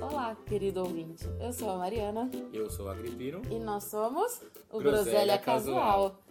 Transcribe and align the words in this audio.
Olá, 0.00 0.36
querido 0.46 0.80
ouvinte. 0.80 1.24
Eu 1.40 1.52
sou 1.52 1.70
a 1.70 1.76
Mariana. 1.76 2.30
Eu 2.52 2.70
sou 2.70 2.86
o 2.86 2.88
Agripino. 2.88 3.42
E 3.50 3.58
nós 3.58 3.84
somos 3.84 4.40
o 4.70 4.78
Groselha 4.78 5.02
Groselha, 5.02 5.38
Casual. 5.38 6.10
Casual. 6.10 6.24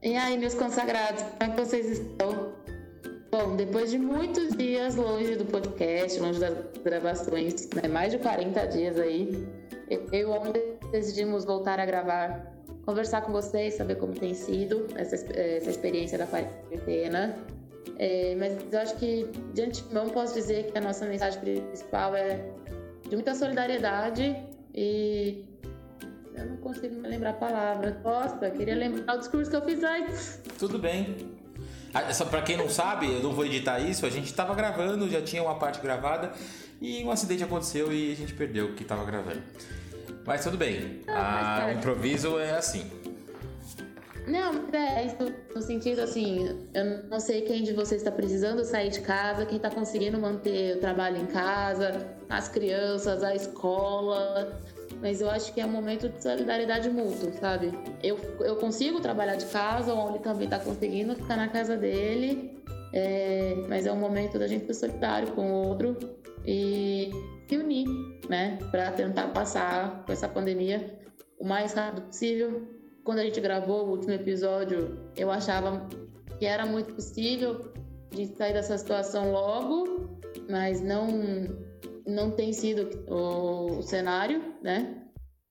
E 0.00 0.14
aí, 0.14 0.38
meus 0.38 0.54
consagrados, 0.54 1.24
como 1.24 1.42
é 1.42 1.48
que 1.48 1.64
vocês 1.64 1.98
estão? 1.98 2.52
Bom, 3.32 3.56
depois 3.56 3.90
de 3.90 3.98
muitos 3.98 4.56
dias 4.56 4.94
longe 4.94 5.34
do 5.34 5.44
podcast, 5.44 6.20
longe 6.20 6.38
das 6.38 6.54
gravações, 6.84 7.68
né, 7.70 7.88
mais 7.88 8.12
de 8.12 8.18
40 8.18 8.66
dias 8.66 8.96
aí, 9.00 9.46
eu 9.90 10.08
e 10.12 10.24
o 10.24 10.30
homem 10.30 10.52
decidimos 10.92 11.44
voltar 11.44 11.80
a 11.80 11.84
gravar, 11.84 12.55
conversar 12.86 13.22
com 13.22 13.32
vocês, 13.32 13.74
saber 13.74 13.96
como 13.96 14.14
tem 14.14 14.32
sido 14.32 14.86
essa, 14.94 15.16
essa 15.16 15.68
experiência 15.68 16.16
da 16.16 16.26
quarentena. 16.26 17.36
É, 17.98 18.36
mas 18.38 18.72
eu 18.72 18.78
acho 18.78 18.96
que, 18.96 19.28
de 19.52 19.62
antemão, 19.62 20.08
posso 20.08 20.34
dizer 20.34 20.70
que 20.70 20.78
a 20.78 20.80
nossa 20.80 21.04
mensagem 21.04 21.40
principal 21.40 22.14
é 22.14 22.40
de 23.08 23.16
muita 23.16 23.34
solidariedade 23.34 24.36
e. 24.74 25.44
Eu 26.34 26.44
não 26.44 26.56
consigo 26.58 26.94
me 26.96 27.08
lembrar 27.08 27.30
a 27.30 27.32
palavra. 27.32 27.98
Nossa, 28.04 28.50
queria 28.50 28.74
lembrar 28.74 29.16
o 29.16 29.18
discurso 29.18 29.50
que 29.50 29.56
eu 29.56 29.62
fiz 29.62 29.82
antes. 29.82 30.38
Tudo 30.58 30.78
bem. 30.78 31.16
Ah, 31.94 32.12
Só 32.12 32.26
pra 32.26 32.42
quem 32.42 32.58
não 32.58 32.68
sabe, 32.68 33.10
eu 33.10 33.22
não 33.22 33.32
vou 33.32 33.46
editar 33.46 33.80
isso, 33.80 34.04
a 34.04 34.10
gente 34.10 34.34
tava 34.34 34.54
gravando, 34.54 35.08
já 35.08 35.22
tinha 35.22 35.42
uma 35.42 35.58
parte 35.58 35.80
gravada 35.80 36.32
e 36.78 37.02
um 37.02 37.10
acidente 37.10 37.42
aconteceu 37.42 37.90
e 37.90 38.12
a 38.12 38.14
gente 38.14 38.34
perdeu 38.34 38.66
o 38.66 38.74
que 38.74 38.84
tava 38.84 39.02
gravando. 39.06 39.40
Mas 40.26 40.42
tudo 40.42 40.56
bem. 40.56 41.00
Ah, 41.06 41.12
Ah, 41.12 41.58
o 41.58 41.62
parte. 41.62 41.78
improviso 41.78 42.38
é 42.38 42.50
assim. 42.52 42.90
Não, 44.26 44.52
é 44.72 45.06
isso 45.06 45.32
no 45.54 45.62
sentido 45.62 46.00
assim, 46.00 46.48
eu 46.74 47.04
não 47.08 47.20
sei 47.20 47.42
quem 47.42 47.62
de 47.62 47.72
vocês 47.72 48.00
está 48.00 48.10
precisando 48.10 48.64
sair 48.64 48.90
de 48.90 49.00
casa, 49.00 49.46
quem 49.46 49.56
está 49.56 49.70
conseguindo 49.70 50.18
manter 50.18 50.76
o 50.76 50.80
trabalho 50.80 51.18
em 51.18 51.26
casa, 51.26 52.04
as 52.28 52.48
crianças, 52.48 53.22
a 53.22 53.36
escola, 53.36 54.60
mas 55.00 55.20
eu 55.20 55.30
acho 55.30 55.54
que 55.54 55.60
é 55.60 55.64
um 55.64 55.68
momento 55.70 56.08
de 56.08 56.20
solidariedade 56.20 56.90
mútua, 56.90 57.30
sabe? 57.34 57.72
Eu, 58.02 58.18
eu 58.40 58.56
consigo 58.56 58.98
trabalhar 58.98 59.36
de 59.36 59.46
casa, 59.46 59.94
o 59.94 60.08
Oli 60.10 60.18
também 60.18 60.46
está 60.46 60.58
conseguindo 60.58 61.14
ficar 61.14 61.36
na 61.36 61.46
casa 61.46 61.76
dele, 61.76 62.60
é, 62.92 63.54
mas 63.68 63.86
é 63.86 63.92
um 63.92 63.96
momento 64.00 64.40
da 64.40 64.48
gente 64.48 64.66
ser 64.66 64.74
solidário 64.74 65.28
com 65.34 65.52
o 65.52 65.68
outro 65.68 65.96
e 66.44 67.12
se 67.48 67.56
unir, 67.56 67.86
né, 68.28 68.58
para 68.70 68.90
tentar 68.92 69.28
passar 69.28 70.04
com 70.04 70.12
essa 70.12 70.28
pandemia 70.28 70.98
o 71.38 71.44
mais 71.44 71.74
rápido 71.74 72.06
possível 72.06 72.76
quando 73.06 73.20
a 73.20 73.22
gente 73.22 73.40
gravou 73.40 73.86
o 73.86 73.90
último 73.90 74.12
episódio, 74.12 74.98
eu 75.16 75.30
achava 75.30 75.88
que 76.40 76.44
era 76.44 76.66
muito 76.66 76.92
possível 76.92 77.72
gente 78.12 78.36
sair 78.36 78.52
dessa 78.52 78.76
situação 78.76 79.30
logo, 79.30 80.18
mas 80.50 80.82
não 80.82 81.06
não 82.04 82.30
tem 82.32 82.52
sido 82.52 83.04
o, 83.08 83.78
o 83.78 83.82
cenário, 83.82 84.42
né? 84.62 85.02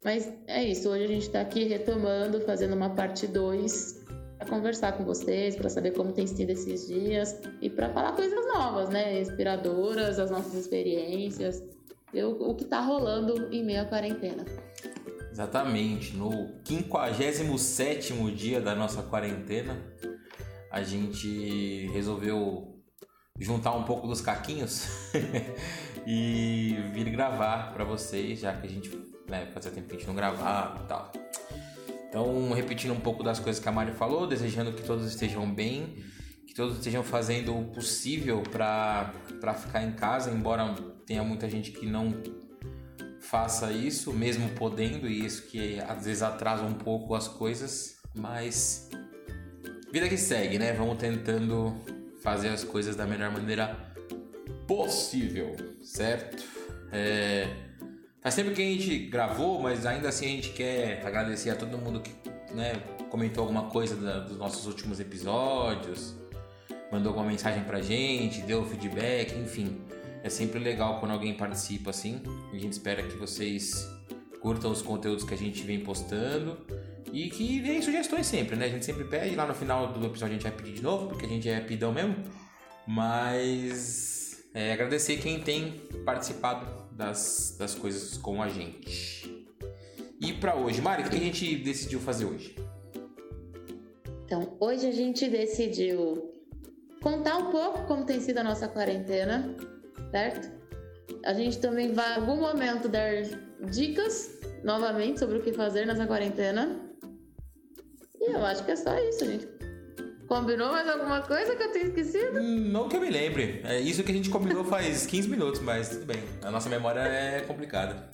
Mas 0.04 0.32
é 0.48 0.64
isso, 0.64 0.90
hoje 0.90 1.04
a 1.06 1.08
gente 1.08 1.24
está 1.24 1.42
aqui 1.42 1.64
retomando, 1.64 2.42
fazendo 2.42 2.76
uma 2.76 2.90
parte 2.90 3.26
2 3.26 4.04
para 4.38 4.48
conversar 4.48 4.98
com 4.98 5.06
vocês, 5.06 5.56
para 5.56 5.70
saber 5.70 5.92
como 5.92 6.12
tem 6.12 6.28
sido 6.28 6.50
esses 6.50 6.88
dias 6.88 7.42
e 7.62 7.70
para 7.70 7.90
falar 7.90 8.14
coisas 8.14 8.46
novas, 8.54 8.90
né? 8.90 9.22
Inspiradoras, 9.22 10.20
as 10.20 10.30
nossas 10.30 10.54
experiências, 10.56 11.64
o, 12.24 12.52
o 12.52 12.56
que 12.56 12.64
está 12.64 12.80
rolando 12.80 13.54
em 13.54 13.64
meio 13.64 13.82
à 13.82 13.86
quarentena. 13.86 14.46
Exatamente. 15.32 16.16
No 16.16 16.32
57 16.64 18.14
dia 18.32 18.62
da 18.62 18.74
nossa 18.74 19.04
quarentena, 19.04 19.78
a 20.72 20.82
gente 20.82 21.88
resolveu 21.94 22.76
juntar 23.40 23.74
um 23.74 23.84
pouco 23.84 24.08
dos 24.08 24.22
caquinhos 24.22 24.88
e 26.08 26.78
vir 26.94 27.10
gravar 27.10 27.74
para 27.74 27.84
vocês, 27.84 28.40
já 28.40 28.54
que 28.54 28.66
a 28.66 28.70
gente 28.70 28.90
né, 29.28 29.48
fazia 29.54 29.72
tempo 29.72 29.88
que 29.88 29.96
a 29.96 29.98
gente 29.98 30.08
não 30.08 30.16
gravava 30.16 30.84
e 30.84 30.88
tal. 30.88 31.12
Então, 32.08 32.54
repetindo 32.54 32.94
um 32.94 33.00
pouco 33.00 33.24
das 33.24 33.40
coisas 33.40 33.62
que 33.62 33.68
a 33.68 33.72
Mari 33.74 33.92
falou, 33.92 34.26
desejando 34.26 34.72
que 34.72 34.84
todos 34.84 35.06
estejam 35.06 35.54
bem, 35.54 35.98
todos 36.56 36.78
estejam 36.78 37.04
fazendo 37.04 37.58
o 37.58 37.66
possível 37.66 38.42
para 38.42 39.12
ficar 39.56 39.84
em 39.84 39.92
casa, 39.92 40.32
embora 40.32 40.74
tenha 41.06 41.24
muita 41.24 41.50
gente 41.50 41.72
que 41.72 41.86
não 41.86 42.14
faça 43.20 43.72
isso, 43.72 44.14
mesmo 44.14 44.50
podendo, 44.52 45.08
e 45.08 45.26
isso 45.26 45.44
que 45.48 45.80
às 45.82 46.06
vezes 46.06 46.24
atrasa 46.24 46.64
um 46.64 46.74
pouco 46.74 47.14
as 47.14 47.28
coisas, 47.28 47.98
mas 48.16 48.90
vida 49.92 50.08
que 50.08 50.18
segue, 50.18 50.58
né? 50.58 50.74
Vamos 50.74 50.98
tentando 50.98 51.76
fazer 52.22 52.50
as 52.50 52.64
coisas 52.64 52.96
da 52.96 53.06
melhor 53.06 53.32
maneira 53.32 53.94
possível, 54.68 55.56
certo? 55.82 56.44
É, 56.92 57.66
Faz 58.22 58.34
tempo 58.34 58.56
que 58.56 58.62
a 58.62 58.66
gente 58.66 58.98
gravou, 59.06 59.62
mas 59.62 59.86
ainda 59.86 60.10
assim 60.10 60.26
a 60.26 60.30
gente 60.30 60.50
quer 60.50 61.06
agradecer 61.06 61.52
a 61.52 61.56
todo 61.56 61.78
mundo 61.78 62.02
que 62.02 62.12
né, 62.56 62.74
comentou 63.12 63.44
alguma 63.44 63.70
coisa 63.70 63.96
da- 63.96 64.22
dos 64.22 64.36
nossos 64.36 64.66
últimos 64.66 65.00
episódios, 65.00 66.16
mandou 66.92 67.10
alguma 67.10 67.28
mensagem 67.28 67.64
pra 67.64 67.82
gente, 67.82 68.42
deu 68.42 68.66
feedback, 68.66 69.38
enfim. 69.38 69.82
É 70.24 70.30
sempre 70.30 70.60
legal 70.60 71.00
quando 71.00 71.12
alguém 71.12 71.34
participa 71.34 71.92
assim. 71.92 72.22
A 72.52 72.58
gente 72.58 72.74
espera 72.74 73.04
que 73.04 73.16
vocês 73.16 73.88
curtam 74.40 74.72
os 74.72 74.82
conteúdos 74.82 75.24
que 75.24 75.34
a 75.34 75.38
gente 75.38 75.64
vem 75.64 75.80
postando 75.80 76.58
e 77.12 77.30
que 77.30 77.60
deem 77.62 77.82
sugestões 77.82 78.26
sempre, 78.26 78.56
né? 78.56 78.66
A 78.66 78.70
gente 78.70 78.86
sempre 78.86 79.04
pede, 79.06 79.36
lá 79.36 79.46
no 79.46 79.54
final 79.54 79.94
do 79.94 80.06
episódio 80.06 80.36
a 80.36 80.40
gente 80.40 80.44
vai 80.44 80.52
pedir 80.52 80.74
de 80.74 80.84
novo, 80.84 81.08
porque 81.08 81.26
a 81.26 81.30
gente 81.30 81.48
é 81.48 81.60
pidão 81.60 81.92
mesmo. 81.92 82.16
Mas 82.88 84.44
é, 84.54 84.74
agradecer 84.74 85.18
quem 85.18 85.40
tem 85.40 85.72
participado 86.06 86.66
das, 86.92 87.56
das 87.58 87.76
coisas 87.76 88.18
com 88.18 88.42
a 88.42 88.50
gente. 88.50 89.46
E 90.20 90.34
pra 90.34 90.56
hoje, 90.56 90.82
Mari, 90.82 91.04
o 91.04 91.10
que 91.10 91.18
a 91.18 91.20
gente 91.20 91.56
decidiu 91.58 92.00
fazer 92.00 92.26
hoje? 92.26 92.56
Então, 94.26 94.56
hoje 94.60 94.88
a 94.88 94.92
gente 94.92 95.30
decidiu 95.30 96.35
contar 97.06 97.38
um 97.38 97.52
pouco 97.52 97.84
como 97.86 98.04
tem 98.04 98.20
sido 98.20 98.40
a 98.40 98.44
nossa 98.44 98.68
quarentena, 98.68 99.56
certo? 100.10 100.50
A 101.24 101.34
gente 101.36 101.60
também 101.60 101.94
vai, 101.94 102.14
em 102.14 102.16
algum 102.16 102.38
momento, 102.38 102.90
dar 102.90 103.12
dicas 103.70 104.40
novamente 104.64 105.20
sobre 105.20 105.38
o 105.38 105.42
que 105.44 105.54
fazer 105.54 105.86
nessa 105.86 106.08
quarentena. 106.08 106.80
E 108.20 108.32
eu 108.32 108.44
acho 108.44 108.66
que 108.66 108.72
é 108.72 108.76
só 108.76 108.98
isso, 108.98 109.24
gente. 109.24 109.48
Combinou 110.28 110.72
mais 110.72 110.90
alguma 110.90 111.22
coisa 111.22 111.56
que 111.56 111.62
eu 111.62 111.72
tenho 111.72 111.86
esquecido? 111.90 112.40
Hum, 112.40 112.72
Não 112.72 112.90
que 112.90 112.98
eu 112.98 113.02
me 113.02 113.12
lembre. 113.12 113.62
É 113.64 113.80
isso 113.80 114.04
que 114.04 114.12
a 114.12 114.16
gente 114.16 114.32
combinou 114.32 114.64
faz 114.64 115.06
15 115.06 115.30
minutos, 115.30 115.62
mas 115.62 115.90
tudo 115.90 116.06
bem. 116.08 116.24
A 116.42 116.50
nossa 116.50 116.68
memória 116.70 117.02
é 117.02 117.42
complicada. 117.42 118.10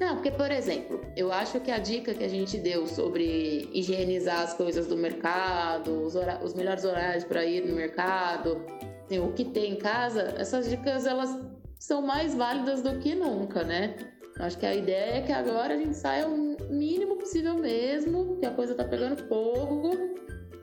Não, 0.00 0.14
porque, 0.16 0.30
por 0.30 0.50
exemplo, 0.50 1.00
eu 1.16 1.30
acho 1.30 1.60
que 1.60 1.70
a 1.70 1.78
dica 1.78 2.14
que 2.14 2.24
a 2.24 2.28
gente 2.28 2.56
deu 2.58 2.86
sobre 2.86 3.68
higienizar 3.72 4.40
as 4.40 4.54
coisas 4.54 4.86
do 4.86 4.96
mercado, 4.96 6.02
os, 6.02 6.16
hora- 6.16 6.40
os 6.42 6.54
melhores 6.54 6.84
horários 6.84 7.24
para 7.24 7.44
ir 7.44 7.64
no 7.66 7.74
mercado, 7.76 8.64
assim, 9.04 9.18
o 9.18 9.32
que 9.32 9.44
tem 9.44 9.72
em 9.72 9.76
casa, 9.76 10.34
essas 10.38 10.68
dicas 10.68 11.06
elas 11.06 11.38
são 11.78 12.00
mais 12.00 12.34
válidas 12.34 12.80
do 12.82 12.98
que 13.00 13.14
nunca, 13.14 13.62
né? 13.62 13.94
Acho 14.38 14.58
que 14.58 14.64
a 14.66 14.74
ideia 14.74 15.18
é 15.18 15.22
que 15.22 15.30
agora 15.32 15.74
a 15.74 15.76
gente 15.76 15.94
saia 15.94 16.26
o 16.26 16.56
mínimo 16.70 17.16
possível 17.16 17.54
mesmo, 17.54 18.38
que 18.38 18.46
a 18.46 18.50
coisa 18.50 18.74
tá 18.74 18.84
pegando 18.84 19.22
fogo. 19.28 19.90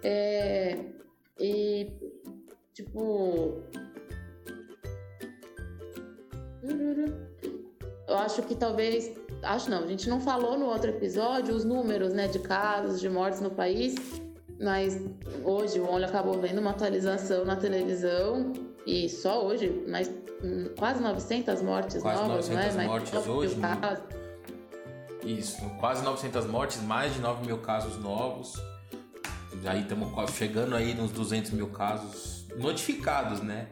É, 0.03 0.75
e, 1.39 1.91
tipo. 2.73 3.61
Eu 8.07 8.17
acho 8.17 8.41
que 8.43 8.55
talvez. 8.55 9.11
Acho 9.41 9.69
não, 9.69 9.83
a 9.83 9.87
gente 9.87 10.09
não 10.09 10.19
falou 10.19 10.57
no 10.57 10.65
outro 10.65 10.89
episódio 10.89 11.55
os 11.55 11.63
números 11.63 12.13
né, 12.13 12.27
de 12.27 12.39
casos, 12.39 12.99
de 12.99 13.09
mortes 13.09 13.39
no 13.39 13.49
país, 13.49 13.95
mas 14.59 15.01
hoje 15.43 15.79
o 15.79 15.89
Olho 15.89 16.05
acabou 16.05 16.39
vendo 16.39 16.59
uma 16.59 16.71
atualização 16.71 17.45
na 17.45 17.55
televisão 17.55 18.53
e 18.85 19.07
só 19.07 19.45
hoje, 19.45 19.85
mas 19.87 20.09
hum, 20.43 20.69
quase 20.77 21.01
900 21.01 21.61
mortes 21.61 22.01
Quase 22.01 22.21
novas, 22.21 22.49
não 22.49 22.59
é? 22.59 22.65
900 22.65 22.75
Mais 22.75 22.89
mortes 22.89 23.09
de 23.09 23.15
9 23.15 23.29
mil 23.29 23.37
hoje, 23.37 23.55
né? 23.55 24.01
Isso, 25.23 25.61
quase 25.79 26.03
900 26.03 26.45
mortes, 26.47 26.81
mais 26.81 27.13
de 27.13 27.19
9 27.19 27.45
mil 27.45 27.57
casos 27.59 27.97
novos. 28.01 28.53
Aí 29.65 29.81
estamos 29.81 30.31
chegando 30.31 30.75
aí 30.75 30.93
nos 30.93 31.11
200 31.11 31.51
mil 31.51 31.67
casos 31.67 32.45
notificados, 32.57 33.41
né? 33.41 33.67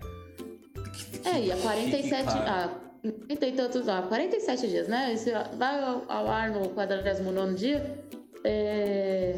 É, 1.23 1.39
e 1.39 1.51
a 1.51 1.57
47. 1.57 2.31
Fique 2.31 2.43
claro. 2.43 2.86
30 3.11 3.47
e 3.47 3.51
tantos, 3.53 3.89
ah, 3.89 4.01
47 4.01 4.67
dias, 4.67 4.87
né? 4.87 5.13
Esse 5.13 5.31
vai 5.57 5.83
ao, 5.83 6.03
ao 6.07 6.27
ar 6.27 6.49
no 6.51 6.69
49 6.69 7.53
dia. 7.55 8.03
É, 8.43 9.35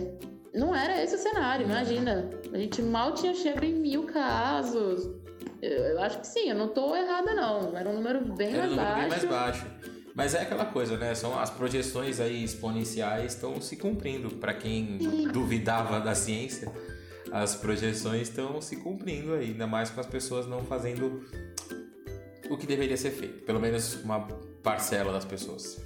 não 0.54 0.76
era 0.76 1.02
esse 1.02 1.16
o 1.16 1.18
cenário, 1.18 1.66
imagina. 1.66 2.30
A 2.54 2.58
gente 2.58 2.82
mal 2.82 3.14
tinha 3.14 3.34
chegado 3.34 3.64
em 3.64 3.74
mil 3.74 4.04
casos. 4.04 5.10
Eu, 5.62 5.72
eu 5.72 6.02
acho 6.02 6.20
que 6.20 6.28
sim, 6.28 6.50
eu 6.50 6.56
não 6.56 6.70
tô 6.70 6.96
errada, 6.96 7.34
não. 7.34 7.76
Era 7.78 7.90
um 7.90 7.94
número 7.94 8.22
bem 8.34 8.54
Era 8.54 8.68
um 8.68 8.76
mais 8.76 8.78
número 8.78 9.00
bem 9.00 9.10
baixo. 9.10 9.10
mais 9.10 9.26
baixo. 9.26 9.66
Mas 10.16 10.34
é 10.34 10.42
aquela 10.42 10.66
coisa, 10.66 10.98
né? 10.98 11.16
São 11.16 11.40
as 11.40 11.50
projeções 11.50 12.20
aí 12.20 12.44
exponenciais 12.44 13.34
estão 13.34 13.62
se 13.62 13.78
cumprindo. 13.78 14.30
Para 14.32 14.54
quem 14.54 14.98
duvidava 15.32 16.00
da 16.00 16.14
ciência, 16.14 16.72
as 17.32 17.56
projeções 17.56 18.24
estão 18.24 18.62
se 18.62 18.78
cumprindo 18.78 19.34
aí, 19.34 19.46
ainda 19.52 19.68
mais 19.68 19.90
com 19.90 20.00
as 20.00 20.08
pessoas 20.08 20.48
não 20.48 20.64
fazendo 20.64 21.24
o 22.50 22.58
que 22.58 22.66
deveria 22.66 22.98
ser 22.98 23.12
feito. 23.12 23.44
Pelo 23.44 23.60
menos 23.60 23.96
uma 24.04 24.28
parcela 24.64 25.12
das 25.12 25.26
pessoas. 25.26 25.82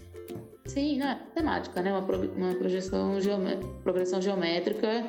Sim, 0.65 0.97
né? 0.97 1.21
Temática, 1.35 1.81
né? 1.81 1.91
Uma, 1.91 2.01
pro, 2.01 2.19
uma 2.31 2.55
projeção 2.55 3.19
geomé 3.19 3.59
progressão 3.83 4.21
geométrica 4.21 5.05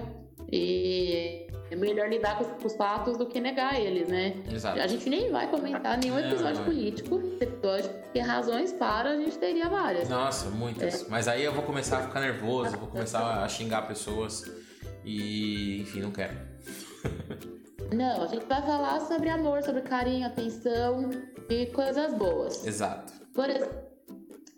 e 0.50 1.46
é 1.70 1.76
melhor 1.76 2.08
lidar 2.08 2.38
com, 2.38 2.44
com, 2.44 2.66
os 2.66 2.74
fatos 2.74 3.16
do 3.16 3.26
que 3.26 3.40
negar 3.40 3.80
eles, 3.80 4.08
né? 4.08 4.34
Exato. 4.52 4.80
A 4.80 4.86
gente 4.86 5.08
nem 5.08 5.30
vai 5.30 5.48
comentar 5.48 5.96
nenhum 5.98 6.18
episódio 6.18 6.58
não, 6.58 6.64
político, 6.64 7.20
episódio, 7.40 7.90
porque 7.90 8.18
razões 8.18 8.72
para 8.72 9.10
a 9.10 9.16
gente 9.16 9.38
teria 9.38 9.68
várias. 9.68 10.08
Nossa, 10.08 10.50
muitas. 10.50 11.02
É. 11.02 11.08
Mas 11.08 11.28
aí 11.28 11.44
eu 11.44 11.52
vou 11.52 11.62
começar 11.62 11.98
a 11.98 12.02
ficar 12.02 12.20
nervoso, 12.20 12.76
vou 12.76 12.88
começar 12.88 13.42
a 13.42 13.48
xingar 13.48 13.82
pessoas 13.82 14.44
e, 15.04 15.80
enfim, 15.82 16.00
não 16.00 16.10
quero. 16.10 16.36
Não, 17.94 18.22
a 18.22 18.26
gente 18.26 18.44
vai 18.46 18.62
falar 18.62 19.00
sobre 19.00 19.28
amor, 19.28 19.62
sobre 19.62 19.82
carinho, 19.82 20.26
atenção 20.26 21.10
e 21.48 21.66
coisas 21.66 22.12
boas. 22.14 22.66
Exato. 22.66 23.12
Por 23.32 23.48
exemplo, 23.48 23.76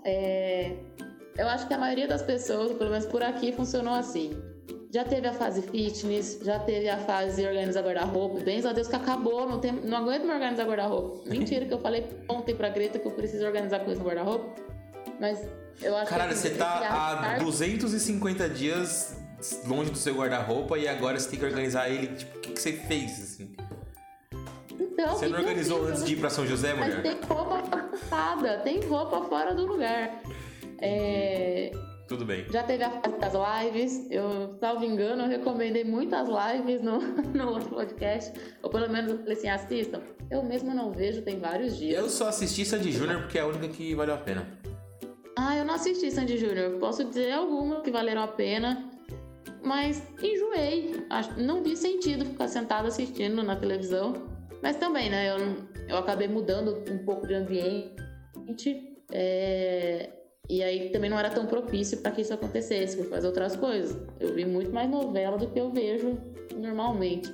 é, 0.05 0.77
eu 1.37 1.49
acho 1.49 1.67
que 1.67 1.75
a 1.75 1.79
maioria 1.79 2.09
das 2.09 2.23
pessoas, 2.23 2.73
pelo 2.77 2.91
menos 2.91 3.07
por 3.07 3.23
aqui, 3.23 3.53
funcionou 3.53 3.95
assim. 3.95 4.31
Já 4.93 5.05
teve 5.05 5.27
a 5.27 5.33
fase 5.33 5.61
fitness, 5.63 6.39
já 6.43 6.59
teve 6.59 6.89
a 6.89 6.97
fase 6.97 7.47
organizar 7.47 7.83
guarda-roupa. 7.83 8.41
Bem 8.41 8.65
a 8.67 8.73
Deus 8.73 8.89
que 8.89 8.97
acabou, 8.97 9.47
não, 9.47 9.59
tem, 9.59 9.73
não 9.73 9.99
aguento 9.99 10.25
me 10.25 10.33
organizar 10.33 10.65
guarda-roupa. 10.65 11.29
Mentira 11.29 11.67
que 11.67 11.75
eu 11.75 11.79
falei 11.79 12.07
ontem 12.29 12.55
pra 12.55 12.71
Greta 12.71 12.99
que 12.99 13.07
eu 13.07 13.13
preciso 13.13 13.45
organizar 13.45 13.81
coisa 13.81 14.01
no 14.01 14.07
guarda-roupa. 14.07 14.63
Mas 15.21 15.47
eu 15.83 15.97
acho 15.97 16.09
Caralho, 16.09 16.31
que... 16.33 16.39
você 16.39 16.51
tá 16.51 17.37
há 17.37 17.39
250 17.39 18.49
dias 18.49 19.26
longe 19.67 19.91
do 19.91 19.99
seu 19.99 20.15
guarda-roupa 20.15 20.79
e 20.79 20.89
agora 20.89 21.19
você 21.19 21.31
tem 21.31 21.39
que 21.39 21.45
organizar 21.45 21.89
ele. 21.89 22.09
Tipo, 22.09 22.39
o 22.39 22.41
que, 22.41 22.53
que 22.53 22.61
você 22.61 22.73
fez, 22.73 23.13
assim? 23.13 23.57
Então, 24.79 25.15
você 25.15 25.29
não 25.29 25.39
organizou 25.39 25.87
antes 25.87 26.05
de 26.05 26.15
ir 26.15 26.17
pra 26.17 26.31
São 26.31 26.47
José, 26.47 26.73
mulher? 26.75 27.03
Mas 27.03 27.03
tem 27.03 27.29
roupa 27.29 27.77
ocupada, 27.77 28.59
tem 28.59 28.81
roupa 28.81 29.23
fora 29.23 29.55
do 29.55 29.67
lugar. 29.67 30.23
É... 30.81 31.71
Tudo 32.09 32.25
bem. 32.25 32.47
Já 32.51 32.63
teve 32.63 32.85
a 32.85 32.91
fase 32.91 33.19
das 33.19 33.33
lives. 33.35 34.07
Eu, 34.11 34.57
salvo 34.61 34.85
engano, 34.85 35.25
eu 35.25 35.29
recomendei 35.29 35.83
muitas 35.83 36.29
lives 36.29 36.81
no, 36.81 37.01
no 37.35 37.51
outro 37.51 37.71
podcast. 37.71 38.33
Ou 38.63 38.71
pelo 38.71 38.89
menos 38.89 39.11
eu 39.11 39.19
falei 39.19 39.37
assim, 39.37 39.49
assistam. 39.49 40.01
Eu 40.31 40.43
mesmo 40.43 40.73
não 40.73 40.93
vejo, 40.93 41.23
tem 41.23 41.41
vários 41.41 41.77
dias. 41.77 41.99
Eu 41.99 42.09
só 42.09 42.29
assisti 42.29 42.65
Sandy 42.65 42.93
Júnior 42.93 43.23
porque 43.23 43.39
é 43.39 43.43
a 43.43 43.47
única 43.47 43.69
que 43.69 43.95
valeu 43.95 44.15
a 44.15 44.19
pena. 44.19 44.47
Ah, 45.37 45.57
eu 45.57 45.65
não 45.65 45.75
assisti 45.75 46.11
Sandy 46.11 46.39
Júnior. 46.39 46.79
Posso 46.79 47.05
dizer 47.05 47.33
algumas 47.33 47.83
que 47.83 47.91
valeram 47.91 48.23
a 48.23 48.29
pena. 48.29 48.89
Mas 49.67 50.01
enjoei. 50.23 50.95
Não 51.37 51.61
vi 51.61 51.77
sentido 51.77 52.25
ficar 52.25 52.47
sentado 52.47 52.87
assistindo 52.87 53.43
na 53.43 53.57
televisão. 53.57 54.13
Mas 54.63 54.77
também, 54.77 55.11
né? 55.11 55.29
Eu, 55.33 55.57
eu 55.89 55.97
acabei 55.97 56.29
mudando 56.29 56.85
um 56.89 56.99
pouco 56.99 57.27
de 57.27 57.35
ambiente. 57.35 57.97
É, 59.11 60.09
e 60.49 60.63
aí 60.63 60.91
também 60.91 61.11
não 61.11 61.19
era 61.19 61.31
tão 61.31 61.47
propício 61.47 61.99
para 61.99 62.13
que 62.13 62.21
isso 62.21 62.33
acontecesse, 62.33 62.97
fui 62.97 63.07
fazer 63.07 63.27
outras 63.27 63.57
coisas. 63.57 64.01
Eu 64.21 64.33
vi 64.35 64.45
muito 64.45 64.71
mais 64.73 64.89
novela 64.89 65.37
do 65.37 65.49
que 65.49 65.59
eu 65.59 65.73
vejo 65.73 66.17
normalmente. 66.55 67.29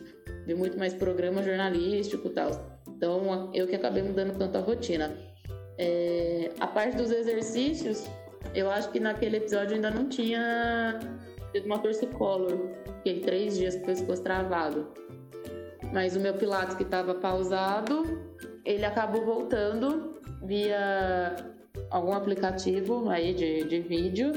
Vi 0.47 0.55
muito 0.55 0.79
mais 0.79 0.95
programa 0.95 1.43
jornalístico 1.43 2.29
e 2.29 2.31
tal. 2.31 2.81
Então 2.89 3.51
eu 3.53 3.67
que 3.67 3.77
acabei 3.77 4.03
mudando 4.03 4.39
tanto 4.39 4.57
a 4.57 4.61
rotina. 4.63 5.15
É, 5.77 6.51
a 6.59 6.67
parte 6.67 6.97
dos 6.97 7.11
exercícios, 7.11 8.07
eu 8.55 8.71
acho 8.71 8.91
que 8.91 8.99
naquele 8.99 9.37
episódio 9.37 9.75
ainda 9.75 9.91
não 9.91 10.09
tinha 10.09 10.99
tido 11.53 11.67
uma 11.67 11.79
torcicolor. 11.79 12.71
Fiquei 12.99 13.21
três 13.21 13.57
dias 13.57 13.77
com 13.77 13.83
o 13.83 13.87
pescoço 13.87 14.23
travado. 14.23 14.89
Mas 15.93 16.17
o 16.17 16.21
meu 16.21 16.35
Pilates 16.35 16.75
que 16.75 16.83
estava 16.83 17.15
pausado, 17.15 18.03
ele 18.65 18.85
acabou 18.85 19.25
voltando 19.25 20.15
via 20.43 21.37
algum 21.91 22.13
aplicativo 22.13 23.09
aí 23.09 23.35
de, 23.35 23.65
de 23.65 23.81
vídeo. 23.81 24.33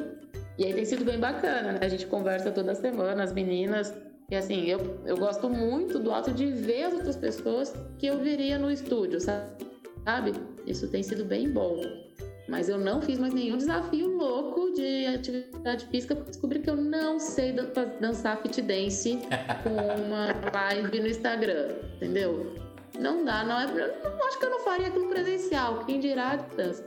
E 0.57 0.65
aí 0.65 0.73
tem 0.73 0.85
sido 0.85 1.03
bem 1.03 1.19
bacana, 1.19 1.73
né? 1.73 1.79
A 1.81 1.87
gente 1.87 2.05
conversa 2.07 2.51
toda 2.51 2.75
semana, 2.75 3.23
as 3.23 3.33
meninas. 3.33 3.93
E 4.29 4.35
assim, 4.35 4.65
eu, 4.65 5.01
eu 5.05 5.17
gosto 5.17 5.49
muito 5.49 5.99
do 5.99 6.11
ato 6.11 6.31
de 6.31 6.47
ver 6.47 6.83
as 6.83 6.93
outras 6.93 7.15
pessoas 7.15 7.73
que 7.97 8.07
eu 8.07 8.17
veria 8.19 8.57
no 8.57 8.71
estúdio, 8.71 9.19
sabe? 9.19 10.33
Isso 10.65 10.87
tem 10.89 11.03
sido 11.03 11.23
bem 11.23 11.49
bom. 11.49 11.79
Mas 12.47 12.69
eu 12.69 12.77
não 12.77 13.01
fiz 13.01 13.19
mais 13.19 13.33
nenhum 13.33 13.57
desafio 13.57 14.04
de 14.75 15.07
atividade 15.07 15.85
física 15.87 16.15
porque 16.15 16.31
descobri 16.31 16.59
que 16.59 16.69
eu 16.69 16.75
não 16.75 17.19
sei 17.19 17.53
dançar 17.99 18.41
fit 18.41 18.61
dance 18.61 19.19
com 19.63 19.69
uma 19.69 20.27
live 20.53 20.99
no 20.99 21.07
Instagram, 21.07 21.75
entendeu? 21.95 22.55
Não 22.99 23.25
dá, 23.25 23.43
não 23.43 23.59
é. 23.59 23.65
Eu 23.65 24.25
acho 24.25 24.39
que 24.39 24.45
eu 24.45 24.49
não 24.49 24.59
faria 24.59 24.87
aquilo 24.87 25.09
presencial, 25.09 25.83
quem 25.85 25.99
dirá 25.99 26.35
dança. 26.35 26.85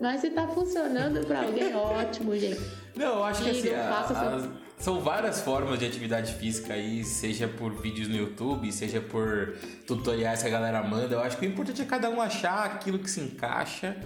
Mas 0.00 0.20
se 0.20 0.30
tá 0.30 0.46
funcionando 0.48 1.26
para 1.26 1.42
alguém, 1.42 1.72
ótimo, 1.76 2.36
gente. 2.36 2.60
Não, 2.94 3.16
eu 3.16 3.24
acho 3.24 3.42
que 3.42 3.50
assim, 3.50 3.70
a, 3.70 4.00
a, 4.00 4.48
são 4.78 5.00
várias 5.00 5.40
formas 5.40 5.78
de 5.78 5.86
atividade 5.86 6.34
física 6.34 6.74
aí, 6.74 7.02
seja 7.02 7.48
por 7.48 7.72
vídeos 7.80 8.08
no 8.08 8.16
YouTube, 8.16 8.70
seja 8.72 9.00
por 9.00 9.56
tutoriais 9.86 10.42
que 10.42 10.48
a 10.48 10.50
galera 10.50 10.82
manda. 10.82 11.14
Eu 11.14 11.20
acho 11.20 11.38
que 11.38 11.46
o 11.46 11.48
importante 11.48 11.80
é 11.80 11.84
cada 11.84 12.10
um 12.10 12.20
achar 12.20 12.66
aquilo 12.66 12.98
que 12.98 13.10
se 13.10 13.20
encaixa 13.20 13.96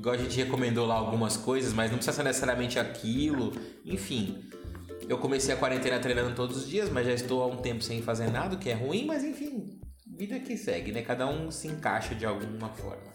Igual 0.00 0.14
a 0.14 0.18
gente 0.18 0.34
recomendou 0.34 0.86
lá 0.86 0.94
algumas 0.94 1.36
coisas, 1.36 1.74
mas 1.74 1.90
não 1.90 1.98
precisa 1.98 2.16
ser 2.16 2.22
necessariamente 2.22 2.78
aquilo. 2.78 3.52
Enfim, 3.84 4.48
eu 5.06 5.18
comecei 5.18 5.52
a 5.52 5.58
quarentena 5.58 5.98
treinando 5.98 6.34
todos 6.34 6.56
os 6.56 6.66
dias, 6.66 6.88
mas 6.88 7.06
já 7.06 7.12
estou 7.12 7.42
há 7.42 7.46
um 7.46 7.58
tempo 7.58 7.82
sem 7.82 8.00
fazer 8.00 8.30
nada, 8.30 8.54
o 8.54 8.58
que 8.58 8.70
é 8.70 8.72
ruim, 8.72 9.04
mas 9.04 9.22
enfim, 9.22 9.78
vida 10.06 10.38
que 10.38 10.56
segue, 10.56 10.90
né? 10.90 11.02
Cada 11.02 11.26
um 11.26 11.50
se 11.50 11.68
encaixa 11.68 12.14
de 12.14 12.24
alguma 12.24 12.70
forma. 12.70 13.12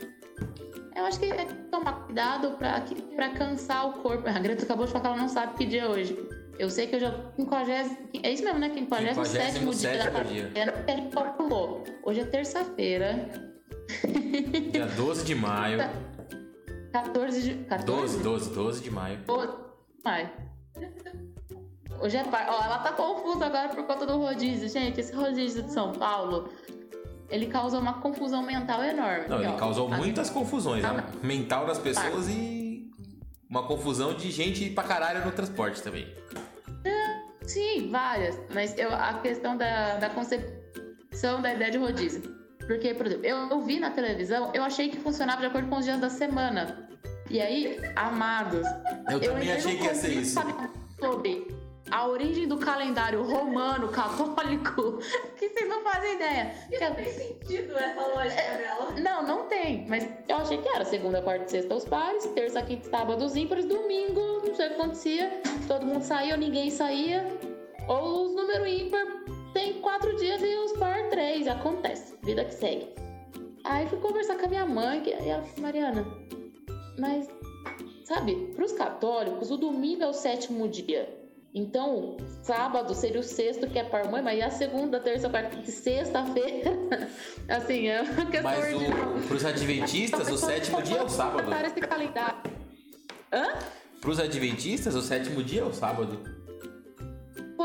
Eu 0.96 1.06
acho 1.06 1.20
que 1.20 1.26
é 1.26 1.46
tomar 1.72 2.06
cuidado 2.06 2.52
pra, 2.52 2.86
pra 3.16 3.30
cansar 3.32 3.90
o 3.90 3.94
corpo. 4.04 4.30
A 4.30 4.34
Greta 4.34 4.64
acabou 4.64 4.86
de 4.86 4.92
falar 4.92 5.02
que 5.02 5.08
ela 5.08 5.18
não 5.18 5.28
sabe 5.28 5.58
que 5.58 5.66
dia 5.66 5.82
é 5.82 5.88
hoje. 5.88 6.16
Eu 6.60 6.70
sei 6.70 6.86
que 6.86 6.98
eu 6.98 7.00
já. 7.00 7.32
50, 7.36 7.72
é 8.22 8.32
isso 8.32 8.44
mesmo, 8.44 8.60
né? 8.60 8.72
57 8.72 9.60
dia 9.76 10.04
da 10.04 10.12
quarentena. 10.12 10.74
Calculou. 11.12 11.84
Hoje 12.04 12.20
é 12.20 12.26
terça-feira. 12.26 13.28
Dia 14.72 14.86
12 14.86 15.26
de 15.26 15.34
maio. 15.34 15.80
14 16.96 17.42
de. 17.42 17.56
14? 17.66 18.20
12, 18.20 18.24
12, 18.24 18.50
12 18.52 18.84
de 18.84 18.92
maio. 18.92 19.18
12 19.26 19.48
de 19.48 20.04
maio. 20.04 20.30
Hoje 22.00 22.18
é 22.18 22.24
par... 22.24 22.48
Ó, 22.50 22.64
ela 22.64 22.80
tá 22.80 22.92
confusa 22.94 23.46
agora 23.46 23.70
por 23.70 23.84
conta 23.84 24.06
do 24.06 24.18
rodízio. 24.18 24.70
Gente, 24.70 25.00
esse 25.00 25.14
rodízio 25.14 25.64
de 25.64 25.74
São 25.74 25.92
Paulo, 25.92 26.50
ele 27.30 27.48
causou 27.48 27.82
uma 27.82 28.02
confusão 28.02 28.42
mental 28.42 28.82
enorme. 28.84 29.28
Não, 29.28 29.40
ele 29.40 29.48
ó, 29.48 29.58
causou 29.58 29.90
muitas 29.90 30.30
confusões, 30.30 30.84
né? 30.84 31.04
Mental 31.22 31.66
das 31.66 31.80
pessoas 31.80 32.30
e 32.30 32.90
uma 33.50 33.64
confusão 33.64 34.14
de 34.14 34.32
gente 34.32 34.70
pra 34.70 34.84
caralho 34.84 35.26
no 35.26 35.32
transporte 35.32 35.82
também. 35.82 36.14
Sim, 37.42 37.90
várias. 37.92 38.40
Mas 38.54 38.78
eu, 38.78 38.94
a 38.94 39.16
questão 39.16 39.58
da, 39.58 39.98
da 39.98 40.10
concepção 40.10 41.42
da 41.42 41.54
ideia 41.54 41.72
de 41.72 41.78
rodízio. 41.78 42.45
Porque, 42.68 42.94
por 42.94 43.06
exemplo, 43.06 43.26
eu, 43.26 43.38
eu 43.50 43.62
vi 43.62 43.80
na 43.80 43.92
televisão, 43.92 44.52
eu 44.54 44.64
achei 44.64 44.90
que 44.90 44.98
funcionava 45.00 45.42
de 45.42 45.48
acordo 45.48 45.70
com 45.70 45.78
os 45.78 45.86
dias 45.86 46.00
da 46.00 46.10
semana. 46.10 46.88
E 47.30 47.42
aí, 47.42 47.80
amados. 47.96 48.68
Eu, 49.10 49.20
eu 49.20 49.34
também 49.34 49.52
achei 49.52 49.78
que 49.78 49.84
ia 49.84 49.96
ser 49.96 50.12
isso. 50.14 50.40
Sobre 51.00 51.48
a 51.92 52.08
origem 52.08 52.48
do 52.48 52.58
calendário 52.58 53.24
romano 53.24 53.90
católico, 53.90 55.00
que 55.38 55.50
vocês 55.50 55.70
não 55.70 55.84
fazem 55.84 56.16
ideia. 56.16 56.52
Não 56.82 56.96
tem 56.96 57.12
sentido 57.12 57.78
essa 57.78 58.08
lógica 58.08 58.42
é, 58.42 58.58
dela. 58.58 58.92
Não, 59.00 59.24
não 59.24 59.48
tem. 59.48 59.86
Mas 59.88 60.08
eu 60.28 60.38
achei 60.38 60.58
que 60.58 60.68
era 60.68 60.86
segunda, 60.86 61.22
quarta 61.22 61.46
e 61.46 61.50
sexta 61.50 61.76
os 61.76 61.86
pares, 61.86 62.26
terça, 62.28 62.62
quinta, 62.62 62.90
sábado 62.90 63.24
os 63.24 63.36
ímpares, 63.36 63.66
domingo, 63.66 64.42
não 64.46 64.56
sei 64.56 64.68
o 64.68 64.70
que 64.70 64.76
acontecia. 64.76 65.42
Todo 65.68 65.86
mundo 65.86 66.04
saía 66.04 66.34
ou 66.34 66.40
ninguém 66.40 66.72
saía. 66.72 67.26
Ou 67.88 68.26
os 68.26 68.36
números 68.36 68.68
ímpar 68.68 69.06
tem 69.56 69.80
quatro 69.80 70.14
dias 70.18 70.42
e 70.44 70.56
os 70.58 70.74
par 70.74 71.10
três. 71.10 71.48
Acontece. 71.48 72.14
Vida 72.22 72.44
que 72.44 72.54
segue. 72.54 72.90
Aí 73.64 73.88
fui 73.88 73.98
conversar 74.00 74.36
com 74.38 74.46
a 74.46 74.50
minha 74.50 74.66
mãe 74.66 75.02
e 75.08 75.12
ela 75.12 75.42
disse, 75.42 75.60
Mariana, 75.60 76.06
mas, 77.00 77.28
sabe, 78.04 78.36
para 78.54 78.66
os 78.66 78.74
católicos, 78.74 79.50
o 79.50 79.58
domingo 79.58 80.04
é 80.04 80.08
o 80.08 80.14
sétimo 80.14 80.68
dia. 80.68 81.10
Então, 81.54 82.18
sábado 82.44 82.94
seria 82.94 83.22
o 83.22 83.24
sexto, 83.24 83.66
que 83.68 83.80
é 83.80 83.84
par 83.86 84.12
mãe, 84.12 84.22
mas 84.22 84.38
e 84.38 84.42
a 84.42 84.52
segunda, 84.52 85.00
terça, 85.00 85.30
quarta, 85.30 85.64
sexta-feira? 85.66 86.72
assim, 87.48 87.88
é 87.88 88.02
uma 88.02 88.26
questão 88.26 88.44
Mas 88.44 88.76
para 89.26 89.36
os 89.38 89.46
adventistas, 89.46 90.30
o 90.30 90.38
sétimo 90.38 90.82
dia 90.82 90.98
é 90.98 91.04
o 91.04 91.10
sábado. 91.10 91.50
Esse 91.66 91.80
calendário. 91.80 92.52
Hã? 93.32 93.58
Para 94.02 94.10
os 94.10 94.20
adventistas, 94.20 94.96
o 94.96 95.02
sétimo 95.02 95.42
dia 95.42 95.62
é 95.62 95.64
o 95.64 95.74
sábado. 95.74 96.45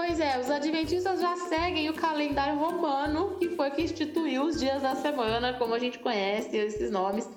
Pois 0.02 0.19
é, 0.19 0.38
os 0.38 0.50
adventistas 0.50 1.21
já 1.21 1.37
seguem 1.37 1.90
o 1.90 1.92
calendário 1.92 2.59
romano, 2.59 3.37
que 3.38 3.50
foi 3.50 3.71
que 3.71 3.83
instituiu 3.83 4.45
os 4.45 4.59
dias 4.59 4.80
da 4.80 4.97
semana, 4.97 5.52
como 5.52 5.75
a 5.75 5.78
gente 5.78 5.99
conhece 5.99 6.57
esses 6.57 6.90
nomes. 6.90 7.28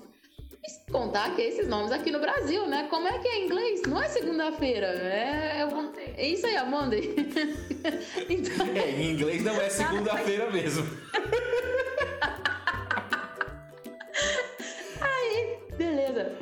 E 0.66 0.90
contar 0.90 1.36
que 1.36 1.42
esses 1.42 1.68
nomes 1.68 1.92
aqui 1.92 2.10
no 2.10 2.18
Brasil, 2.18 2.66
né? 2.66 2.86
Como 2.88 3.06
é 3.06 3.18
que 3.18 3.28
é 3.28 3.40
em 3.40 3.44
inglês? 3.44 3.82
Não 3.82 4.02
é 4.02 4.08
segunda-feira, 4.08 4.86
é, 4.86 5.60
é, 5.60 6.22
é 6.22 6.26
isso 6.26 6.46
aí, 6.46 6.56
a 6.56 6.64
Monday. 6.64 7.14
então, 8.30 8.66
É, 8.74 8.90
em 8.92 9.12
inglês 9.12 9.44
não 9.44 9.60
é 9.60 9.68
segunda-feira 9.68 10.50
mesmo. 10.50 10.86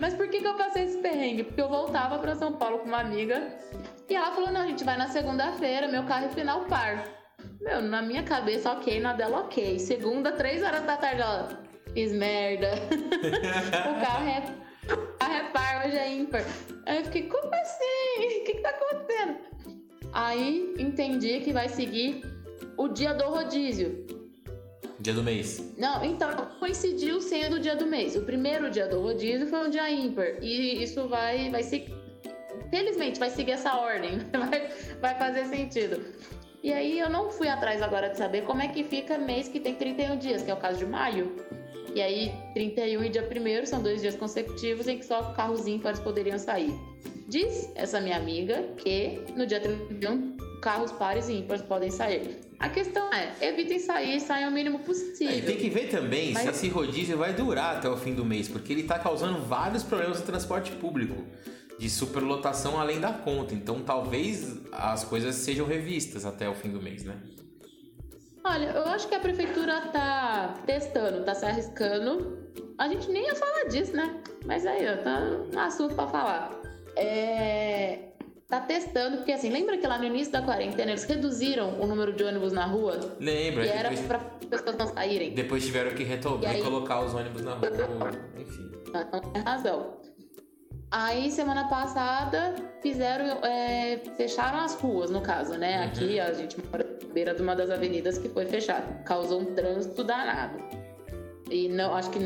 Mas 0.03 0.15
por 0.15 0.27
que, 0.27 0.41
que 0.41 0.47
eu 0.49 0.55
passei 0.55 0.83
esse 0.83 0.99
perrengue? 0.99 1.45
Porque 1.45 1.61
eu 1.61 1.69
voltava 1.69 2.19
pra 2.19 2.35
São 2.35 2.55
Paulo 2.55 2.81
com 2.81 2.87
uma 2.87 2.99
amiga 2.99 3.57
e 4.11 4.17
ela 4.17 4.33
falou: 4.33 4.51
não, 4.51 4.63
a 4.63 4.67
gente 4.67 4.83
vai 4.83 4.97
na 4.97 5.07
segunda-feira, 5.07 5.87
meu 5.87 6.03
carro 6.03 6.27
é 6.27 6.29
final 6.31 6.65
par. 6.65 7.07
Meu, 7.61 7.81
na 7.81 8.03
minha 8.03 8.25
cabeça, 8.25 8.73
ok, 8.73 8.99
na 8.99 9.13
dela, 9.13 9.43
ok. 9.43 9.79
Segunda, 9.79 10.33
três 10.33 10.61
horas 10.61 10.83
da 10.83 10.97
tarde, 10.97 11.23
ela 11.23 11.57
fiz 11.95 12.13
merda. 12.13 12.73
o 12.91 14.05
carro 14.05 14.29
é, 14.29 14.93
o 14.93 15.19
carro 15.19 15.35
é 15.35 15.45
par, 15.53 15.87
hoje 15.87 15.97
é 15.97 16.13
ímpar. 16.13 16.43
Aí 16.85 16.99
eu 16.99 17.05
fiquei, 17.05 17.29
como 17.29 17.55
assim? 17.55 18.41
O 18.41 18.45
que, 18.45 18.55
que 18.55 18.61
tá 18.61 18.71
acontecendo? 18.71 19.37
Aí 20.13 20.75
entendi 20.81 21.39
que 21.39 21.53
vai 21.53 21.69
seguir 21.69 22.25
o 22.77 22.89
dia 22.89 23.15
do 23.15 23.27
rodízio. 23.27 24.05
Dia 25.03 25.15
do 25.15 25.23
mês. 25.23 25.75
Não, 25.77 26.05
então 26.05 26.31
coincidiu 26.61 27.21
sendo 27.21 27.57
o 27.57 27.59
dia 27.59 27.75
do 27.75 27.85
mês. 27.85 28.15
O 28.15 28.23
primeiro 28.23 28.71
dia 28.71 28.87
do 28.87 29.01
rodízio 29.01 29.49
foi 29.49 29.67
um 29.67 29.69
dia 29.69 29.91
ímpar. 29.91 30.37
E 30.41 30.81
isso 30.81 31.09
vai, 31.09 31.51
vai 31.51 31.65
se. 31.65 31.93
Felizmente, 32.71 33.19
vai 33.19 33.29
seguir 33.29 33.53
essa 33.53 33.75
ordem. 33.75 34.21
Vai, 34.33 34.71
vai 35.01 35.19
fazer 35.19 35.45
sentido. 35.47 36.01
E 36.63 36.73
aí 36.73 36.99
eu 36.99 37.11
não 37.11 37.31
fui 37.31 37.49
atrás 37.49 37.83
agora 37.83 38.09
de 38.09 38.17
saber 38.17 38.45
como 38.45 38.63
é 38.63 38.69
que 38.69 38.85
fica 38.85 39.19
mês 39.19 39.49
que 39.49 39.59
tem 39.59 39.75
31 39.75 40.17
dias, 40.17 40.43
que 40.43 40.51
é 40.51 40.55
o 40.55 40.57
caso 40.57 40.79
de 40.79 40.87
maio. 40.87 41.37
E 41.95 42.01
aí, 42.01 42.33
31 42.55 43.05
e 43.05 43.09
dia 43.11 43.29
1 43.63 43.67
são 43.67 43.83
dois 43.83 44.01
dias 44.01 44.15
consecutivos 44.15 44.89
em 44.89 44.99
que 44.99 45.05
só 45.05 45.35
carros 45.35 45.67
ímpares 45.67 46.01
poderiam 46.01 46.39
sair. 46.39 46.73
Diz 47.29 47.71
essa 47.75 48.01
minha 48.01 48.17
amiga 48.17 48.63
que 48.79 49.21
no 49.37 49.45
dia 49.47 49.61
31 49.61 50.37
carros 50.63 50.93
pares 50.93 51.29
e 51.29 51.35
ímpares 51.35 51.63
podem 51.63 51.91
sair. 51.91 52.39
A 52.63 52.69
questão 52.69 53.13
é, 53.13 53.33
evitem 53.41 53.81
sair, 53.81 54.21
saiam 54.21 54.49
o 54.49 54.53
mínimo 54.55 54.79
possível. 54.79 55.35
É, 55.35 55.39
e 55.39 55.43
tem 55.43 55.57
que 55.57 55.69
ver 55.69 55.89
também 55.89 56.29
se 56.29 56.45
Mas- 56.45 56.47
esse 56.57 56.69
rodízio 56.69 57.19
vai 57.19 57.33
durar 57.33 57.77
até 57.77 57.89
o 57.89 57.97
fim 57.97 58.15
do 58.15 58.25
mês, 58.25 58.49
porque 58.49 58.73
ele 58.73 58.85
tá 58.85 59.01
causando 59.01 59.41
vários 59.43 59.83
problemas 59.83 60.21
no 60.21 60.27
transporte 60.27 60.71
público, 60.73 61.25
de 61.77 61.91
superlotação 61.91 62.81
além 62.81 63.01
da 63.01 63.13
conta. 63.13 63.53
Então 63.53 63.81
talvez 63.81 64.61
as 64.71 65.03
coisas 65.03 65.35
sejam 65.35 65.67
revistas 65.67 66.25
até 66.25 66.49
o 66.49 66.55
fim 66.55 66.71
do 66.71 66.81
mês, 66.81 67.03
né? 67.03 67.17
Olha, 68.45 68.67
eu 68.71 68.85
acho 68.87 69.09
que 69.09 69.15
a 69.17 69.21
prefeitura 69.21 69.81
tá 69.93 70.55
testando, 70.65 71.25
tá 71.25 71.35
se 71.35 71.45
arriscando. 71.45 72.39
A 72.79 72.87
gente 72.87 73.11
nem 73.11 73.27
ia 73.27 73.35
falar 73.35 73.65
disso, 73.65 73.97
né? 73.97 74.23
Mas 74.45 74.65
aí, 74.67 74.87
ó, 74.89 75.03
tá 75.03 75.21
um 75.53 75.59
assunto 75.59 75.95
pra 75.97 76.07
falar. 76.07 76.51
É. 76.97 78.12
Tá 78.53 78.61
testando, 78.61 79.17
porque 79.17 79.33
assim, 79.33 79.49
lembra 79.49 79.79
que 79.79 79.87
lá 79.87 79.97
no 79.97 80.05
início 80.05 80.31
da 80.31 80.43
quarentena 80.43 80.91
eles 80.91 81.05
reduziram 81.05 81.81
o 81.81 81.87
número 81.87 82.13
de 82.13 82.23
ônibus 82.23 82.53
na 82.53 82.67
rua? 82.67 83.01
Lembra? 83.19 83.65
E 83.65 83.69
era 83.71 83.89
depois, 83.89 84.07
pra 84.07 84.19
pessoas 84.19 84.77
não 84.77 84.87
saírem? 84.89 85.33
depois 85.33 85.65
tiveram 85.65 85.93
que 85.93 86.03
reto- 86.03 86.39
E 86.43 86.45
aí? 86.45 86.57
recolocar 86.59 87.03
os 87.03 87.15
ônibus 87.15 87.43
na 87.43 87.55
rua, 87.55 87.71
enfim. 88.39 88.71
Então 88.89 89.21
tem 89.33 89.43
razão. 89.43 89.97
Aí, 90.91 91.31
semana 91.31 91.67
passada, 91.67 92.55
fizeram. 92.83 93.43
é, 93.43 94.03
fecharam 94.19 94.59
as 94.59 94.75
ruas, 94.75 95.11
no 95.11 95.23
caso, 95.23 95.55
né? 95.55 95.79
Uhum. 95.79 95.85
Aqui 95.87 96.21
a 96.21 96.35
gente 96.35 96.59
mora 96.67 96.87
na 97.03 97.09
beira 97.15 97.35
de 97.35 97.41
uma 97.41 97.57
das 97.57 97.71
avenidas 97.71 98.19
que 98.19 98.29
foi 98.29 98.45
fechada. 98.45 99.03
Causou 99.07 99.41
um 99.41 99.55
trânsito 99.55 100.05
danado. 100.05 100.59
E 101.51 101.71
não, 101.71 101.95
acho 101.95 102.11
que 102.11 102.19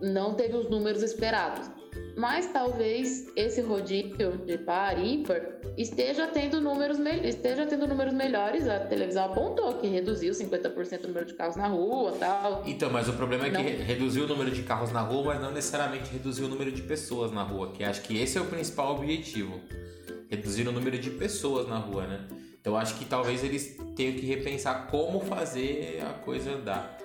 não 0.00 0.34
teve 0.34 0.56
os 0.56 0.70
números 0.70 1.02
esperados. 1.02 1.68
Mas 2.16 2.46
talvez 2.46 3.26
esse 3.36 3.60
rodízio 3.60 4.38
de 4.46 4.56
par 4.56 4.98
ímpar 4.98 5.42
esteja 5.76 6.26
tendo 6.26 6.60
números 6.62 6.98
me- 6.98 7.28
esteja 7.28 7.66
tendo 7.66 7.86
números 7.86 8.14
melhores. 8.14 8.66
A 8.66 8.80
televisão 8.80 9.26
apontou 9.26 9.74
que 9.74 9.86
reduziu 9.86 10.32
50% 10.32 11.04
o 11.04 11.08
número 11.08 11.26
de 11.26 11.34
carros 11.34 11.56
na 11.56 11.66
rua 11.68 12.12
tal. 12.18 12.62
Então, 12.66 12.88
mas 12.90 13.06
o 13.06 13.12
problema 13.12 13.46
é 13.46 13.50
que 13.50 13.56
Não. 13.58 13.84
reduziu 13.84 14.24
o 14.24 14.26
número 14.26 14.50
de 14.50 14.62
carros 14.62 14.90
na 14.92 15.02
rua, 15.02 15.24
mas 15.34 15.42
não 15.42 15.52
necessariamente 15.52 16.10
reduziu 16.10 16.46
o 16.46 16.48
número 16.48 16.72
de 16.72 16.80
pessoas 16.80 17.30
na 17.32 17.42
rua, 17.42 17.72
que 17.72 17.84
acho 17.84 18.00
que 18.00 18.16
esse 18.18 18.38
é 18.38 18.40
o 18.40 18.46
principal 18.46 18.94
objetivo. 18.96 19.60
Reduzir 20.30 20.66
o 20.66 20.72
número 20.72 20.98
de 20.98 21.10
pessoas 21.10 21.68
na 21.68 21.76
rua, 21.78 22.06
né? 22.06 22.26
Então 22.60 22.74
acho 22.76 22.94
que 22.98 23.04
talvez 23.04 23.44
eles 23.44 23.76
tenham 23.94 24.14
que 24.14 24.24
repensar 24.26 24.86
como 24.90 25.20
fazer 25.20 26.02
a 26.02 26.14
coisa 26.14 26.50
andar. 26.52 26.96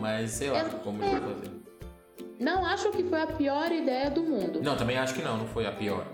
Mas 0.00 0.30
sei 0.32 0.50
lá 0.50 0.64
como 0.64 1.02
eles 1.04 1.20
vão 1.20 1.34
fazer. 1.34 1.50
Não 2.38 2.64
acho 2.64 2.90
que 2.90 3.04
foi 3.04 3.20
a 3.20 3.26
pior 3.26 3.70
ideia 3.70 4.10
do 4.10 4.22
mundo. 4.22 4.60
Não, 4.62 4.76
também 4.76 4.98
acho 4.98 5.14
que 5.14 5.22
não, 5.22 5.36
não 5.36 5.46
foi 5.46 5.66
a 5.66 5.72
pior. 5.72 6.06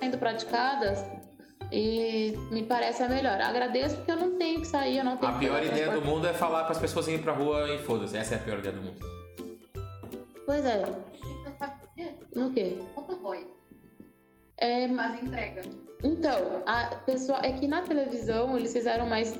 sendo 0.00 0.18
praticadas 0.18 1.04
e 1.72 2.34
me 2.50 2.62
parece 2.64 3.02
a 3.02 3.08
melhor. 3.08 3.40
Agradeço 3.40 3.96
porque 3.96 4.12
eu 4.12 4.16
não 4.16 4.38
tenho 4.38 4.60
que 4.60 4.66
sair, 4.66 4.98
eu 4.98 5.04
não 5.04 5.16
tenho 5.16 5.32
A 5.32 5.34
que 5.34 5.46
pior 5.46 5.64
ideia 5.64 5.90
do 5.90 6.02
mundo 6.02 6.26
é 6.26 6.32
falar 6.32 6.64
para 6.64 6.72
as 6.72 6.78
pessoas 6.78 7.08
irem 7.08 7.20
pra 7.22 7.32
rua 7.32 7.68
e 7.74 7.78
foda-se. 7.78 8.16
Essa 8.16 8.34
é 8.34 8.38
a 8.38 8.40
pior 8.40 8.58
ideia 8.58 8.74
do 8.74 8.82
mundo. 8.82 8.98
Pois 10.44 10.64
é, 10.64 10.84
no 12.34 12.52
quê? 12.52 12.78
Motoboy. 12.94 13.46
É, 14.58 14.88
Faz 14.88 15.22
entrega. 15.22 15.62
então, 16.02 16.62
a 16.64 16.86
pessoa 17.04 17.40
é 17.42 17.52
que 17.52 17.66
na 17.66 17.82
televisão 17.82 18.56
eles 18.56 18.72
fizeram 18.72 19.06
mais 19.06 19.38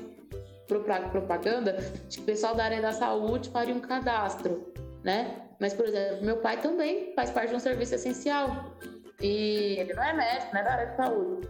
propaganda 0.67 1.73
de 2.09 2.17
que 2.17 2.23
o 2.23 2.25
pessoal 2.25 2.53
da 2.53 2.65
área 2.65 2.81
da 2.81 2.91
saúde 2.91 3.49
faria 3.49 3.73
um 3.73 3.79
cadastro, 3.79 4.71
né? 5.03 5.46
Mas, 5.59 5.73
por 5.73 5.85
exemplo, 5.85 6.23
meu 6.23 6.37
pai 6.37 6.61
também 6.61 7.13
faz 7.15 7.31
parte 7.31 7.49
de 7.49 7.55
um 7.55 7.59
serviço 7.59 7.95
essencial. 7.95 8.75
E 9.21 9.77
ele 9.79 9.93
não 9.93 10.03
é 10.03 10.13
médico, 10.13 10.53
não 10.53 10.61
é 10.61 10.63
da 10.63 10.71
área 10.71 10.85
de 10.87 10.95
saúde. 10.95 11.47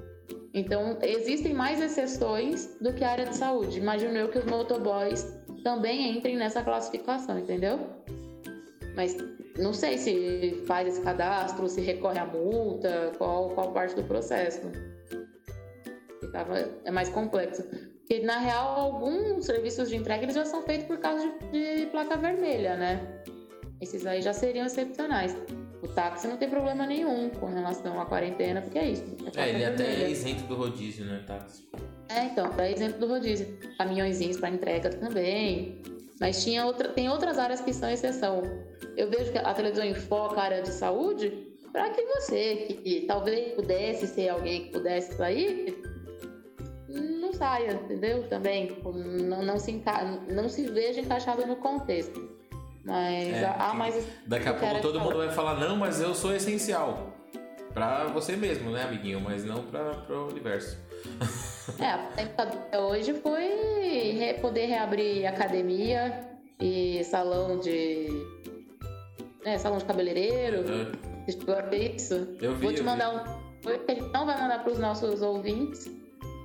Então, 0.54 0.98
existem 1.02 1.54
mais 1.54 1.82
exceções 1.82 2.78
do 2.80 2.94
que 2.94 3.04
a 3.04 3.12
área 3.12 3.26
de 3.26 3.36
saúde. 3.36 3.80
Imagino 3.80 4.18
eu 4.18 4.30
que 4.30 4.40
os 4.40 4.46
motoboys 4.46 5.24
também 5.64 6.18
entrem 6.18 6.38
nessa 6.38 6.64
classificação, 6.64 7.38
entendeu? 7.38 7.80
Mas 8.96 9.16
não 9.60 9.74
sei 9.74 9.98
se 9.98 10.64
faz 10.66 10.88
esse 10.88 11.02
cadastro, 11.02 11.68
se 11.68 11.82
recorre 11.82 12.20
à 12.20 12.26
multa, 12.26 13.12
qual, 13.18 13.50
qual 13.50 13.72
parte 13.72 13.96
do 13.96 14.04
processo. 14.04 14.62
Ficava, 16.22 16.58
é 16.86 16.92
mais 16.92 17.10
complexo. 17.10 17.64
Porque, 18.00 18.24
na 18.24 18.40
real, 18.40 18.80
alguns 18.80 19.46
serviços 19.46 19.90
de 19.90 19.98
entrega 19.98 20.24
eles 20.24 20.36
já 20.36 20.46
são 20.46 20.64
feitos 20.64 20.88
por 20.88 20.98
causa 20.98 21.30
de, 21.52 21.78
de 21.78 21.86
placa 21.88 22.16
vermelha, 22.16 22.78
né? 22.78 23.22
Esses 23.79 24.05
aí 24.05 24.22
já 24.22 24.34
seriam 24.34 24.65
excepcionais. 24.65 25.36
O 25.81 25.88
táxi 25.88 26.27
não 26.27 26.38
tem 26.38 26.50
problema 26.50 26.86
nenhum 26.86 27.29
com 27.29 27.46
relação 27.46 28.00
à 28.01 28.05
quarentena, 28.05 28.62
porque 28.62 28.79
é 28.79 28.89
isso. 28.89 29.03
placa 29.03 29.41
É, 29.41 29.50
ele 29.50 29.65
até 29.65 30.03
é 30.03 30.10
isento 30.10 30.43
do 30.43 30.55
rodízio, 30.55 31.05
né, 31.05 31.24
tá? 31.27 31.46
É, 32.10 32.25
então, 32.25 32.51
é 32.57 32.72
exemplo 32.72 33.00
do 33.00 33.07
rodízio. 33.07 33.60
Caminhõezinhos 33.77 34.38
para 34.38 34.50
entrega 34.50 34.89
também. 34.89 35.81
Mas 36.19 36.43
tinha 36.43 36.65
outra, 36.65 36.89
tem 36.89 37.10
outras 37.10 37.38
áreas 37.38 37.62
que 37.62 37.72
são 37.72 37.89
exceção. 37.89 38.41
Eu 38.96 39.10
vejo 39.10 39.31
que 39.31 39.38
a 39.38 39.53
televisão 39.53 39.86
enfoca 39.86 40.39
a 40.39 40.43
área 40.43 40.62
de 40.63 40.69
saúde 40.69 41.48
para 41.72 41.91
que 41.91 42.01
você, 42.01 42.79
que 42.84 43.01
talvez 43.01 43.53
pudesse 43.53 44.07
ser 44.07 44.29
alguém 44.29 44.65
que 44.65 44.72
pudesse 44.72 45.15
sair, 45.15 45.79
não 46.89 47.31
saia, 47.34 47.74
entendeu? 47.74 48.27
Também 48.27 48.75
não, 48.84 49.43
não, 49.43 49.60
se, 49.60 49.72
enca... 49.72 50.03
não 50.27 50.50
se 50.50 50.65
veja 50.67 51.01
encaixado 51.01 51.46
no 51.46 51.57
contexto. 51.57 52.37
Mas 52.88 53.27
É, 53.27 53.74
mais. 53.74 54.08
Daqui 54.25 54.48
a 54.48 54.53
pouco 54.53 54.82
todo 54.82 55.00
mundo 55.01 55.17
vai 55.17 55.29
falar, 55.29 55.60
não, 55.60 55.75
mas 55.75 56.00
eu 56.00 56.15
sou 56.15 56.34
essencial. 56.34 57.13
Pra 57.74 58.06
você 58.06 58.36
mesmo, 58.38 58.72
né, 58.72 58.84
amiguinho? 58.84 59.20
Mas 59.20 59.44
não 59.44 59.62
pra, 59.63 59.94
pro 59.94 60.29
universo. 60.29 60.77
É, 61.79 61.86
a 61.86 62.44
até 62.44 62.79
hoje 62.79 63.13
foi 63.15 64.38
poder 64.41 64.67
reabrir 64.67 65.25
academia 65.25 66.22
e 66.62 67.03
salão 67.03 67.60
de. 67.60 68.08
É, 69.44 69.58
salão 69.58 69.77
de 69.77 69.84
cabeleireiro. 69.84 70.60
Uhum. 70.62 70.91
Isso? 71.94 72.36
Eu 72.41 72.56
vi, 72.56 72.63
Vou 72.67 72.74
te 72.74 72.82
mandar 72.82 73.13
um. 73.13 73.70
A 73.70 73.94
gente 73.94 74.01
não 74.13 74.25
vai 74.25 74.41
mandar 74.41 74.63
para 74.63 74.72
os 74.72 74.79
nossos 74.79 75.22
ouvintes, 75.22 75.91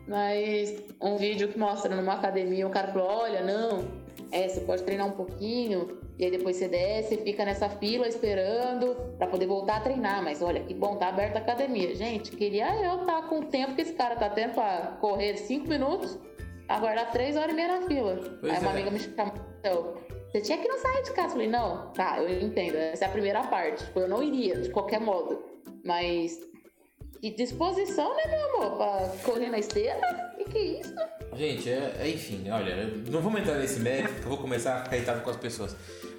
mas 0.09 0.75
um 1.01 1.17
vídeo 1.17 1.47
que 1.47 1.57
mostra 1.57 1.95
numa 1.95 2.15
academia, 2.15 2.67
o 2.67 2.71
cara 2.71 2.89
falou: 2.89 3.07
olha, 3.07 3.45
não, 3.45 3.85
é, 4.33 4.49
você 4.49 4.61
pode 4.63 4.83
treinar 4.83 5.07
um 5.07 5.13
pouquinho, 5.13 5.99
e 6.23 6.27
aí 6.27 6.31
depois 6.31 6.55
você 6.55 6.69
desce, 6.69 7.17
fica 7.17 7.45
nessa 7.45 7.69
fila 7.69 8.07
esperando 8.07 8.95
para 9.19 9.27
poder 9.27 9.47
voltar 9.47 9.79
a 9.79 9.81
treinar. 9.81 10.23
Mas 10.23 10.41
olha, 10.41 10.61
que 10.61 10.73
bom, 10.73 10.95
tá 10.95 11.09
aberta 11.09 11.41
a 11.41 11.43
academia. 11.43 11.97
Gente, 11.97 12.31
queria 12.37 12.73
eu 12.77 13.01
estar 13.01 13.23
com 13.23 13.41
o 13.41 13.45
tempo 13.47 13.75
que 13.75 13.83
esse 13.83 13.93
cara 13.95 14.15
tá 14.15 14.31
tendo 14.31 14.55
para 14.55 14.99
correr 15.01 15.37
5 15.37 15.67
minutos, 15.67 16.17
aguardar 16.69 17.11
3 17.11 17.37
horas 17.37 17.51
e 17.51 17.55
meia 17.57 17.81
na 17.81 17.89
fila. 17.89 18.21
Pois 18.41 18.53
aí 18.53 18.61
uma 18.61 18.69
é. 18.69 18.73
amiga 18.73 18.91
me 18.93 19.01
chamou. 19.01 19.35
então, 19.59 19.95
Você 20.31 20.43
tinha 20.43 20.59
que 20.59 20.69
não 20.69 20.79
sair 20.79 21.03
de 21.03 21.11
casa. 21.11 21.27
Eu 21.27 21.33
falei, 21.33 21.49
não, 21.49 21.91
tá, 21.91 22.23
eu 22.23 22.41
entendo. 22.41 22.77
Essa 22.77 23.07
é 23.07 23.09
a 23.09 23.11
primeira 23.11 23.43
parte. 23.43 23.85
Tipo, 23.85 23.99
eu 23.99 24.09
não 24.09 24.23
iria, 24.23 24.61
de 24.61 24.71
qualquer 24.71 25.01
modo. 25.01 25.43
Mas. 25.85 26.39
E 27.21 27.31
disposição, 27.31 28.15
né, 28.15 28.27
meu 28.29 28.55
amor? 28.55 28.77
Pra 28.77 29.13
correr 29.25 29.51
na 29.51 29.59
esteira? 29.59 30.01
Que 30.37 30.45
que 30.45 30.59
é 30.59 30.63
isso? 30.81 30.95
Gente, 31.35 31.69
é, 31.69 31.97
é, 31.99 32.09
enfim, 32.09 32.49
olha, 32.51 32.87
não 33.11 33.23
vamos 33.23 33.41
entrar 33.41 33.55
nesse 33.59 33.81
mérito, 33.81 34.15
que 34.15 34.23
eu 34.23 34.29
vou 34.29 34.39
começar 34.39 34.77
a 34.77 34.85
ficar 34.85 34.97
irritado 34.97 35.23
com 35.23 35.31
as 35.31 35.37
pessoas. 35.37 35.75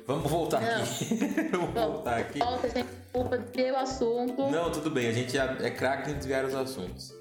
Vamos 0.05 0.29
voltar 0.29 0.61
Não. 0.61 0.83
aqui. 0.83 1.15
vamos 1.51 1.73
voltar 1.73 2.17
aqui. 2.17 2.39
Volta, 2.39 2.69
gente. 2.69 2.87
desculpa, 2.87 3.37
desviei 3.37 3.71
o 3.71 3.77
assunto. 3.77 4.51
Não, 4.51 4.71
tudo 4.71 4.89
bem, 4.89 5.07
a 5.07 5.11
gente 5.13 5.37
é 5.37 5.57
é 5.61 5.69
craque 5.69 6.11
em 6.11 6.15
desviar 6.15 6.45
os 6.45 6.53
assuntos. 6.53 7.13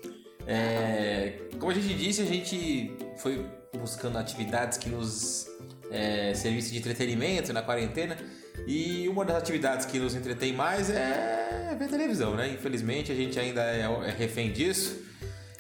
É, 0.47 1.35
como 1.59 1.71
a 1.71 1.75
gente 1.75 1.95
disse, 1.95 2.23
a 2.23 2.25
gente 2.25 2.97
foi 3.19 3.47
buscando 3.79 4.19
atividades 4.19 4.79
que 4.79 4.89
nos 4.89 5.47
é, 5.91 6.35
servissem 6.35 6.73
de 6.73 6.79
entretenimento 6.79 7.53
na 7.53 7.63
quarentena. 7.63 8.17
E 8.67 9.09
uma 9.09 9.25
das 9.25 9.37
atividades 9.37 9.87
que 9.87 9.99
nos 9.99 10.15
entretém 10.15 10.53
mais 10.53 10.91
é 10.91 11.75
ver 11.79 11.89
televisão, 11.89 12.35
né? 12.35 12.49
Infelizmente 12.49 13.11
a 13.11 13.15
gente 13.15 13.39
ainda 13.39 13.63
é, 13.63 13.83
é 13.83 14.11
refém 14.11 14.53
disso. 14.53 15.03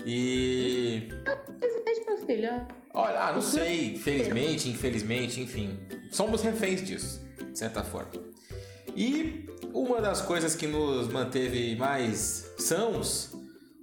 E. 0.05 1.09
Beijo, 1.85 2.05
meu 2.07 2.19
filho. 2.19 2.82
Olha, 2.95 3.29
ah, 3.29 3.33
não 3.33 3.41
sei, 3.41 3.97
felizmente, 3.97 4.69
infelizmente, 4.69 5.41
enfim. 5.41 5.79
Somos 6.11 6.43
reféns 6.43 6.85
disso, 6.85 7.27
de 7.51 7.59
certa 7.59 7.83
forma. 7.83 8.11
E 8.95 9.49
uma 9.73 10.01
das 10.01 10.21
coisas 10.21 10.55
que 10.55 10.67
nos 10.67 11.09
manteve 11.09 11.75
mais 11.77 12.53
sãos 12.59 13.33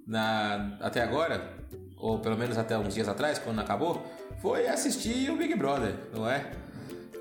na, 0.06 0.78
até 0.80 1.02
agora, 1.02 1.58
ou 1.98 2.20
pelo 2.20 2.38
menos 2.38 2.58
até 2.58 2.78
uns 2.78 2.94
dias 2.94 3.10
atrás, 3.10 3.40
quando 3.40 3.60
acabou, 3.60 4.06
foi 4.42 4.68
assistir 4.68 5.32
o 5.32 5.38
Big 5.38 5.56
Brother, 5.56 5.96
não 6.14 6.30
é? 6.30 6.52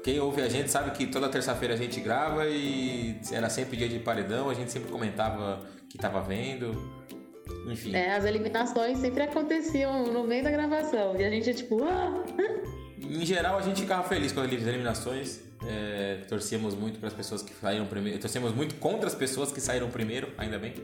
Quem 0.05 0.21
ouve 0.21 0.43
a 0.43 0.49
gente 0.49 0.71
sabe 0.71 0.91
que 0.93 1.07
toda 1.07 1.29
terça-feira 1.29 1.75
a 1.75 1.77
gente 1.77 2.01
grava 2.01 2.47
e 2.47 3.19
era 3.33 3.51
sempre 3.51 3.77
dia 3.77 3.89
de 3.89 3.99
paredão, 3.99 4.49
a 4.49 4.55
gente 4.55 4.71
sempre 4.71 4.91
comentava 4.91 5.67
que 5.89 5.97
estava 5.97 6.21
vendo. 6.21 6.73
Enfim. 7.67 7.95
É, 7.95 8.15
as 8.15 8.25
eliminações 8.25 8.99
sempre 8.99 9.23
aconteciam 9.23 10.07
no 10.07 10.25
meio 10.25 10.43
da 10.43 10.51
gravação. 10.51 11.17
E 11.19 11.25
a 11.25 11.31
gente, 11.31 11.55
tipo, 11.55 11.83
ah! 11.85 12.25
Em 13.01 13.25
geral, 13.25 13.59
a 13.59 13.63
gente 13.63 13.81
ficava 13.81 14.07
feliz 14.09 14.33
com 14.33 14.41
as 14.41 14.51
eliminações. 14.51 15.41
É, 15.67 16.21
torcíamos 16.29 16.75
muito 16.75 16.99
para 16.99 17.09
as 17.09 17.15
pessoas 17.15 17.43
que 17.43 17.53
saíram 17.53 17.87
primeiro. 17.87 18.19
Torcíamos 18.19 18.55
muito 18.55 18.75
contra 18.77 19.07
as 19.07 19.15
pessoas 19.15 19.53
que 19.53 19.61
saíram 19.61 19.89
primeiro, 19.91 20.29
ainda 20.37 20.59
bem. 20.59 20.75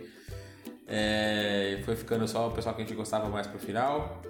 É, 0.86 1.80
foi 1.84 1.96
ficando 1.96 2.26
só 2.28 2.48
o 2.48 2.50
pessoal 2.50 2.74
que 2.74 2.82
a 2.82 2.84
gente 2.84 2.96
gostava 2.96 3.28
mais 3.28 3.46
pro 3.46 3.58
final. 3.58 4.22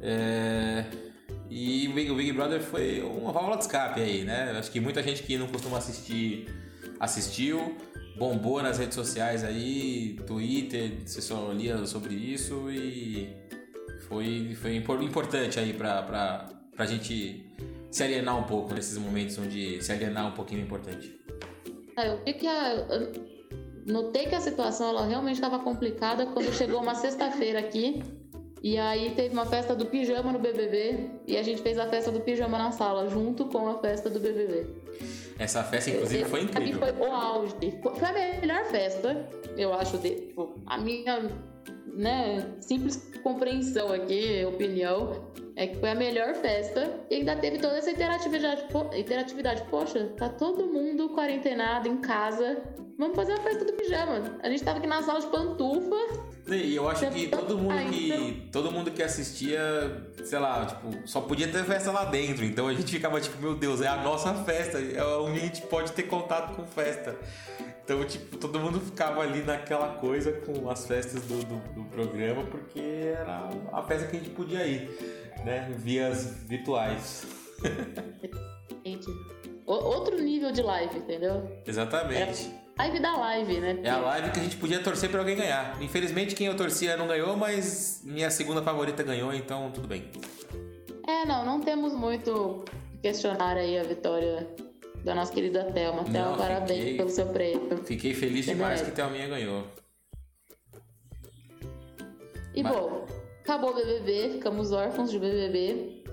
É, 0.00 0.84
e 1.50 1.86
o 1.88 1.92
Big, 1.92 2.10
o 2.10 2.14
Big 2.14 2.32
Brother 2.32 2.60
foi 2.60 3.02
uma 3.02 3.30
válvula 3.32 3.56
de 3.56 3.64
escape 3.64 4.00
aí, 4.00 4.24
né? 4.24 4.54
Acho 4.58 4.70
que 4.70 4.80
muita 4.80 5.02
gente 5.02 5.22
que 5.22 5.36
não 5.36 5.46
costuma 5.48 5.78
assistir 5.78 6.48
assistiu, 6.98 7.76
bombou 8.16 8.62
nas 8.62 8.78
redes 8.78 8.94
sociais 8.94 9.42
aí, 9.44 10.16
Twitter, 10.26 10.92
você 11.04 11.20
só 11.20 11.50
lia 11.52 11.84
sobre 11.86 12.14
isso 12.14 12.70
e 12.70 13.28
foi, 14.08 14.54
foi 14.60 14.76
impor- 14.76 15.02
importante 15.02 15.58
aí 15.58 15.72
pra, 15.72 16.02
pra, 16.02 16.48
pra 16.76 16.86
gente 16.86 17.46
se 17.90 18.02
alienar 18.02 18.38
um 18.38 18.44
pouco 18.44 18.72
nesses 18.74 18.96
momentos 18.98 19.38
onde 19.38 19.82
se 19.82 19.92
alienar 19.92 20.26
um 20.28 20.32
pouquinho 20.32 20.60
é 20.60 20.64
importante. 20.64 21.18
Ah, 21.96 22.06
Eu 22.06 22.24
vi 22.24 22.32
que 22.34 22.46
a. 22.46 22.86
Notei 23.84 24.26
que 24.26 24.34
a 24.34 24.40
situação 24.40 24.90
ela 24.90 25.04
realmente 25.06 25.34
estava 25.34 25.58
complicada 25.58 26.24
quando 26.26 26.52
chegou 26.52 26.80
uma 26.80 26.94
sexta-feira 26.94 27.58
aqui. 27.58 28.00
E 28.62 28.78
aí 28.78 29.10
teve 29.16 29.32
uma 29.34 29.44
festa 29.44 29.74
do 29.74 29.86
pijama 29.86 30.30
no 30.32 30.38
BBB. 30.38 31.10
E 31.26 31.36
a 31.36 31.42
gente 31.42 31.60
fez 31.62 31.76
a 31.78 31.88
festa 31.88 32.12
do 32.12 32.20
pijama 32.20 32.56
na 32.56 32.70
sala, 32.70 33.08
junto 33.08 33.46
com 33.46 33.66
a 33.68 33.78
festa 33.80 34.08
do 34.08 34.20
BBB. 34.20 34.66
Essa 35.42 35.64
festa, 35.64 35.90
inclusive, 35.90 36.24
foi 36.24 36.46
Pra 36.46 36.60
mim 36.60 36.70
incrível. 36.70 36.94
foi 36.96 37.08
o 37.08 37.12
auge. 37.12 37.54
Foi 37.82 37.94
foi 37.96 38.08
a 38.08 38.12
melhor 38.40 38.64
festa, 38.66 39.28
eu 39.56 39.74
acho. 39.74 39.98
De, 39.98 40.10
tipo, 40.10 40.54
a 40.66 40.78
minha 40.78 41.28
né, 41.86 42.56
simples 42.60 42.96
compreensão 43.22 43.92
aqui, 43.92 44.44
opinião, 44.44 45.32
é 45.54 45.66
que 45.66 45.76
foi 45.76 45.90
a 45.90 45.94
melhor 45.94 46.34
festa. 46.34 47.00
E 47.10 47.16
ainda 47.16 47.36
teve 47.36 47.58
toda 47.58 47.76
essa 47.76 47.90
interatividade. 47.90 48.64
interatividade. 48.96 49.62
Poxa, 49.70 50.12
tá 50.16 50.28
todo 50.28 50.66
mundo 50.66 51.10
quarentenado 51.10 51.88
em 51.88 51.98
casa. 51.98 52.62
Vamos 52.98 53.16
fazer 53.16 53.32
uma 53.32 53.42
festa 53.42 53.64
do 53.64 53.72
pijama. 53.72 54.38
A 54.42 54.48
gente 54.48 54.62
tava 54.62 54.78
aqui 54.78 54.86
na 54.86 55.02
sala 55.02 55.20
de 55.20 55.26
pantufa. 55.26 55.96
E 56.48 56.74
eu 56.74 56.88
acho 56.88 57.08
que 57.10 57.28
todo 57.28 57.56
mundo 57.56 57.90
que 57.90 58.48
todo 58.50 58.72
mundo 58.72 58.90
que 58.90 59.02
assistia, 59.02 59.60
sei 60.24 60.38
lá, 60.38 60.66
tipo, 60.66 61.06
só 61.06 61.20
podia 61.20 61.48
ter 61.48 61.64
festa 61.64 61.92
lá 61.92 62.04
dentro. 62.04 62.44
Então 62.44 62.66
a 62.66 62.74
gente 62.74 62.90
ficava 62.90 63.20
tipo, 63.20 63.40
meu 63.40 63.54
Deus, 63.54 63.80
é 63.80 63.88
a 63.88 64.02
nossa 64.02 64.34
festa, 64.44 64.78
é 64.78 65.04
onde 65.18 65.38
a 65.38 65.42
gente 65.42 65.62
pode 65.62 65.92
ter 65.92 66.04
contato 66.04 66.56
com 66.56 66.66
festa. 66.66 67.16
Então, 67.84 68.04
tipo, 68.04 68.36
todo 68.36 68.60
mundo 68.60 68.80
ficava 68.80 69.22
ali 69.22 69.42
naquela 69.42 69.94
coisa 69.94 70.32
com 70.32 70.70
as 70.70 70.86
festas 70.86 71.22
do, 71.22 71.44
do, 71.44 71.56
do 71.74 71.84
programa, 71.90 72.44
porque 72.44 72.80
era 72.80 73.50
a 73.72 73.82
festa 73.82 74.06
que 74.06 74.16
a 74.16 74.20
gente 74.20 74.30
podia 74.30 74.64
ir, 74.66 74.88
né? 75.44 75.74
Vias 75.78 76.44
virtuais. 76.46 77.26
Outro 79.66 80.20
nível 80.20 80.52
de 80.52 80.62
live, 80.62 80.98
entendeu? 80.98 81.62
Exatamente. 81.66 82.50
Live 82.78 83.00
da 83.00 83.16
live, 83.16 83.60
né? 83.60 83.80
É 83.82 83.90
a 83.90 83.98
live 83.98 84.30
que 84.30 84.40
a 84.40 84.42
gente 84.42 84.56
podia 84.56 84.80
torcer 84.80 85.10
pra 85.10 85.20
alguém 85.20 85.36
ganhar. 85.36 85.80
Infelizmente, 85.80 86.34
quem 86.34 86.46
eu 86.46 86.56
torcia 86.56 86.96
não 86.96 87.06
ganhou, 87.06 87.36
mas 87.36 88.02
minha 88.04 88.30
segunda 88.30 88.62
favorita 88.62 89.02
ganhou, 89.02 89.32
então 89.32 89.70
tudo 89.70 89.86
bem. 89.86 90.10
É, 91.06 91.24
não, 91.26 91.44
não 91.44 91.60
temos 91.60 91.92
muito 91.92 92.64
que 92.90 92.98
questionar 93.08 93.56
aí 93.56 93.78
a 93.78 93.82
vitória 93.82 94.48
da 95.04 95.14
nossa 95.14 95.32
querida 95.32 95.64
Thelma. 95.72 96.04
Thelma, 96.04 96.36
parabéns 96.36 96.78
fiquei- 96.78 96.96
pelo 96.96 97.08
seu 97.10 97.26
prêmio. 97.26 97.76
Fiquei 97.84 98.14
feliz 98.14 98.44
Você 98.44 98.54
demais 98.54 98.82
que 98.82 98.90
Thelminha 98.90 99.28
ganhou. 99.28 99.64
E 102.54 102.62
Mas- 102.62 102.72
bom, 102.76 103.06
acabou 103.40 103.70
o 103.70 103.74
BBB, 103.74 104.30
ficamos 104.34 104.72
órfãos 104.72 105.10
de 105.10 105.18
BBB, 105.18 106.04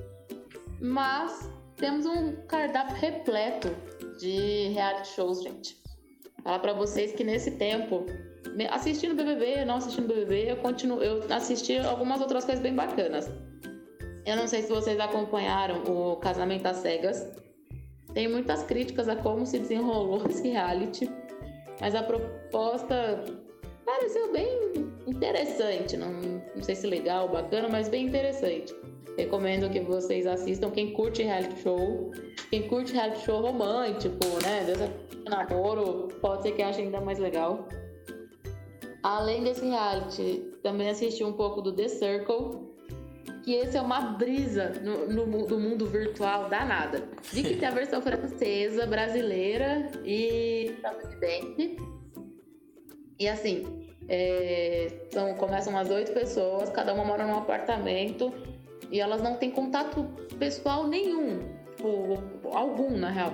mas 0.82 1.50
temos 1.76 2.06
um 2.06 2.36
cardápio 2.48 2.96
repleto 2.96 3.70
de 4.20 4.70
reality 4.70 5.10
shows, 5.10 5.42
gente. 5.44 5.78
Falar 6.44 6.60
pra 6.60 6.74
vocês 6.74 7.12
que 7.12 7.24
nesse 7.24 7.52
tempo, 7.52 8.06
assistindo 8.70 9.16
BBB, 9.16 9.66
não 9.66 9.76
assistindo 9.76 10.08
BBB, 10.08 10.52
eu 10.52 10.58
continuo, 10.58 11.04
eu 11.04 11.22
assisti 11.34 11.78
algumas 11.78 12.22
outras 12.22 12.46
coisas 12.46 12.64
bem 12.64 12.74
bacanas. 12.74 13.30
Eu 14.26 14.36
não 14.38 14.48
sei 14.48 14.62
se 14.62 14.70
vocês 14.70 15.00
acompanharam 15.00 15.84
o 15.84 16.16
Casamento 16.18 16.66
às 16.68 16.78
Cegas. 16.78 17.26
Tem 18.14 18.28
muitas 18.28 18.64
críticas 18.64 19.08
a 19.08 19.16
como 19.16 19.46
se 19.46 19.60
desenrolou 19.60 20.26
esse 20.30 20.48
reality, 20.48 21.10
mas 21.80 21.96
a 21.96 22.04
proposta 22.04 23.24
pareceu 23.86 24.32
bem 24.32 24.48
interessante. 25.08 25.98
Não, 25.98 26.12
não 26.56 26.64
sei 26.64 26.76
se 26.76 26.88
legal, 26.88 27.30
bacana, 27.30 27.68
mas 27.70 27.90
bem 27.90 28.08
interessante. 28.08 28.76
Recomendo 29.18 29.70
que 29.70 29.82
vocês 29.82 30.26
assistam. 30.26 30.72
Quem 30.72 30.94
curte 30.94 31.24
reality 31.24 31.62
show, 31.62 32.12
quem 32.50 32.68
curte 32.68 32.94
reality 32.94 33.26
show 33.26 33.42
romântico, 33.42 34.26
né? 34.44 34.64
Dessa 34.66 34.90
namoro, 35.28 36.08
pode 36.22 36.44
ser 36.44 36.52
que 36.54 36.62
ache 36.62 36.82
ainda 36.82 37.02
mais 37.02 37.20
legal. 37.20 37.68
Além 39.04 39.44
desse 39.44 39.66
reality, 39.66 40.52
também 40.62 40.90
assisti 40.90 41.24
um 41.24 41.34
pouco 41.34 41.62
do 41.62 41.72
The 41.72 41.88
Circle, 41.88 42.69
que 43.50 43.56
esse 43.56 43.76
é 43.76 43.82
uma 43.82 44.00
brisa 44.00 44.74
no, 44.84 45.08
no 45.08 45.48
do 45.48 45.60
mundo 45.60 45.88
virtual 45.88 46.48
danada. 46.50 47.04
Vi 47.34 47.42
que 47.42 47.56
tem 47.56 47.68
a 47.68 47.72
versão 47.72 48.00
francesa, 48.00 48.86
brasileira 48.86 49.90
e 50.06 50.76
estadunidense. 50.76 51.78
E 53.18 53.28
assim, 53.28 53.90
é, 54.08 55.08
são, 55.12 55.34
começam 55.34 55.74
umas 55.74 55.90
oito 55.90 56.12
pessoas, 56.12 56.70
cada 56.70 56.94
uma 56.94 57.04
mora 57.04 57.26
num 57.26 57.40
apartamento 57.40 58.32
e 58.92 59.00
elas 59.00 59.20
não 59.20 59.38
têm 59.38 59.50
contato 59.50 60.04
pessoal 60.38 60.86
nenhum, 60.86 61.40
tipo, 61.76 62.22
algum 62.54 62.96
na 62.96 63.10
real. 63.10 63.34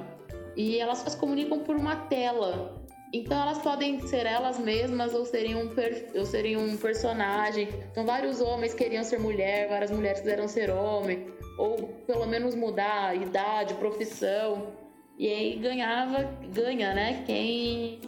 E 0.55 0.79
elas 0.79 0.99
só 0.99 1.09
se 1.09 1.17
comunicam 1.17 1.59
por 1.59 1.75
uma 1.75 1.97
tela. 2.05 2.84
Então 3.13 3.41
elas 3.41 3.59
podem 3.59 3.99
ser 4.07 4.25
elas 4.25 4.59
mesmas 4.59 5.13
ou 5.13 5.25
seriam 5.25 5.61
um, 5.61 5.67
per- 5.69 6.09
ou 6.15 6.25
seriam 6.25 6.61
um 6.63 6.75
personagem. 6.75 7.69
Então 7.91 8.05
vários 8.05 8.41
homens 8.41 8.73
queriam 8.73 9.03
ser 9.03 9.19
mulher, 9.19 9.69
várias 9.69 9.91
mulheres 9.91 10.19
quiseram 10.19 10.47
ser 10.47 10.69
homem, 10.69 11.27
ou 11.57 11.87
pelo 12.05 12.25
menos 12.25 12.55
mudar 12.55 13.09
a 13.09 13.15
idade, 13.15 13.73
profissão. 13.75 14.73
E 15.17 15.27
aí 15.27 15.55
ganhava, 15.55 16.23
ganha, 16.53 16.93
né? 16.93 17.23
Quem 17.25 18.01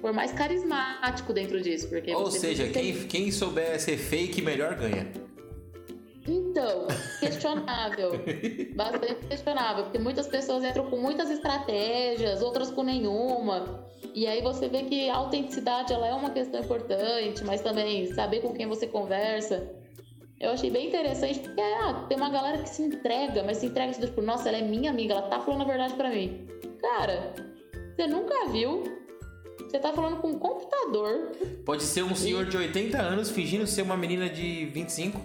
for 0.00 0.12
mais 0.12 0.32
carismático 0.32 1.32
dentro 1.32 1.60
disso. 1.60 1.88
Porque 1.88 2.12
Ou 2.12 2.30
seja, 2.30 2.68
quem, 2.68 3.06
quem 3.06 3.30
souber 3.30 3.80
ser 3.80 3.96
fake 3.96 4.42
melhor 4.42 4.74
ganha. 4.74 5.06
Então, 6.26 6.88
questionável. 7.20 8.12
Bastante 8.74 9.26
questionável, 9.28 9.84
porque 9.84 9.98
muitas 9.98 10.26
pessoas 10.26 10.64
entram 10.64 10.88
com 10.90 10.96
muitas 10.96 11.30
estratégias, 11.30 12.42
outras 12.42 12.70
com 12.70 12.82
nenhuma. 12.82 13.86
E 14.12 14.26
aí 14.26 14.42
você 14.42 14.68
vê 14.68 14.82
que 14.82 15.08
a 15.08 15.16
autenticidade 15.16 15.92
ela 15.92 16.06
é 16.06 16.12
uma 16.12 16.30
questão 16.30 16.60
importante, 16.60 17.42
mas 17.44 17.60
também 17.60 18.12
saber 18.12 18.40
com 18.40 18.52
quem 18.52 18.66
você 18.66 18.86
conversa. 18.86 19.70
Eu 20.40 20.50
achei 20.50 20.70
bem 20.70 20.88
interessante, 20.88 21.38
porque 21.38 21.60
ah, 21.60 22.04
tem 22.08 22.16
uma 22.16 22.28
galera 22.28 22.58
que 22.58 22.68
se 22.68 22.82
entrega, 22.82 23.42
mas 23.42 23.58
se 23.58 23.66
entrega 23.66 23.92
tipo, 23.92 24.20
nossa, 24.20 24.48
ela 24.48 24.58
é 24.58 24.62
minha 24.62 24.90
amiga, 24.90 25.14
ela 25.14 25.22
tá 25.22 25.40
falando 25.40 25.62
a 25.62 25.64
verdade 25.64 25.94
pra 25.94 26.10
mim. 26.10 26.46
Cara, 26.80 27.32
você 27.94 28.06
nunca 28.06 28.48
viu. 28.48 28.82
Você 29.60 29.78
tá 29.78 29.92
falando 29.92 30.18
com 30.20 30.28
um 30.28 30.38
computador. 30.38 31.32
Pode 31.64 31.82
ser 31.82 32.02
um 32.02 32.14
senhor 32.14 32.44
de 32.44 32.56
80 32.56 33.00
anos 33.00 33.30
fingindo 33.30 33.66
ser 33.66 33.82
uma 33.82 33.96
menina 33.96 34.28
de 34.28 34.66
25. 34.66 35.20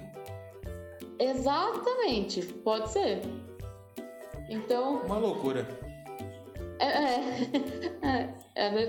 Exatamente, 1.19 2.41
pode 2.63 2.89
ser. 2.89 3.21
Então, 4.49 5.01
Uma 5.05 5.17
loucura. 5.17 5.67
É, 6.79 6.87
é, 6.87 7.19
É, 8.01 8.29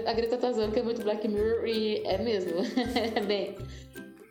A 0.06 0.12
Greta 0.12 0.36
tá 0.36 0.50
zoando 0.52 0.72
que 0.72 0.80
é 0.80 0.82
muito 0.82 1.02
Black 1.02 1.26
Mirror 1.28 1.64
e 1.66 2.02
é 2.04 2.18
mesmo. 2.18 2.62
Bem. 3.26 3.56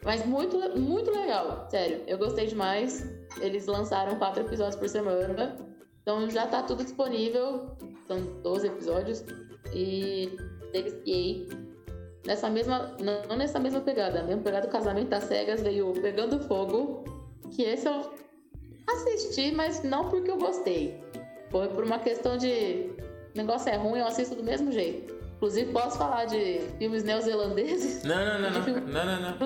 Mas 0.04 0.25
muito, 0.25 0.58
muito 0.78 1.12
legal, 1.12 1.67
sério. 1.69 2.02
Eu 2.08 2.17
gostei 2.17 2.47
demais. 2.47 3.06
Eles 3.41 3.65
lançaram 3.67 4.17
quatro 4.17 4.43
episódios 4.43 4.75
por 4.75 4.89
semana. 4.89 5.58
Então 6.02 6.30
já 6.30 6.47
tá 6.47 6.63
tudo 6.63 6.84
disponível. 6.84 7.78
São 8.08 8.19
12 8.41 8.67
episódios. 8.67 9.23
E 9.73 10.36
deliciei. 10.71 11.47
Nessa 12.25 12.49
mesma. 12.49 12.95
Não 12.99 13.38
nessa 13.38 13.60
mesma 13.60 13.82
pegada. 13.82 14.21
A 14.21 14.23
mesma 14.23 14.41
pegada 14.41 14.67
do 14.67 14.71
casamento 14.71 15.10
das 15.10 15.25
cegas 15.25 15.62
veio 15.62 15.93
Pegando 16.02 16.39
Fogo. 16.39 17.04
Que 17.52 17.63
esse 17.63 17.88
eu 17.88 18.12
assisti, 18.88 19.52
mas 19.52 19.84
não 19.84 20.10
porque 20.10 20.32
eu 20.32 20.38
gostei. 20.38 21.04
Foi 21.49 21.67
por 21.67 21.84
uma 21.84 21.99
questão 21.99 22.38
de. 22.38 22.89
O 23.34 23.38
negócio 23.38 23.69
é 23.69 23.75
ruim, 23.75 23.99
eu 23.99 24.08
assisto 24.08 24.36
do 24.36 24.43
mesmo 24.43 24.71
jeito. 24.71 25.18
Inclusive, 25.39 25.71
posso 25.71 25.97
falar 25.97 26.25
de 26.25 26.60
filmes 26.78 27.02
neozelandeses? 27.04 28.04
Não, 28.04 28.25
não, 28.25 28.39
não, 28.41 28.52
não. 28.52 28.63
filme- 28.63 28.82
Não, 28.91 29.06
não, 29.06 29.21
não. 29.21 29.38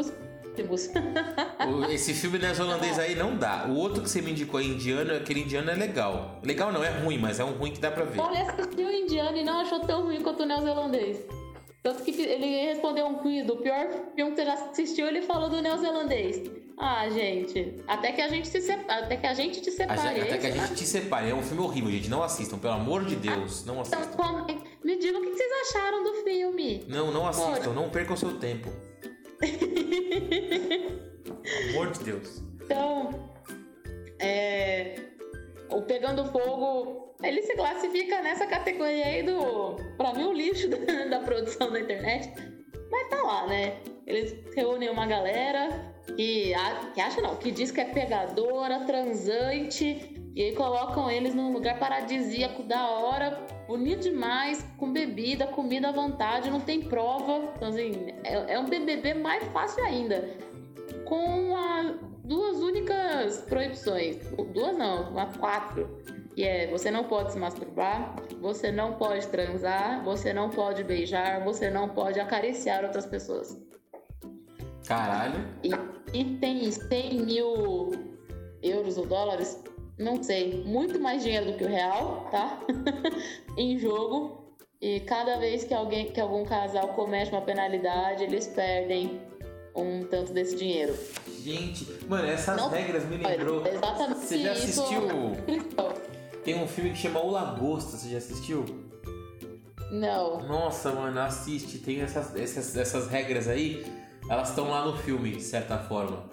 Esse 1.92 2.14
filme 2.16 2.40
neozelandês 2.40 2.98
aí 3.00 3.16
não 3.16 3.36
dá. 3.38 3.66
O 3.68 3.76
outro 3.76 4.02
que 4.04 4.10
você 4.10 4.22
me 4.22 4.32
indicou 4.32 4.60
aí, 4.60 4.68
indiano, 4.68 5.14
aquele 5.16 5.42
indiano 5.42 5.70
é 5.72 5.76
legal. 5.76 6.40
Legal 6.44 6.72
não, 6.72 6.84
é 6.84 6.90
ruim, 6.90 7.18
mas 7.20 7.40
é 7.40 7.44
um 7.44 7.52
ruim 7.54 7.72
que 7.72 7.80
dá 7.80 7.92
pra 7.92 8.04
ver. 8.06 8.18
Paulo 8.18 8.36
assistiu 8.36 8.92
indiano 8.92 9.38
e 9.38 9.44
não 9.44 9.60
achou 9.62 9.80
tão 9.82 10.04
ruim 10.04 10.22
quanto 10.22 10.44
o 10.44 10.46
neozelandês. 10.46 11.20
Tanto 11.84 12.02
que 12.04 12.12
ele 12.22 12.66
respondeu 12.66 13.06
um 13.06 13.16
quiz 13.16 13.46
do 13.46 13.58
pior 13.58 13.90
filme 14.16 14.32
que 14.32 14.38
você 14.38 14.46
já 14.46 14.54
assistiu, 14.54 15.06
ele 15.06 15.22
falou 15.22 15.50
do 15.50 15.62
neozelandês. 15.62 16.42
Ah, 16.78 17.08
gente, 17.10 17.76
até 17.88 18.14
que 18.14 18.22
a 18.22 18.28
gente 18.30 18.48
se 18.48 18.72
até 18.72 19.18
que 19.18 19.28
a 19.28 19.34
gente 19.34 19.62
te 19.62 19.70
separe. 19.70 20.00
gente- 20.02 20.22
até 20.22 20.38
que 20.38 20.48
a 20.48 20.52
gente 20.52 20.76
te 20.76 20.86
separe. 20.86 21.30
É 21.30 21.36
um 21.36 21.44
filme 21.44 21.62
horrível, 21.62 21.92
gente. 21.92 22.10
Não 22.10 22.24
assistam, 22.24 22.58
pelo 22.58 22.74
amor 22.74 23.04
de 23.06 23.16
Deus. 23.18 23.64
Não 23.66 23.82
Então, 23.82 24.00
assistam. 24.00 24.18
comentem. 24.18 24.62
me 24.84 24.98
digam 24.98 25.22
o 25.22 25.24
que 25.26 25.34
vocês 25.36 25.52
acharam 25.70 26.04
do 26.04 26.14
filme. 26.24 26.84
Não, 26.88 27.12
não 27.12 27.28
assistam. 27.28 27.74
Não 27.74 27.90
percam 27.90 28.16
seu 28.16 28.40
tempo. 28.40 28.70
Pelo 31.44 31.70
amor 31.72 31.92
de 31.92 32.00
Deus. 32.04 32.42
Então, 32.64 33.30
é, 34.20 34.96
o 35.70 35.82
Pegando 35.82 36.26
Fogo, 36.26 37.03
ele 37.24 37.42
se 37.42 37.56
classifica 37.56 38.22
nessa 38.22 38.46
categoria 38.46 39.06
aí 39.06 39.24
do, 39.24 39.76
pra 39.98 40.14
mim, 40.14 40.26
o 40.26 40.34
lixo 40.34 40.68
da, 40.70 41.06
da 41.06 41.20
produção 41.20 41.72
da 41.72 41.80
internet. 41.80 42.32
Mas 42.92 43.10
tá 43.10 43.22
lá, 43.24 43.48
né? 43.48 43.78
Eles 44.06 44.36
reúnem 44.56 44.90
uma 44.90 45.06
galera 45.06 45.70
que, 46.16 46.54
que 46.94 47.02
acha 47.02 47.22
não, 47.22 47.36
que 47.38 47.50
diz 47.50 47.72
que 47.72 47.82
é 47.82 47.86
pegadora, 47.86 48.82
transante, 48.82 50.22
e 50.36 50.42
aí 50.44 50.56
colocam 50.56 51.10
eles 51.10 51.34
num 51.34 51.52
lugar 51.54 51.80
paradisíaco 51.80 52.64
da 52.64 52.88
hora, 52.90 53.32
bonito 53.68 54.02
demais, 54.02 54.62
com 54.78 54.92
bebida, 54.92 55.48
comida 55.48 55.90
à 55.90 55.92
vontade, 55.92 56.50
não 56.50 56.60
tem 56.60 56.82
prova. 56.82 57.54
Então, 57.56 57.70
assim, 57.70 57.92
é, 58.24 58.54
é 58.54 58.60
um 58.60 58.66
BBB 58.66 59.14
mais 59.14 59.44
fácil 59.46 59.84
ainda 59.86 60.38
com 61.06 61.56
a- 61.56 61.96
duas 62.24 62.58
únicas 62.62 63.42
proibições. 63.42 64.18
Duas 64.54 64.78
não, 64.78 65.12
uma 65.12 65.28
quatro. 65.28 65.88
Que 66.36 66.44
é 66.44 66.68
você 66.68 66.90
não 66.90 67.04
pode 67.04 67.32
se 67.32 67.38
masturbar, 67.40 68.16
você 68.42 68.72
não 68.72 68.94
pode 68.94 69.28
transar, 69.28 70.04
você 70.04 70.34
não 70.34 70.50
pode 70.50 70.84
beijar, 70.84 71.44
você 71.44 71.70
não 71.70 71.90
pode 71.90 72.20
acariciar 72.20 72.84
outras 72.84 73.06
pessoas. 73.06 73.58
Caralho. 74.88 75.36
E, 75.64 75.72
e 76.18 76.26
tem 76.38 76.70
100 76.72 77.22
mil 77.22 77.92
euros 78.62 78.98
ou 78.98 79.06
dólares, 79.06 79.62
não 79.98 80.22
sei, 80.24 80.64
muito 80.66 81.00
mais 81.00 81.24
dinheiro 81.24 81.52
do 81.52 81.54
que 81.58 81.64
o 81.64 81.68
real, 81.70 82.28
tá? 82.32 82.60
em 83.58 83.78
jogo. 83.78 84.42
E 84.82 85.00
cada 85.02 85.38
vez 85.38 85.64
que 85.64 85.74
alguém, 85.74 86.12
que 86.12 86.20
algum 86.20 86.44
casal 86.44 86.90
comete 86.90 87.32
uma 87.32 87.42
penalidade, 87.42 88.24
eles 88.24 88.48
perdem 88.48 89.22
um 89.76 90.04
tanto 90.04 90.34
desse 90.34 90.56
dinheiro. 90.58 90.94
Gente, 91.42 91.88
mano, 92.08 92.28
essas 92.28 92.58
Não- 92.58 92.70
regras 92.70 93.06
me 93.06 93.18
lembrou. 93.18 93.66
Exatamente 93.66 94.20
Você 94.20 94.40
já 94.40 94.54
isso. 94.54 94.82
assistiu? 94.82 95.02
Então, 95.48 95.93
Tem 96.44 96.62
um 96.62 96.68
filme 96.68 96.92
que 96.92 96.98
chama 96.98 97.22
O 97.22 97.32
Lagosta, 97.32 97.98
você 97.98 98.10
já 98.10 98.18
assistiu? 98.18 98.66
Não. 99.92 100.42
Nossa, 100.48 100.92
mano, 100.92 101.20
assiste. 101.20 101.78
Tem 101.80 102.02
essas, 102.02 102.36
essas, 102.36 102.76
essas 102.76 103.08
regras 103.08 103.48
aí, 103.48 103.86
elas 104.30 104.50
estão 104.50 104.70
lá 104.70 104.86
no 104.86 104.98
filme, 104.98 105.32
de 105.32 105.42
certa 105.44 105.78
forma. 105.78 106.30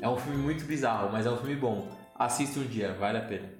É 0.00 0.08
um 0.08 0.16
filme 0.16 0.38
muito 0.38 0.64
bizarro, 0.64 1.10
mas 1.10 1.26
é 1.26 1.30
um 1.30 1.36
filme 1.38 1.56
bom. 1.56 1.88
Assista 2.14 2.60
um 2.60 2.66
dia, 2.66 2.92
vale 2.94 3.18
a 3.18 3.22
pena. 3.22 3.52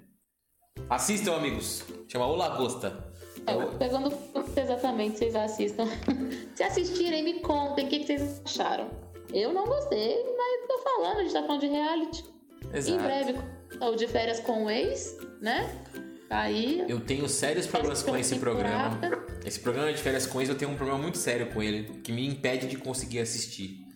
Assistam, 0.89 1.35
amigos. 1.37 1.85
Chama 2.07 2.27
O 2.27 2.37
Lagosta. 2.37 3.13
É 3.47 3.55
o- 3.57 3.77
Pegando 3.79 4.13
exatamente, 4.57 5.19
vocês 5.19 5.35
assistam. 5.35 5.87
Se 6.55 6.63
assistirem, 6.63 7.23
me 7.25 7.41
contem 7.41 7.87
o 7.87 7.89
que, 7.89 8.05
vocês 8.07 8.41
acharam. 8.45 8.89
Eu 9.33 9.53
não 9.53 9.65
gostei, 9.65 10.25
mas 10.37 10.67
tô 10.69 10.79
falando, 10.79 11.19
a 11.19 11.23
gente 11.23 11.33
tá 11.33 11.43
falando 11.43 11.61
de 11.61 11.69
reality. 11.69 12.25
Em 12.73 12.77
Exato. 12.77 13.03
breve, 13.03 13.39
o 13.81 13.95
de 13.95 14.07
férias 14.07 14.41
com 14.41 14.65
o 14.65 14.71
ex, 14.71 15.17
né? 15.41 15.71
Tá 16.29 16.41
aí. 16.41 16.85
Eu 16.87 17.01
tenho 17.01 17.27
sérios 17.29 17.67
problemas 17.67 18.03
com 18.03 18.17
esse 18.17 18.37
programa. 18.37 18.99
Esse 19.45 19.61
programa 19.61 19.93
de 19.93 19.99
férias 19.99 20.27
com 20.27 20.39
eles, 20.41 20.51
eu 20.51 20.59
tenho 20.59 20.71
um 20.71 20.77
problema 20.77 21.01
muito 21.01 21.17
sério 21.17 21.47
com 21.53 21.63
ele, 21.63 22.01
que 22.01 22.13
me 22.13 22.27
impede 22.27 22.67
de 22.67 22.77
conseguir 22.77 23.21
assistir. 23.21 23.87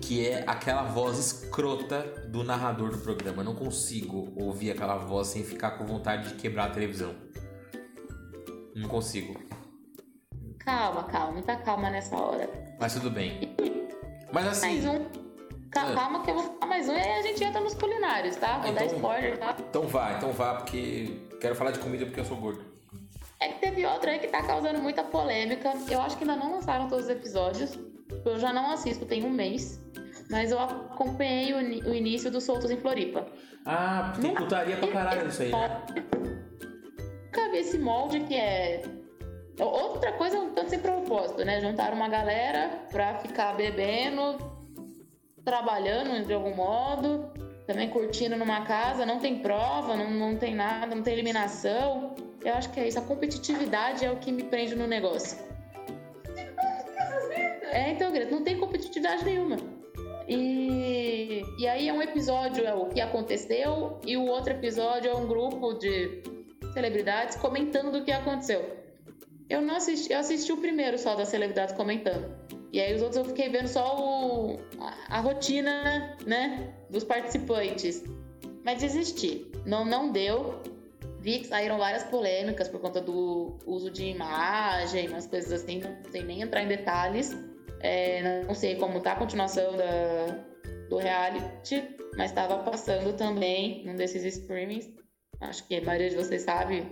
Que 0.00 0.26
é 0.26 0.44
aquela 0.46 0.84
voz 0.84 1.18
escrota 1.18 2.02
do 2.28 2.42
narrador 2.42 2.90
do 2.90 2.98
programa. 2.98 3.40
Eu 3.40 3.44
não 3.44 3.54
consigo 3.54 4.32
ouvir 4.36 4.70
aquela 4.70 4.96
voz 4.96 5.28
sem 5.28 5.44
ficar 5.44 5.72
com 5.72 5.84
vontade 5.84 6.30
de 6.30 6.34
quebrar 6.34 6.66
a 6.66 6.70
televisão. 6.70 7.14
Não 8.74 8.88
consigo. 8.88 9.38
Calma, 10.58 11.04
calma, 11.04 11.32
muita 11.32 11.56
calma 11.56 11.90
nessa 11.90 12.16
hora. 12.16 12.48
Mas 12.78 12.94
tudo 12.94 13.10
bem. 13.10 13.54
Mas 14.32 14.46
assim. 14.46 14.82
Mais 14.82 14.84
um. 14.84 15.25
Ca- 15.76 15.90
É. 15.90 15.94
Calma 15.94 16.22
que 16.22 16.30
eu 16.30 16.34
vou 16.34 16.42
falar 16.44 16.66
mais 16.66 16.88
um 16.88 16.92
e 16.92 17.00
aí 17.00 17.18
a 17.18 17.22
gente 17.22 17.42
entra 17.44 17.60
nos 17.60 17.74
culinários, 17.74 18.36
tá? 18.36 18.58
Vou 18.58 18.72
dar 18.72 18.84
Então- 18.84 18.96
spoiler, 18.96 19.38
tá? 19.38 19.56
Então 19.58 19.82
vá, 19.82 20.12
então 20.16 20.32
vá, 20.32 20.54
porque 20.54 21.20
quero 21.40 21.54
falar 21.54 21.70
de 21.72 21.78
comida 21.78 22.04
porque 22.06 22.20
eu 22.20 22.24
sou 22.24 22.36
gordo. 22.36 22.64
É 23.38 23.48
que 23.48 23.60
teve 23.60 23.84
outra 23.84 24.12
aí 24.12 24.18
que 24.18 24.28
tá 24.28 24.42
causando 24.42 24.78
muita 24.80 25.02
polêmica. 25.04 25.72
Eu 25.90 26.00
acho 26.00 26.16
que 26.16 26.24
ainda 26.24 26.36
não 26.36 26.52
lançaram 26.52 26.88
todos 26.88 27.04
os 27.04 27.10
episódios. 27.10 27.78
Eu 28.24 28.38
já 28.38 28.52
não 28.52 28.70
assisto, 28.70 29.04
tem 29.04 29.24
um 29.24 29.30
mês. 29.30 29.78
Mas 30.30 30.50
eu 30.50 30.58
acompanhei 30.58 31.52
o, 31.52 31.90
o 31.90 31.94
início 31.94 32.30
dos 32.30 32.44
Soltos 32.44 32.70
em 32.70 32.76
Floripa. 32.78 33.26
Ah, 33.64 34.12
tem 34.20 34.34
putaria 34.34 34.76
pra 34.76 34.88
caralho 34.88 35.28
isso 35.28 35.42
aí, 35.42 35.50
né? 35.52 35.82
Nunca 37.26 37.50
vi 37.50 37.58
esse 37.58 37.78
molde 37.78 38.20
que 38.20 38.34
é. 38.34 38.82
Outra 39.58 40.12
coisa 40.12 40.38
um 40.38 40.50
tanto 40.52 40.70
sem 40.70 40.78
propósito, 40.78 41.44
né? 41.44 41.60
Juntaram 41.60 41.94
uma 41.96 42.08
galera 42.08 42.70
pra 42.90 43.18
ficar 43.18 43.54
bebendo, 43.54 44.36
trabalhando 45.46 46.26
de 46.26 46.34
algum 46.34 46.52
modo, 46.56 47.30
também 47.68 47.88
curtindo 47.88 48.36
numa 48.36 48.62
casa, 48.62 49.06
não 49.06 49.20
tem 49.20 49.38
prova, 49.38 49.96
não, 49.96 50.10
não 50.10 50.36
tem 50.36 50.56
nada, 50.56 50.92
não 50.92 51.04
tem 51.04 51.12
eliminação. 51.14 52.16
Eu 52.44 52.54
acho 52.54 52.70
que 52.72 52.80
é 52.80 52.88
isso, 52.88 52.98
a 52.98 53.02
competitividade 53.02 54.04
é 54.04 54.10
o 54.10 54.16
que 54.16 54.32
me 54.32 54.42
prende 54.42 54.74
no 54.74 54.88
negócio. 54.88 55.38
É, 57.62 57.92
então, 57.92 58.10
Greta, 58.10 58.34
não 58.34 58.42
tem 58.42 58.58
competitividade 58.58 59.24
nenhuma. 59.24 59.56
E, 60.28 61.44
e 61.56 61.68
aí 61.68 61.88
é 61.88 61.92
um 61.92 62.02
episódio 62.02 62.66
é 62.66 62.74
o 62.74 62.86
que 62.86 63.00
aconteceu 63.00 64.00
e 64.04 64.16
o 64.16 64.26
outro 64.26 64.52
episódio 64.52 65.08
é 65.08 65.14
um 65.14 65.28
grupo 65.28 65.74
de 65.74 66.24
celebridades 66.74 67.36
comentando 67.36 67.92
do 67.92 68.04
que 68.04 68.10
aconteceu. 68.10 68.84
Eu 69.48 69.62
não 69.62 69.76
assisti, 69.76 70.12
eu 70.12 70.18
assisti 70.18 70.50
o 70.50 70.56
primeiro 70.56 70.98
só 70.98 71.14
das 71.14 71.28
celebridades 71.28 71.76
comentando. 71.76 72.34
E 72.76 72.80
aí 72.82 72.94
os 72.94 73.00
outros 73.00 73.16
eu 73.16 73.24
fiquei 73.24 73.48
vendo 73.48 73.68
só 73.68 73.96
o, 73.98 74.60
a, 74.78 75.16
a 75.16 75.20
rotina, 75.20 76.14
né, 76.26 76.74
dos 76.90 77.04
participantes. 77.04 78.04
Mas 78.62 78.80
desisti. 78.80 79.50
Não, 79.64 79.82
não 79.82 80.12
deu. 80.12 80.60
Vi 81.18 81.38
que 81.38 81.46
saíram 81.46 81.78
várias 81.78 82.04
polêmicas 82.04 82.68
por 82.68 82.78
conta 82.78 83.00
do 83.00 83.56
uso 83.64 83.90
de 83.90 84.04
imagem, 84.04 85.08
umas 85.08 85.26
coisas 85.26 85.50
assim, 85.52 85.80
não 85.80 86.12
sei 86.12 86.22
nem 86.22 86.42
entrar 86.42 86.64
em 86.64 86.68
detalhes. 86.68 87.34
É, 87.80 88.42
não 88.42 88.54
sei 88.54 88.76
como 88.76 89.00
tá 89.00 89.12
a 89.12 89.16
continuação 89.16 89.74
da, 89.74 90.44
do 90.90 90.98
reality, 90.98 91.82
mas 92.18 92.30
estava 92.30 92.58
passando 92.58 93.16
também 93.16 93.86
num 93.86 93.96
desses 93.96 94.22
streamings. 94.22 94.86
Acho 95.40 95.66
que 95.66 95.76
a 95.76 95.80
maioria 95.80 96.10
de 96.10 96.16
vocês 96.16 96.42
sabe, 96.42 96.86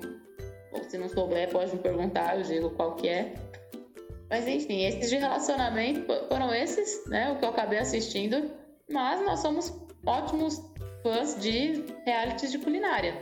ou 0.73 0.83
se 0.83 0.97
não 0.97 1.11
souber, 1.11 1.51
pode 1.51 1.73
me 1.73 1.83
perguntar, 1.83 2.38
eu 2.38 2.42
digo 2.42 2.70
qual 2.70 2.94
que 2.94 3.07
é. 3.07 3.35
Mas 4.31 4.47
enfim, 4.47 4.85
esses 4.85 5.11
de 5.11 5.17
relacionamento 5.17 6.07
foram 6.29 6.53
esses, 6.53 7.07
né? 7.07 7.33
O 7.33 7.39
que 7.39 7.45
eu 7.45 7.51
acabei 7.51 7.79
assistindo. 7.79 8.51
Mas 8.91 9.25
nós 9.25 9.41
somos 9.41 9.73
ótimos 10.05 10.63
fãs 11.03 11.41
de 11.41 11.85
realities 12.05 12.51
de 12.51 12.59
culinária. 12.59 13.15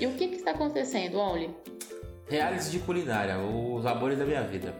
E 0.00 0.06
o 0.06 0.14
que, 0.14 0.28
que 0.28 0.36
está 0.36 0.52
acontecendo, 0.52 1.18
Only? 1.18 1.54
Realities 2.28 2.70
de 2.70 2.78
culinária, 2.78 3.38
os 3.38 3.82
sabores 3.82 4.18
da 4.18 4.24
minha 4.24 4.42
vida. 4.42 4.74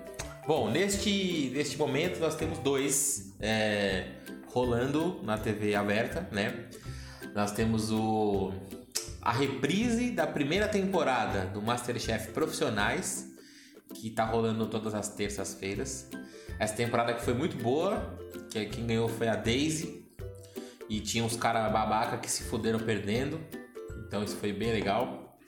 Bom, 0.46 0.70
neste, 0.70 1.50
neste 1.54 1.76
momento 1.76 2.18
nós 2.18 2.34
temos 2.34 2.58
dois 2.58 3.34
é, 3.40 4.06
rolando 4.46 5.20
na 5.22 5.38
TV 5.38 5.74
aberta, 5.74 6.28
né? 6.32 6.68
Nós 7.34 7.52
temos 7.52 7.90
o 7.90 8.52
a 9.20 9.30
reprise 9.30 10.10
da 10.10 10.26
primeira 10.26 10.66
temporada 10.66 11.46
do 11.46 11.62
Masterchef 11.62 12.32
Profissionais, 12.32 13.31
que 13.94 14.10
tá 14.10 14.24
rolando 14.24 14.66
todas 14.66 14.94
as 14.94 15.08
terças-feiras. 15.08 16.08
Essa 16.58 16.74
temporada 16.74 17.14
que 17.14 17.22
foi 17.22 17.34
muito 17.34 17.56
boa, 17.56 18.16
que 18.50 18.66
quem 18.66 18.86
ganhou 18.86 19.08
foi 19.08 19.28
a 19.28 19.36
Daisy. 19.36 20.02
E 20.88 21.00
tinha 21.00 21.24
uns 21.24 21.36
caras 21.36 21.72
babaca 21.72 22.18
que 22.18 22.30
se 22.30 22.44
fuderam 22.44 22.78
perdendo. 22.78 23.40
Então 24.06 24.22
isso 24.22 24.36
foi 24.36 24.52
bem 24.52 24.72
legal. 24.72 25.38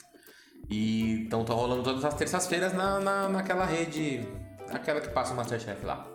E 0.70 1.24
então 1.26 1.44
tá 1.44 1.52
rolando 1.52 1.82
todas 1.82 2.04
as 2.04 2.14
terças-feiras 2.14 2.72
na, 2.72 2.98
na, 3.00 3.28
naquela 3.28 3.64
rede. 3.64 4.26
Aquela 4.70 5.00
que 5.00 5.08
passa 5.08 5.34
o 5.34 5.36
Masterchef 5.36 5.84
lá. 5.84 6.08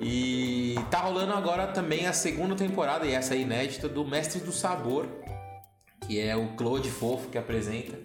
E 0.00 0.74
tá 0.90 0.98
rolando 0.98 1.32
agora 1.32 1.68
também 1.68 2.06
a 2.08 2.12
segunda 2.12 2.56
temporada, 2.56 3.06
e 3.06 3.12
essa 3.12 3.34
é 3.34 3.38
inédita, 3.38 3.88
do 3.88 4.04
Mestre 4.04 4.40
do 4.40 4.50
Sabor, 4.50 5.06
que 6.06 6.18
é 6.18 6.34
o 6.36 6.56
Claude 6.56 6.90
Fofo 6.90 7.28
que 7.28 7.38
apresenta. 7.38 7.96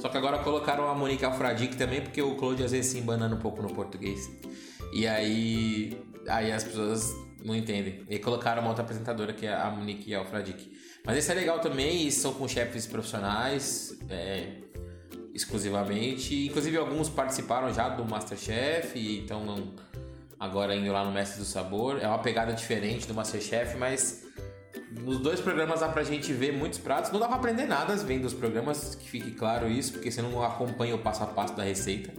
Só 0.00 0.08
que 0.08 0.16
agora 0.16 0.38
colocaram 0.38 0.88
a 0.88 0.94
Monique 0.94 1.24
Alfradique 1.24 1.76
também, 1.76 2.00
porque 2.00 2.22
o 2.22 2.34
Claude 2.36 2.64
às 2.64 2.72
vezes 2.72 2.92
se 2.92 2.98
embanando 2.98 3.36
um 3.36 3.38
pouco 3.38 3.60
no 3.60 3.68
português. 3.68 4.30
E 4.92 5.06
aí, 5.06 6.00
aí 6.26 6.50
as 6.50 6.64
pessoas 6.64 7.14
não 7.44 7.54
entendem. 7.54 8.04
E 8.08 8.18
colocaram 8.18 8.62
uma 8.62 8.68
outra 8.68 8.82
apresentadora 8.82 9.32
que 9.32 9.46
é 9.46 9.54
a 9.54 9.70
Monique 9.70 10.14
Alfradique. 10.14 10.72
Mas 11.04 11.18
esse 11.18 11.30
é 11.30 11.34
legal 11.34 11.60
também, 11.60 12.06
e 12.06 12.12
são 12.12 12.32
com 12.32 12.48
chefes 12.48 12.86
profissionais, 12.86 13.98
é, 14.08 14.54
exclusivamente. 15.34 16.46
Inclusive 16.46 16.76
alguns 16.78 17.08
participaram 17.08 17.72
já 17.72 17.88
do 17.88 18.04
Masterchef, 18.04 18.98
então 19.22 19.74
agora 20.38 20.74
indo 20.74 20.90
lá 20.90 21.04
no 21.04 21.12
Mestre 21.12 21.38
do 21.38 21.44
Sabor. 21.44 21.98
É 22.00 22.06
uma 22.06 22.18
pegada 22.20 22.52
diferente 22.52 23.06
do 23.06 23.14
Masterchef, 23.14 23.76
mas 23.76 24.24
nos 24.90 25.18
dois 25.18 25.40
programas 25.40 25.80
dá 25.80 25.88
pra 25.88 26.02
gente 26.02 26.32
ver 26.32 26.52
muitos 26.52 26.78
pratos. 26.78 27.10
Não 27.10 27.20
dá 27.20 27.26
pra 27.26 27.36
aprender 27.36 27.66
nada 27.66 27.94
vendo 27.96 28.24
os 28.24 28.34
programas, 28.34 28.94
que 28.94 29.08
fique 29.08 29.32
claro 29.32 29.68
isso, 29.68 29.92
porque 29.92 30.10
você 30.10 30.20
não 30.20 30.42
acompanha 30.42 30.94
o 30.94 30.98
passo 30.98 31.22
a 31.22 31.26
passo 31.26 31.54
da 31.54 31.62
receita. 31.62 32.12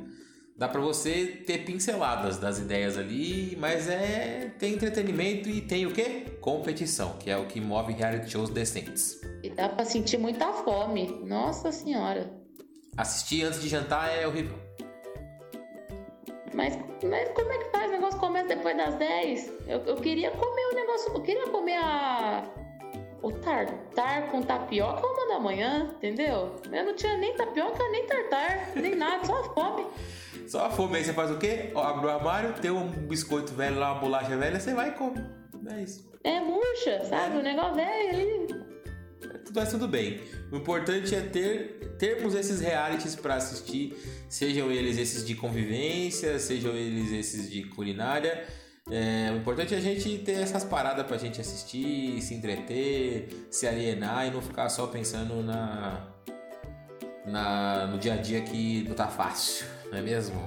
Dá 0.58 0.68
pra 0.68 0.80
você 0.80 1.26
ter 1.26 1.66
pinceladas 1.66 2.38
das 2.38 2.60
ideias 2.60 2.98
ali, 2.98 3.58
mas 3.60 3.90
é 3.90 4.52
tem 4.60 4.76
entretenimento 4.76 5.50
e 5.50 5.60
tem 5.60 5.88
o 5.88 5.92
quê? 5.92 6.38
Competição, 6.40 7.18
que 7.18 7.32
é 7.32 7.38
o 7.38 7.48
que 7.48 7.60
move 7.60 7.94
reality 7.94 8.30
shows 8.30 8.52
decentes. 8.52 9.20
E 9.42 9.50
dá 9.50 9.70
pra 9.70 9.84
sentir 9.84 10.20
muita 10.20 10.54
fome. 10.54 11.20
Nossa 11.26 11.72
senhora. 11.72 12.32
Assistir 12.96 13.44
antes 13.44 13.60
de 13.62 13.70
jantar 13.70 14.10
é 14.16 14.28
horrível. 14.28 14.56
Mas, 16.54 16.78
mas 17.04 17.30
como 17.30 17.52
é 17.52 17.58
que 17.58 17.72
faz? 17.72 17.88
O 17.88 17.92
negócio 17.92 18.20
começa 18.20 18.48
depois 18.50 18.78
das 18.78 18.96
10. 18.96 19.52
Eu, 19.68 19.80
eu 19.80 19.96
queria 19.96 20.30
comer 20.32 20.66
o 20.72 20.76
negócio. 20.76 21.14
Eu 21.14 21.22
queria 21.22 21.48
comer 21.48 21.78
a. 21.78 22.61
O 23.22 23.32
tartar 23.32 24.32
com 24.32 24.42
tapioca 24.42 25.06
uma 25.06 25.28
da 25.28 25.40
manhã, 25.40 25.92
entendeu? 25.96 26.56
Eu 26.72 26.86
não 26.86 26.96
tinha 26.96 27.18
nem 27.18 27.36
tapioca, 27.36 27.88
nem 27.90 28.08
tartar, 28.08 28.72
nem 28.76 28.96
nada, 28.96 29.24
só 29.26 29.44
fome. 29.54 29.86
Só 30.48 30.66
a 30.66 30.70
fome. 30.72 30.98
Aí 30.98 31.04
você 31.04 31.14
faz 31.14 31.30
o 31.30 31.38
quê? 31.38 31.72
Ó, 31.76 31.84
Abre 31.84 32.08
o 32.08 32.10
armário, 32.10 32.54
tem 32.54 32.72
um 32.72 32.90
biscoito 32.90 33.54
velho 33.54 33.78
lá, 33.78 33.92
uma 33.94 34.02
bolacha 34.02 34.36
velha, 34.36 34.60
você 34.60 34.74
vai 34.74 34.90
e 34.90 34.92
come. 34.94 35.24
É 35.70 35.82
isso. 35.82 36.10
É 36.24 36.40
murcha, 36.40 37.04
sabe? 37.06 37.38
O 37.38 37.42
negócio 37.42 37.76
velho 37.76 38.10
ali. 38.10 38.62
Mas 39.54 39.70
tudo 39.70 39.88
bem. 39.88 40.20
O 40.52 40.58
importante 40.58 41.14
é 41.14 41.22
ter 41.22 41.96
termos 42.00 42.34
esses 42.34 42.60
realities 42.60 43.16
para 43.16 43.36
assistir, 43.36 43.96
sejam 44.28 44.72
eles 44.72 44.98
esses 44.98 45.26
de 45.26 45.36
convivência, 45.36 46.40
sejam 46.40 46.74
eles 46.74 47.12
esses 47.12 47.50
de 47.50 47.64
culinária. 47.64 48.48
É, 48.90 49.32
o 49.32 49.38
importante 49.38 49.76
é 49.76 49.78
a 49.78 49.82
gente 49.82 50.18
ter 50.20 50.42
essas 50.42 50.64
paradas 50.64 51.06
pra 51.06 51.18
gente 51.18 51.40
assistir, 51.40 52.22
se 52.22 52.34
entreter, 52.34 53.48
se 53.52 53.68
alienar 53.68 54.28
e 54.28 54.32
não 54.32 54.42
ficar 54.42 54.70
só 54.70 54.88
pensando 54.88 55.44
na, 55.44 56.08
na 57.26 57.88
no 57.88 57.98
dia 57.98 58.14
a 58.14 58.18
dia 58.18 58.42
que 58.42 58.84
não 58.88 58.96
tá 58.96 59.08
fácil, 59.08 59.68
não 59.92 60.00
é 60.00 60.02
mesmo? 60.02 60.42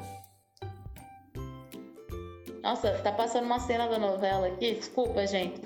Nossa, 2.62 2.90
tá 3.03 3.12
passando 3.12 3.44
uma 3.44 3.61
cena 3.61 3.87
da 3.87 3.99
novela 3.99 4.49
aqui, 4.49 4.75
desculpa, 4.75 5.27
gente. 5.27 5.61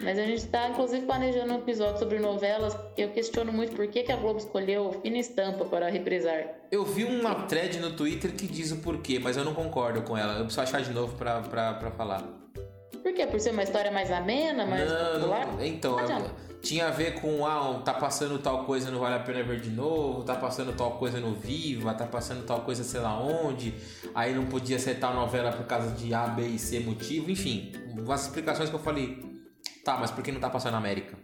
Mas 0.00 0.18
a 0.18 0.22
gente 0.22 0.38
está, 0.38 0.68
inclusive, 0.68 1.04
planejando 1.04 1.52
um 1.52 1.58
episódio 1.58 1.98
sobre 1.98 2.18
novelas, 2.18 2.76
eu 2.96 3.10
questiono 3.10 3.52
muito 3.52 3.74
por 3.74 3.86
que, 3.88 4.02
que 4.02 4.12
a 4.12 4.16
Globo 4.16 4.38
escolheu 4.38 5.00
Fina 5.02 5.18
Estampa 5.18 5.64
para 5.64 5.88
reprisar. 5.88 6.44
Eu 6.70 6.84
vi 6.84 7.04
uma 7.04 7.34
thread 7.46 7.78
no 7.80 7.92
Twitter 7.92 8.32
que 8.32 8.46
diz 8.46 8.70
o 8.70 8.76
porquê, 8.76 9.18
mas 9.18 9.36
eu 9.36 9.44
não 9.44 9.54
concordo 9.54 10.02
com 10.02 10.16
ela. 10.16 10.34
Eu 10.34 10.44
preciso 10.44 10.60
achar 10.60 10.82
de 10.82 10.92
novo 10.92 11.16
pra 11.16 11.90
falar. 11.96 12.22
Por 13.02 13.12
quê? 13.12 13.26
Por 13.26 13.40
ser 13.40 13.50
uma 13.50 13.62
história 13.62 13.90
mais 13.90 14.10
amena, 14.10 14.66
mais 14.66 14.90
não, 14.90 15.12
popular? 15.14 15.46
Não, 15.46 15.64
então, 15.64 15.96
Não 15.96 16.48
tinha 16.60 16.88
a 16.88 16.90
ver 16.90 17.20
com, 17.20 17.46
ah, 17.46 17.80
tá 17.84 17.94
passando 17.94 18.38
tal 18.38 18.64
coisa, 18.64 18.90
não 18.90 18.98
vale 18.98 19.14
a 19.14 19.20
pena 19.20 19.42
ver 19.42 19.60
de 19.60 19.70
novo, 19.70 20.22
tá 20.24 20.34
passando 20.34 20.72
tal 20.76 20.92
coisa 20.92 21.20
no 21.20 21.34
Viva, 21.34 21.94
tá 21.94 22.04
passando 22.04 22.44
tal 22.44 22.62
coisa 22.62 22.82
sei 22.82 23.00
lá 23.00 23.18
onde, 23.20 23.74
aí 24.14 24.34
não 24.34 24.46
podia 24.46 24.78
ser 24.78 24.98
tal 24.98 25.14
novela 25.14 25.52
por 25.52 25.66
causa 25.66 25.90
de 25.92 26.12
A, 26.12 26.26
B 26.26 26.42
e 26.42 26.58
C 26.58 26.80
motivo, 26.80 27.30
enfim, 27.30 27.72
umas 27.96 28.22
explicações 28.22 28.68
que 28.68 28.74
eu 28.74 28.80
falei, 28.80 29.27
Tá, 29.88 29.96
mas 29.96 30.10
por 30.10 30.22
que 30.22 30.30
não 30.30 30.38
tá 30.38 30.50
passando 30.50 30.72
na 30.72 30.78
América? 30.78 31.16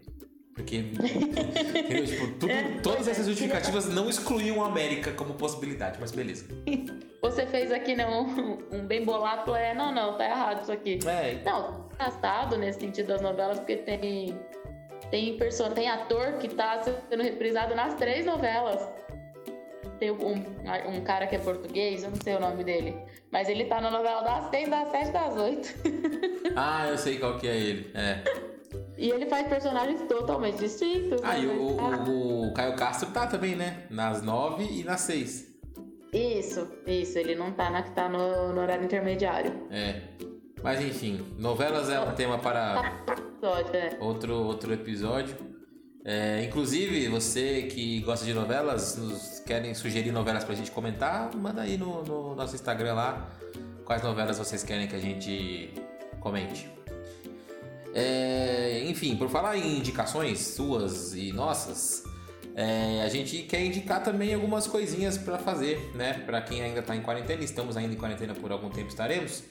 Porque? 0.54 0.84
Tipo, 0.84 2.28
tudo, 2.38 2.50
É, 2.50 2.80
todas 2.82 3.06
essas 3.08 3.26
justificativas 3.26 3.86
não 3.92 4.08
excluíam 4.08 4.64
a 4.64 4.68
América 4.68 5.12
como 5.12 5.34
possibilidade, 5.34 5.98
mas 6.00 6.12
beleza. 6.12 6.46
Você 7.20 7.44
fez 7.44 7.70
aqui 7.70 7.94
né, 7.94 8.06
um, 8.06 8.58
um 8.72 8.86
bem 8.86 9.04
bolado, 9.04 9.54
é, 9.54 9.74
não, 9.74 9.92
não, 9.92 10.16
tá 10.16 10.24
errado 10.24 10.62
isso 10.62 10.72
aqui. 10.72 10.98
É, 11.06 11.42
Não, 11.44 11.90
engraçado 11.92 12.56
nesse 12.56 12.80
sentido 12.80 13.08
das 13.08 13.20
novelas, 13.20 13.58
porque 13.58 13.76
tem 13.76 14.40
tem 15.10 15.36
person... 15.36 15.70
tem 15.70 15.90
ator 15.90 16.38
que 16.38 16.48
tá 16.48 16.82
sendo 16.82 17.22
reprisado 17.22 17.74
nas 17.74 17.92
três 17.94 18.24
novelas. 18.24 18.80
Tem 19.98 20.10
um, 20.10 20.42
um 20.88 21.00
cara 21.02 21.26
que 21.26 21.36
é 21.36 21.38
português, 21.38 22.02
eu 22.02 22.10
não 22.10 22.16
sei 22.16 22.34
o 22.34 22.40
nome 22.40 22.64
dele, 22.64 22.96
mas 23.30 23.46
ele 23.50 23.66
tá 23.66 23.78
na 23.80 23.90
novela 23.90 24.22
das 24.22 24.48
seis, 24.48 24.70
das 24.70 24.88
sete, 24.88 25.10
das 25.10 25.36
oito. 25.36 25.68
ah, 26.56 26.88
eu 26.88 26.96
sei 26.96 27.18
qual 27.18 27.36
que 27.36 27.46
é 27.46 27.56
ele. 27.56 27.90
É. 27.94 28.53
E 28.96 29.10
ele 29.10 29.26
faz 29.26 29.48
personagens 29.48 30.00
totalmente 30.08 30.58
distintos. 30.58 31.20
Ah, 31.22 31.38
e 31.38 31.46
né? 31.46 31.54
o, 31.54 31.80
Ah, 31.80 32.04
o, 32.08 32.48
o 32.48 32.54
Caio 32.54 32.76
Castro 32.76 33.10
tá 33.10 33.26
também, 33.26 33.54
né? 33.54 33.86
Nas 33.90 34.22
nove 34.22 34.64
e 34.64 34.84
nas 34.84 35.00
seis. 35.00 35.52
Isso, 36.12 36.68
isso, 36.86 37.18
ele 37.18 37.34
não 37.34 37.50
tá 37.52 37.70
na 37.70 37.82
que 37.82 37.90
tá 37.90 38.08
no, 38.08 38.52
no 38.52 38.60
horário 38.60 38.84
intermediário. 38.84 39.66
É. 39.70 40.02
Mas 40.62 40.80
enfim, 40.80 41.34
novelas 41.38 41.90
é 41.90 42.00
um 42.00 42.14
tema 42.14 42.38
para 42.38 42.92
é. 43.72 43.96
outro, 44.00 44.34
outro 44.34 44.72
episódio. 44.72 45.36
É, 46.04 46.44
inclusive, 46.44 47.08
você 47.08 47.62
que 47.62 48.00
gosta 48.00 48.24
de 48.24 48.32
novelas, 48.32 48.96
nos 48.96 49.40
querem 49.40 49.74
sugerir 49.74 50.12
novelas 50.12 50.44
pra 50.44 50.54
gente 50.54 50.70
comentar, 50.70 51.34
manda 51.34 51.62
aí 51.62 51.76
no, 51.76 52.04
no 52.04 52.34
nosso 52.34 52.54
Instagram 52.54 52.94
lá 52.94 53.28
quais 53.84 54.02
novelas 54.02 54.38
vocês 54.38 54.62
querem 54.62 54.86
que 54.86 54.94
a 54.94 54.98
gente 54.98 55.72
comente. 56.20 56.70
É, 57.94 58.84
enfim, 58.86 59.16
por 59.16 59.30
falar 59.30 59.56
em 59.56 59.78
indicações 59.78 60.40
suas 60.40 61.14
e 61.14 61.32
nossas, 61.32 62.02
é, 62.56 63.02
a 63.02 63.08
gente 63.08 63.42
quer 63.42 63.64
indicar 63.64 64.02
também 64.02 64.34
algumas 64.34 64.66
coisinhas 64.66 65.16
pra 65.16 65.38
fazer, 65.38 65.92
né? 65.94 66.14
Pra 66.26 66.42
quem 66.42 66.60
ainda 66.60 66.82
tá 66.82 66.96
em 66.96 67.00
quarentena, 67.00 67.44
estamos 67.44 67.76
ainda 67.76 67.94
em 67.94 67.96
quarentena 67.96 68.34
por 68.34 68.50
algum 68.50 68.68
tempo 68.68 68.88
estaremos. 68.88 69.44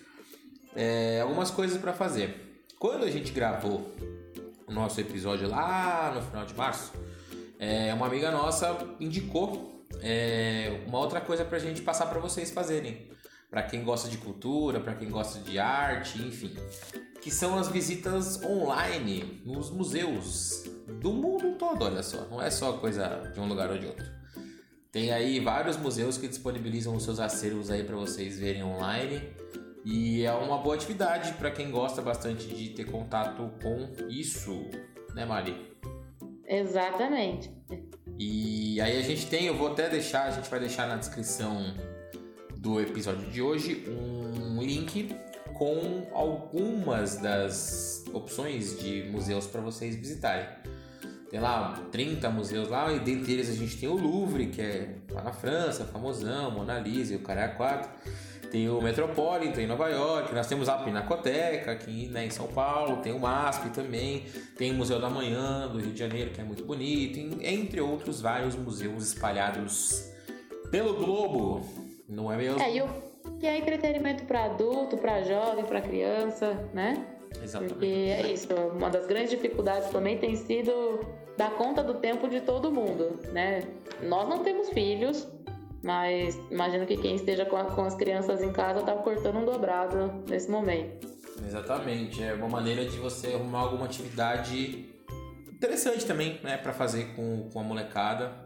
É, 0.75 1.21
algumas 1.21 1.49
coisas 1.49 1.79
pra 1.79 1.93
fazer. 1.93 2.65
Quando 2.77 3.05
a 3.05 3.09
gente 3.09 3.31
gravou 3.31 3.89
o 4.67 4.73
nosso 4.73 4.99
episódio 4.99 5.47
lá 5.47 6.11
no 6.13 6.21
final 6.21 6.45
de 6.45 6.53
março, 6.53 6.91
é, 7.57 7.93
uma 7.93 8.07
amiga 8.07 8.29
nossa 8.29 8.77
indicou 8.99 9.85
é, 10.01 10.81
uma 10.85 10.99
outra 10.99 11.21
coisa 11.21 11.45
pra 11.45 11.59
gente 11.59 11.81
passar 11.81 12.07
pra 12.07 12.19
vocês 12.19 12.51
fazerem. 12.51 13.07
Pra 13.53 13.61
quem 13.61 13.83
gosta 13.83 14.09
de 14.09 14.17
cultura, 14.17 14.79
pra 14.79 14.95
quem 14.95 15.11
gosta 15.11 15.39
de 15.39 15.59
arte, 15.59 16.19
enfim. 16.19 16.55
Que 17.21 17.29
são 17.29 17.55
as 17.55 17.67
visitas 17.67 18.43
online 18.43 19.43
nos 19.45 19.69
museus 19.69 20.63
do 20.99 21.13
mundo 21.13 21.55
todo, 21.55 21.85
olha 21.85 22.01
só. 22.01 22.25
Não 22.31 22.41
é 22.41 22.49
só 22.49 22.73
coisa 22.79 23.31
de 23.31 23.39
um 23.39 23.47
lugar 23.47 23.69
ou 23.69 23.77
de 23.77 23.85
outro. 23.85 24.07
Tem 24.91 25.11
aí 25.11 25.39
vários 25.39 25.77
museus 25.77 26.17
que 26.17 26.27
disponibilizam 26.27 26.95
os 26.95 27.03
seus 27.03 27.19
acervos 27.19 27.69
aí 27.69 27.83
para 27.83 27.95
vocês 27.95 28.39
verem 28.39 28.63
online. 28.63 29.21
E 29.85 30.23
é 30.23 30.33
uma 30.33 30.57
boa 30.57 30.73
atividade 30.73 31.33
para 31.33 31.51
quem 31.51 31.69
gosta 31.69 32.01
bastante 32.01 32.47
de 32.47 32.69
ter 32.69 32.85
contato 32.85 33.51
com 33.61 34.09
isso, 34.09 34.65
né, 35.13 35.25
Mari? 35.25 35.77
Exatamente. 36.47 37.51
E 38.17 38.81
aí 38.81 38.97
a 38.97 39.03
gente 39.03 39.27
tem, 39.27 39.45
eu 39.45 39.55
vou 39.55 39.67
até 39.67 39.87
deixar, 39.89 40.23
a 40.23 40.31
gente 40.31 40.49
vai 40.49 40.59
deixar 40.59 40.87
na 40.87 40.95
descrição 40.95 41.75
do 42.63 42.79
episódio 42.79 43.29
de 43.29 43.41
hoje 43.41 43.83
um 43.89 44.61
link 44.63 45.13
com 45.53 46.07
algumas 46.13 47.17
das 47.17 48.05
opções 48.13 48.79
de 48.79 49.03
museus 49.11 49.45
para 49.45 49.59
vocês 49.59 49.97
visitarem. 49.97 50.47
Tem 51.29 51.41
lá 51.41 51.73
30 51.91 52.29
museus 52.29 52.69
lá, 52.69 52.93
e 52.93 52.99
dentre 52.99 53.33
eles 53.33 53.49
a 53.49 53.53
gente 53.53 53.75
tem 53.75 53.89
o 53.89 53.95
Louvre, 53.95 54.47
que 54.47 54.61
é 54.61 54.95
lá 55.11 55.23
na 55.23 55.33
França, 55.33 55.83
famosão, 55.83 56.51
Mona 56.51 56.79
Lisa 56.79 57.13
e 57.13 57.17
o 57.17 57.19
Caralho 57.19 57.57
4. 57.57 57.89
Tem 58.49 58.69
o 58.69 58.81
Metropolitan 58.81 59.61
em 59.61 59.67
Nova 59.67 59.89
York, 59.89 60.33
nós 60.33 60.47
temos 60.47 60.69
a 60.69 60.77
Pinacoteca 60.77 61.71
aqui 61.71 62.07
né, 62.07 62.27
em 62.27 62.29
São 62.29 62.47
Paulo, 62.47 63.01
tem 63.01 63.11
o 63.11 63.19
MASP 63.19 63.71
também, 63.71 64.25
tem 64.55 64.71
o 64.71 64.75
Museu 64.75 65.01
da 65.01 65.09
Manhã 65.09 65.67
do 65.67 65.79
Rio 65.79 65.91
de 65.91 65.99
Janeiro, 65.99 66.31
que 66.31 66.39
é 66.39 66.43
muito 66.45 66.63
bonito, 66.63 67.19
entre 67.41 67.81
outros 67.81 68.21
vários 68.21 68.55
museus 68.55 69.07
espalhados 69.07 70.09
pelo 70.71 70.93
globo. 70.93 71.82
Não 72.13 72.31
é 72.31 72.37
mesmo? 72.37 72.61
É, 72.61 72.75
e 72.75 72.81
o 72.81 72.87
que 73.39 73.47
é 73.47 73.57
entretenimento 73.57 74.23
para 74.25 74.45
adulto, 74.45 74.97
para 74.97 75.21
jovem, 75.23 75.65
para 75.65 75.81
criança, 75.81 76.53
né? 76.73 77.05
Exatamente. 77.41 77.73
Porque 77.73 77.85
é 77.85 78.31
isso, 78.31 78.47
uma 78.53 78.89
das 78.89 79.05
grandes 79.07 79.31
dificuldades 79.31 79.89
também 79.89 80.17
tem 80.17 80.35
sido 80.35 80.99
dar 81.35 81.51
conta 81.51 81.81
do 81.83 81.95
tempo 81.95 82.27
de 82.29 82.41
todo 82.41 82.71
mundo, 82.71 83.19
né? 83.31 83.63
Nós 84.03 84.29
não 84.29 84.39
temos 84.43 84.69
filhos, 84.69 85.27
mas 85.81 86.39
imagino 86.51 86.85
que 86.85 86.95
quem 86.95 87.15
esteja 87.15 87.45
com, 87.45 87.57
a- 87.57 87.65
com 87.65 87.81
as 87.83 87.95
crianças 87.95 88.41
em 88.41 88.51
casa 88.53 88.81
tá 88.83 88.93
cortando 88.93 89.37
um 89.39 89.45
dobrado 89.45 90.23
nesse 90.29 90.49
momento. 90.49 91.07
Exatamente, 91.45 92.23
é 92.23 92.33
uma 92.33 92.47
maneira 92.47 92.85
de 92.85 92.97
você 92.99 93.33
arrumar 93.33 93.61
alguma 93.61 93.85
atividade 93.85 94.93
interessante 95.51 96.05
também, 96.05 96.39
né, 96.43 96.57
para 96.57 96.71
fazer 96.73 97.15
com, 97.15 97.49
com 97.51 97.59
a 97.59 97.63
molecada. 97.63 98.42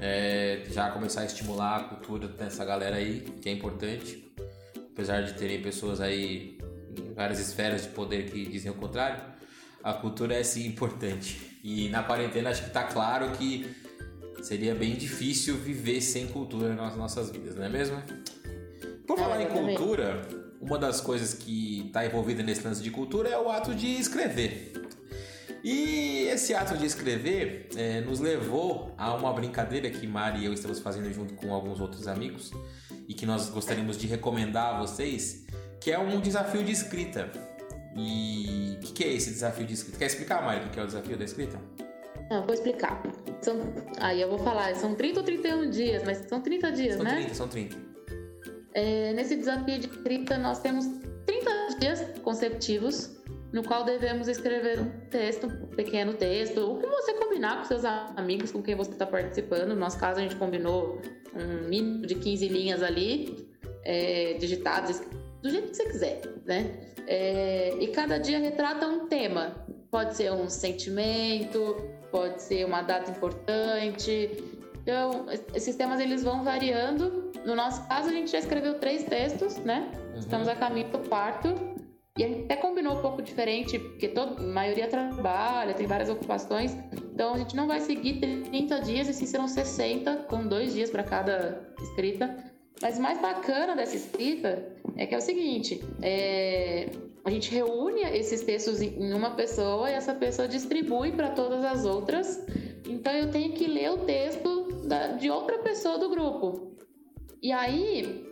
É, 0.00 0.64
já 0.70 0.90
começar 0.90 1.22
a 1.22 1.24
estimular 1.24 1.76
a 1.76 1.84
cultura 1.84 2.28
dessa 2.28 2.64
galera 2.64 2.96
aí, 2.96 3.20
que 3.40 3.48
é 3.48 3.52
importante. 3.52 4.32
Apesar 4.92 5.22
de 5.22 5.34
terem 5.34 5.60
pessoas 5.60 6.00
aí 6.00 6.58
em 6.96 7.12
várias 7.14 7.40
esferas 7.40 7.82
de 7.82 7.88
poder 7.88 8.30
que 8.30 8.46
dizem 8.46 8.70
o 8.70 8.74
contrário, 8.74 9.22
a 9.82 9.92
cultura 9.92 10.34
é 10.34 10.42
sim 10.42 10.66
importante. 10.66 11.58
E 11.62 11.88
na 11.88 12.02
quarentena 12.02 12.50
acho 12.50 12.64
que 12.64 12.70
tá 12.70 12.84
claro 12.84 13.30
que 13.32 13.66
seria 14.42 14.74
bem 14.74 14.94
difícil 14.94 15.56
viver 15.56 16.00
sem 16.00 16.26
cultura 16.28 16.74
nas 16.74 16.96
nossas 16.96 17.30
vidas, 17.30 17.56
não 17.56 17.64
é 17.64 17.68
mesmo? 17.68 18.00
Por 19.06 19.18
É, 19.18 19.22
falar 19.22 19.40
em 19.40 19.44
exatamente. 19.46 19.76
cultura, 19.76 20.28
uma 20.60 20.78
das 20.78 21.00
coisas 21.00 21.34
que 21.34 21.86
está 21.86 22.04
envolvida 22.06 22.42
nesse 22.42 22.66
lance 22.66 22.82
de 22.82 22.90
cultura 22.90 23.28
é 23.28 23.38
o 23.38 23.50
ato 23.50 23.74
de 23.74 23.86
escrever. 23.98 24.72
E 25.64 26.26
esse 26.28 26.54
ato 26.54 26.76
de 26.76 26.84
escrever 26.84 27.70
eh, 27.74 28.02
nos 28.02 28.20
levou 28.20 28.92
a 28.98 29.14
uma 29.14 29.32
brincadeira 29.32 29.88
que 29.88 30.06
Mari 30.06 30.40
e 30.40 30.44
eu 30.44 30.52
estamos 30.52 30.78
fazendo 30.78 31.10
junto 31.10 31.32
com 31.32 31.54
alguns 31.54 31.80
outros 31.80 32.06
amigos 32.06 32.52
e 33.08 33.14
que 33.14 33.24
nós 33.24 33.48
gostaríamos 33.48 33.96
de 33.96 34.06
recomendar 34.06 34.74
a 34.74 34.80
vocês, 34.80 35.46
que 35.80 35.90
é 35.90 35.98
um 35.98 36.20
desafio 36.20 36.62
de 36.62 36.70
escrita. 36.70 37.32
E 37.96 38.74
o 38.76 38.80
que, 38.80 38.92
que 38.92 39.04
é 39.04 39.14
esse 39.14 39.30
desafio 39.30 39.64
de 39.64 39.72
escrita? 39.72 39.98
Quer 40.00 40.04
explicar, 40.04 40.42
Mari, 40.42 40.66
o 40.66 40.68
que 40.68 40.78
é 40.78 40.82
o 40.82 40.86
desafio 40.86 41.16
da 41.16 41.24
escrita? 41.24 41.58
Não, 42.30 42.44
vou 42.44 42.52
explicar. 42.52 43.02
São, 43.40 43.58
aí 44.00 44.20
eu 44.20 44.28
vou 44.28 44.38
falar, 44.40 44.74
são 44.76 44.94
30 44.94 45.20
ou 45.20 45.24
31 45.24 45.70
dias, 45.70 46.02
mas 46.04 46.18
são 46.28 46.42
30 46.42 46.72
dias, 46.72 46.96
São 46.96 47.04
né? 47.04 47.14
30, 47.14 47.34
são 47.34 47.48
30. 47.48 47.76
É, 48.74 49.14
nesse 49.14 49.34
desafio 49.34 49.78
de 49.78 49.86
escrita, 49.86 50.36
nós 50.36 50.58
temos 50.58 50.84
30 51.24 51.78
dias 51.80 52.04
consecutivos 52.22 53.23
no 53.54 53.62
qual 53.62 53.84
devemos 53.84 54.26
escrever 54.26 54.80
um 54.80 54.90
texto, 55.08 55.46
um 55.46 55.68
pequeno 55.68 56.12
texto, 56.12 56.72
o 56.72 56.80
que 56.80 56.88
você 56.88 57.14
combinar 57.14 57.58
com 57.58 57.64
seus 57.64 57.84
amigos, 57.84 58.50
com 58.50 58.60
quem 58.60 58.74
você 58.74 58.90
está 58.90 59.06
participando. 59.06 59.68
No 59.68 59.76
nosso 59.76 59.96
caso, 59.96 60.18
a 60.18 60.22
gente 60.24 60.34
combinou 60.34 61.00
um 61.32 61.68
mínimo 61.68 62.04
de 62.04 62.16
15 62.16 62.48
linhas 62.48 62.82
ali, 62.82 63.48
é, 63.84 64.34
digitadas, 64.40 65.06
do 65.40 65.48
jeito 65.48 65.68
que 65.68 65.76
você 65.76 65.84
quiser, 65.84 66.20
né? 66.44 66.80
É, 67.06 67.76
e 67.78 67.86
cada 67.88 68.18
dia 68.18 68.40
retrata 68.40 68.88
um 68.88 69.06
tema. 69.06 69.64
Pode 69.88 70.16
ser 70.16 70.32
um 70.32 70.50
sentimento, 70.50 71.76
pode 72.10 72.42
ser 72.42 72.66
uma 72.66 72.82
data 72.82 73.12
importante. 73.12 74.30
Então, 74.82 75.26
esses 75.54 75.76
temas 75.76 76.00
eles 76.00 76.24
vão 76.24 76.42
variando. 76.42 77.30
No 77.46 77.54
nosso 77.54 77.86
caso, 77.86 78.08
a 78.08 78.12
gente 78.12 78.32
já 78.32 78.40
escreveu 78.40 78.80
três 78.80 79.04
textos, 79.04 79.58
né? 79.58 79.92
Uhum. 80.12 80.18
Estamos 80.18 80.48
a 80.48 80.56
caminho 80.56 80.88
do 80.88 80.98
quarto. 81.08 81.73
E 82.16 82.22
até 82.24 82.54
combinou 82.54 82.96
um 82.96 83.02
pouco 83.02 83.20
diferente, 83.20 83.76
porque 83.76 84.06
toda, 84.06 84.40
a 84.40 84.46
maioria 84.46 84.86
trabalha, 84.86 85.74
tem 85.74 85.84
várias 85.86 86.08
ocupações. 86.08 86.72
Então 87.12 87.34
a 87.34 87.38
gente 87.38 87.56
não 87.56 87.66
vai 87.66 87.80
seguir 87.80 88.20
30 88.20 88.80
dias, 88.82 89.08
e 89.08 89.12
sim 89.14 89.26
serão 89.26 89.48
60, 89.48 90.16
com 90.28 90.46
dois 90.46 90.72
dias 90.74 90.90
para 90.90 91.02
cada 91.02 91.68
escrita. 91.82 92.36
Mas 92.80 92.98
o 92.98 93.02
mais 93.02 93.20
bacana 93.20 93.74
dessa 93.74 93.96
escrita 93.96 94.64
é 94.96 95.06
que 95.06 95.14
é 95.14 95.18
o 95.18 95.20
seguinte: 95.20 95.80
é, 96.02 96.88
a 97.24 97.30
gente 97.30 97.50
reúne 97.52 98.02
esses 98.02 98.42
textos 98.42 98.80
em 98.80 98.94
em 98.96 99.12
uma 99.12 99.30
pessoa 99.32 99.90
e 99.90 99.94
essa 99.94 100.14
pessoa 100.14 100.46
distribui 100.46 101.10
para 101.12 101.30
todas 101.30 101.64
as 101.64 101.84
outras. 101.84 102.44
Então 102.88 103.12
eu 103.12 103.28
tenho 103.30 103.52
que 103.54 103.66
ler 103.66 103.90
o 103.90 103.98
texto 103.98 104.68
da- 104.86 105.08
de 105.08 105.30
outra 105.30 105.58
pessoa 105.58 105.98
do 105.98 106.08
grupo. 106.10 106.76
E 107.42 107.50
aí, 107.50 108.24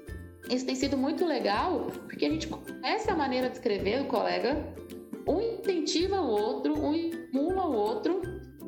isso 0.51 0.67
tem 0.67 0.75
sido 0.75 0.97
muito 0.97 1.25
legal, 1.25 1.87
porque 2.07 2.25
a 2.25 2.31
gente 2.31 2.47
conhece 2.49 3.11
a 3.11 3.17
maneira 3.17 3.49
de 3.49 3.57
escrever 3.57 4.03
do 4.03 4.09
colega, 4.09 4.57
um 5.27 5.41
incentiva 5.41 6.21
o 6.21 6.29
outro, 6.29 6.79
um 6.79 6.95
estimula 6.95 7.67
o 7.67 7.75
outro, 7.75 8.21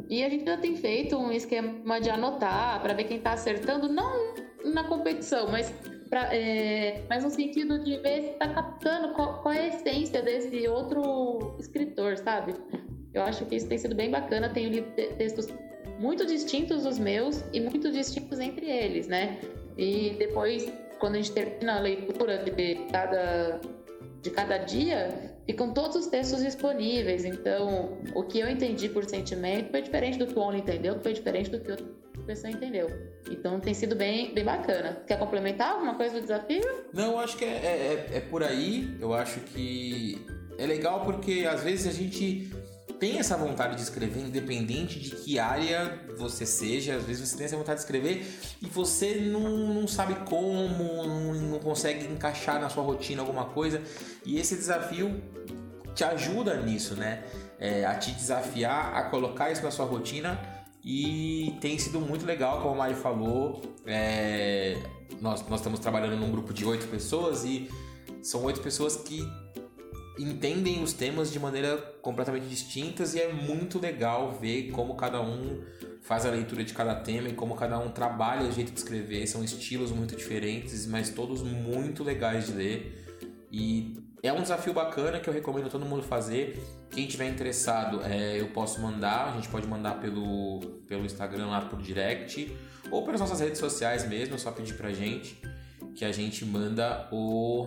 e 0.09 0.23
a 0.23 0.29
gente 0.29 0.45
já 0.45 0.57
tem 0.57 0.77
feito 0.77 1.17
um 1.17 1.33
esquema 1.33 2.01
de 2.01 2.11
anotar 2.11 2.81
para 2.83 2.95
ver 2.95 3.05
quem 3.05 3.17
está 3.17 3.33
acertando, 3.33 3.89
não 3.89 4.35
na 4.65 4.85
competição, 4.85 5.51
mas, 5.51 5.73
pra, 6.09 6.35
é, 6.35 7.03
mas 7.09 7.25
no 7.25 7.31
sentido 7.31 7.79
de 7.83 7.99
ver 7.99 8.23
se 8.23 8.29
está 8.31 8.49
captando 8.49 9.15
qual, 9.15 9.43
qual 9.43 9.53
é 9.55 9.61
a 9.61 9.69
essência 9.69 10.23
desse 10.23 10.67
outro 10.69 11.57
escritor, 11.59 12.17
sabe? 12.19 12.55
Eu 13.13 13.23
acho 13.23 13.45
que 13.47 13.57
isso 13.57 13.69
tem 13.69 13.79
sido 13.79 13.95
bem 13.95 14.11
bacana. 14.11 14.49
Tenho 14.49 14.71
lido 14.71 14.91
te- 14.97 15.15
textos 15.15 15.49
muito 16.01 16.27
distintos 16.27 16.83
dos 16.83 16.99
meus 16.99 17.45
e 17.53 17.61
muito 17.61 17.91
distintos 17.93 18.41
entre 18.41 18.69
eles, 18.69 19.07
né? 19.07 19.39
E 19.79 20.17
depois, 20.19 20.67
quando 20.99 21.15
a 21.15 21.19
gente 21.19 21.33
termina 21.33 21.77
a 21.77 21.81
leitura 21.81 22.39
de 22.39 22.75
cada, 22.91 23.61
de 24.23 24.31
cada 24.31 24.59
dia, 24.59 25.35
ficam 25.47 25.73
todos 25.73 25.97
os 25.97 26.07
textos 26.07 26.43
disponíveis. 26.43 27.25
Então, 27.25 27.99
o 28.15 28.23
que 28.23 28.39
eu 28.39 28.49
entendi 28.49 28.89
por 28.89 29.05
sentimento 29.05 29.71
foi 29.71 29.83
diferente 29.83 30.19
do 30.19 30.27
que 30.27 30.39
o 30.39 30.43
Ono 30.43 30.57
entendeu, 30.59 30.99
foi 31.01 31.13
diferente 31.13 31.51
do 31.51 31.61
que 31.61 31.71
outra 31.71 31.87
pessoa 32.27 32.51
entendeu. 32.51 32.89
Então, 33.31 33.61
tem 33.61 33.75
sido 33.75 33.95
bem, 33.95 34.33
bem 34.33 34.45
bacana. 34.45 35.03
Quer 35.07 35.19
complementar 35.19 35.73
alguma 35.73 35.95
coisa 35.95 36.15
do 36.15 36.21
desafio? 36.23 36.63
Não, 36.93 37.19
acho 37.19 37.37
que 37.37 37.45
é, 37.45 37.49
é- 37.49 38.17
é 38.17 38.21
por 38.21 38.43
aí. 38.43 38.97
Eu 39.01 39.13
acho 39.13 39.41
que 39.41 40.25
é 40.59 40.67
legal 40.67 41.05
porque 41.05 41.45
às 41.49 41.63
vezes 41.63 41.87
a 41.87 41.93
gente 41.93 42.51
tem 43.05 43.19
essa 43.19 43.37
vontade 43.37 43.77
de 43.77 43.83
escrever, 43.83 44.23
independente 44.23 44.99
de 44.99 45.11
que 45.11 45.39
área 45.39 46.01
você 46.17 46.47
seja. 46.47 46.97
Às 46.97 47.03
vezes 47.03 47.29
você 47.29 47.37
tem 47.37 47.45
essa 47.45 47.55
vontade 47.55 47.77
de 47.77 47.85
escrever 47.85 48.27
e 48.63 48.67
você 48.67 49.17
não, 49.17 49.75
não 49.75 49.87
sabe 49.87 50.15
como, 50.25 51.07
não, 51.07 51.35
não 51.35 51.59
consegue 51.59 52.07
encaixar 52.07 52.59
na 52.59 52.71
sua 52.71 52.83
rotina 52.83 53.21
alguma 53.21 53.45
coisa. 53.45 53.83
E 54.25 54.39
esse 54.39 54.57
desafio 54.57 55.23
te 55.95 56.03
ajuda 56.03 56.57
nisso, 56.63 56.95
né? 56.95 57.25
É, 57.59 57.85
a 57.85 57.95
te 57.95 58.11
desafiar 58.11 58.97
a 58.97 59.03
colocar 59.11 59.51
isso 59.53 59.63
na 59.63 59.71
sua 59.71 59.85
rotina 59.85 60.41
e 60.83 61.59
tem 61.61 61.79
sido 61.79 62.01
muito 62.01 62.25
legal, 62.25 62.63
como 62.63 62.73
a 62.73 62.79
Mari 62.79 62.95
falou. 62.95 63.61
é, 63.85 64.79
nós, 65.21 65.47
nós 65.47 65.61
estamos 65.61 65.79
trabalhando 65.79 66.17
num 66.17 66.31
grupo 66.31 66.55
de 66.55 66.65
oito 66.65 66.87
pessoas 66.89 67.45
e 67.45 67.71
são 68.23 68.43
oito 68.45 68.63
pessoas 68.63 68.97
que 68.97 69.31
entendem 70.19 70.83
os 70.83 70.93
temas 70.93 71.33
de 71.33 71.39
maneira 71.39 71.77
completamente 72.01 72.47
distintas 72.47 73.15
e 73.15 73.21
é 73.21 73.33
muito 73.33 73.79
legal 73.79 74.33
ver 74.33 74.71
como 74.71 74.95
cada 74.95 75.21
um 75.21 75.63
faz 76.03 76.27
a 76.27 76.31
leitura 76.31 76.63
de 76.63 76.73
cada 76.73 76.95
tema 76.95 77.29
e 77.29 77.33
como 77.33 77.57
cada 77.57 77.79
um 77.79 77.91
trabalha 77.91 78.47
o 78.47 78.53
jeito 78.53 78.73
de 78.73 78.79
escrever. 78.79 79.27
São 79.27 79.43
estilos 79.43 79.91
muito 79.91 80.15
diferentes, 80.15 80.87
mas 80.87 81.11
todos 81.11 81.43
muito 81.43 82.05
legais 82.05 82.47
de 82.47 82.53
ler. 82.53 83.05
E 83.51 83.97
é 84.23 84.33
um 84.33 84.43
desafio 84.43 84.73
bacana 84.73 85.19
que 85.19 85.29
eu 85.29 85.35
recomendo 85.35 85.69
todo 85.69 85.85
mundo 85.85 86.03
fazer. 86.03 86.63
Quem 86.91 87.07
tiver 87.07 87.29
interessado, 87.29 88.03
é, 88.05 88.41
eu 88.41 88.49
posso 88.49 88.81
mandar. 88.81 89.29
A 89.29 89.33
gente 89.33 89.49
pode 89.49 89.67
mandar 89.67 90.01
pelo, 90.01 90.61
pelo 90.87 91.05
Instagram 91.05 91.47
lá 91.47 91.63
por 91.63 91.81
direct 91.81 92.55
ou 92.91 93.03
pelas 93.03 93.21
nossas 93.21 93.41
redes 93.41 93.59
sociais 93.59 94.09
mesmo. 94.09 94.35
É 94.35 94.39
só 94.39 94.51
pedir 94.51 94.75
pra 94.75 94.93
gente 94.93 95.41
que 95.95 96.05
a 96.05 96.13
gente 96.13 96.45
manda 96.45 97.09
o, 97.13 97.67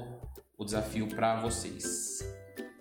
o 0.57 0.65
desafio 0.65 1.07
pra 1.07 1.39
vocês. 1.39 2.36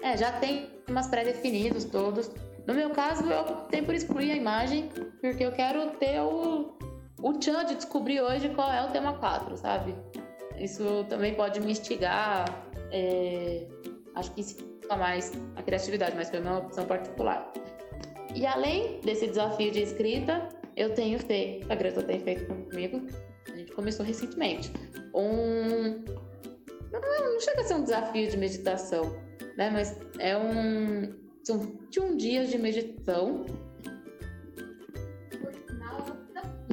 É, 0.06 0.16
já 0.16 0.30
tem 0.30 0.70
umas 0.88 1.08
pré-definidos 1.08 1.84
todos. 1.84 2.30
No 2.64 2.74
meu 2.74 2.90
caso, 2.90 3.28
eu 3.28 3.40
optei 3.40 3.82
por 3.82 3.92
excluir 3.92 4.30
a 4.30 4.36
imagem, 4.36 4.88
porque 5.20 5.44
eu 5.44 5.50
quero 5.50 5.90
ter 5.98 6.20
o, 6.20 6.78
o 7.20 7.32
tchan 7.32 7.64
de 7.64 7.74
descobrir 7.74 8.20
hoje 8.20 8.48
qual 8.50 8.72
é 8.72 8.84
o 8.84 8.92
tema 8.92 9.14
4, 9.14 9.56
sabe? 9.56 9.96
Isso 10.60 11.04
também 11.08 11.34
pode 11.34 11.58
me 11.60 11.72
instigar, 11.72 12.44
é, 12.92 13.66
acho 14.14 14.30
que 14.30 14.42
instiga 14.42 14.96
mais 14.96 15.32
a 15.56 15.62
criatividade, 15.62 16.14
mas 16.14 16.30
foi 16.30 16.38
uma 16.38 16.58
opção 16.58 16.86
particular. 16.86 17.52
E 18.32 18.46
além 18.46 19.00
desse 19.00 19.26
desafio 19.26 19.72
de 19.72 19.82
escrita, 19.82 20.48
eu 20.76 20.94
tenho 20.94 21.18
feito, 21.18 21.70
a 21.70 21.74
Greta 21.74 22.00
tem 22.04 22.20
feito 22.20 22.46
comigo, 22.46 23.02
a 23.52 23.56
gente 23.56 23.72
começou 23.72 24.06
recentemente, 24.06 24.70
um... 25.12 26.04
Não, 26.92 27.00
não 27.00 27.40
chega 27.40 27.62
a 27.62 27.64
ser 27.64 27.74
um 27.74 27.82
desafio 27.82 28.30
de 28.30 28.36
meditação, 28.36 29.25
né? 29.56 29.70
Mas 29.70 29.96
é 30.18 30.36
um. 30.36 31.14
São 31.42 31.58
21 31.58 32.16
dias 32.16 32.50
de 32.50 32.58
meditação. 32.58 33.46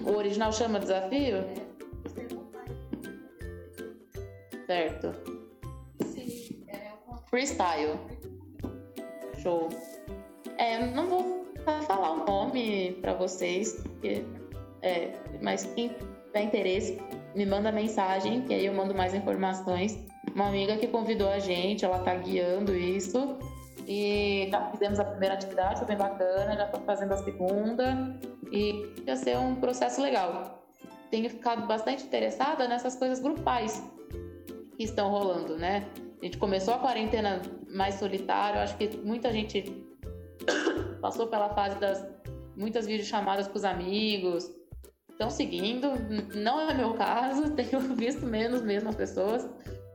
O 0.06 0.18
original 0.18 0.52
chama 0.52 0.80
desafio? 0.80 1.46
Certo. 4.66 5.14
Freestyle. 7.30 8.00
Show. 9.42 9.70
É, 10.58 10.86
não 10.86 11.08
vou 11.08 11.46
falar 11.88 12.12
o 12.12 12.26
nome 12.26 12.98
pra 13.02 13.14
vocês, 13.14 13.74
porque, 13.82 14.24
é, 14.82 15.12
mas 15.42 15.66
quem 15.76 15.90
tiver 16.26 16.42
interesse 16.44 16.98
me 17.36 17.46
manda 17.46 17.72
mensagem, 17.72 18.42
que 18.42 18.54
aí 18.54 18.66
eu 18.66 18.74
mando 18.74 18.94
mais 18.94 19.14
informações. 19.14 19.98
Uma 20.34 20.48
amiga 20.48 20.78
que 20.78 20.88
convidou 20.88 21.30
a 21.30 21.40
gente, 21.40 21.84
ela 21.86 22.00
tá 22.00 22.16
guiando 22.16 22.76
isso. 22.76 23.38
E 23.88 24.48
já 24.50 24.70
fizemos 24.72 25.00
a 25.00 25.06
primeira 25.06 25.36
atividade, 25.36 25.80
foi 25.80 25.88
bem 25.88 25.98
bacana, 25.98 26.56
já 26.56 26.68
tô 26.68 26.80
fazendo 26.82 27.14
a 27.14 27.18
segunda. 27.18 28.18
E 28.52 28.94
vai 29.06 29.16
ser 29.16 29.38
um 29.38 29.56
processo 29.56 30.02
legal. 30.02 30.64
Tenho 31.12 31.30
ficado 31.30 31.68
bastante 31.68 32.04
interessada 32.04 32.68
nessas 32.68 32.96
coisas 32.96 33.20
grupais 33.20 33.84
que 34.78 34.84
estão 34.84 35.10
rolando, 35.10 35.58
né? 35.58 35.88
A 36.22 36.26
gente 36.26 36.38
começou 36.38 36.74
a 36.74 36.80
quarentena 36.80 37.42
mais 37.68 37.96
solitário, 37.96 38.62
acho 38.62 38.78
que 38.78 38.96
muita 38.98 39.32
gente 39.32 39.86
passou 41.02 41.28
pela 41.28 41.50
fase 41.50 41.78
das 41.80 42.06
muitas 42.56 42.86
videochamadas 42.86 43.48
com 43.48 43.58
os 43.58 43.66
amigos, 43.66 44.50
estão 45.10 45.30
seguindo, 45.30 45.90
não 46.36 46.62
é 46.62 46.74
meu 46.74 46.94
caso, 46.94 47.52
tenho 47.56 47.80
visto 47.96 48.26
menos 48.26 48.62
mesmo 48.62 48.90
as 48.90 48.96
pessoas, 48.96 49.48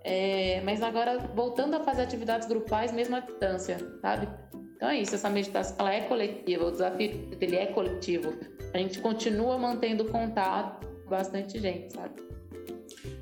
é, 0.08 0.62
mas 0.62 0.80
agora 0.80 1.18
voltando 1.34 1.74
a 1.74 1.80
fazer 1.80 2.00
atividades 2.00 2.48
grupais 2.48 2.90
mesmo 2.92 3.16
à 3.16 3.20
distância, 3.20 3.76
sabe? 4.00 4.26
Então 4.74 4.88
é 4.88 5.00
isso, 5.00 5.14
essa 5.14 5.28
meditação 5.28 5.76
ela 5.78 5.92
é 5.92 6.00
coletiva, 6.02 6.64
o 6.64 6.70
desafio 6.70 7.26
dele 7.36 7.56
é 7.56 7.66
coletivo. 7.66 8.32
A 8.72 8.78
gente 8.78 9.00
continua 9.00 9.58
mantendo 9.58 10.06
contato 10.06 10.86
com 10.86 11.10
bastante 11.10 11.60
gente, 11.60 11.92
sabe? 11.92 12.22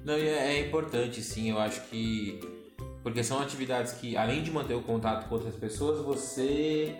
Não, 0.05 0.15
é, 0.15 0.59
é 0.59 0.61
importante 0.61 1.21
sim, 1.23 1.51
eu 1.51 1.59
acho 1.59 1.81
que 1.89 2.39
porque 3.03 3.25
são 3.25 3.41
atividades 3.41 3.93
que 3.95 4.17
além 4.17 4.45
de 4.45 4.53
manter 4.53 4.75
o 4.75 4.83
contato 4.83 5.29
com 5.29 5.35
outras 5.35 5.57
pessoas, 5.57 6.05
você 6.05 6.95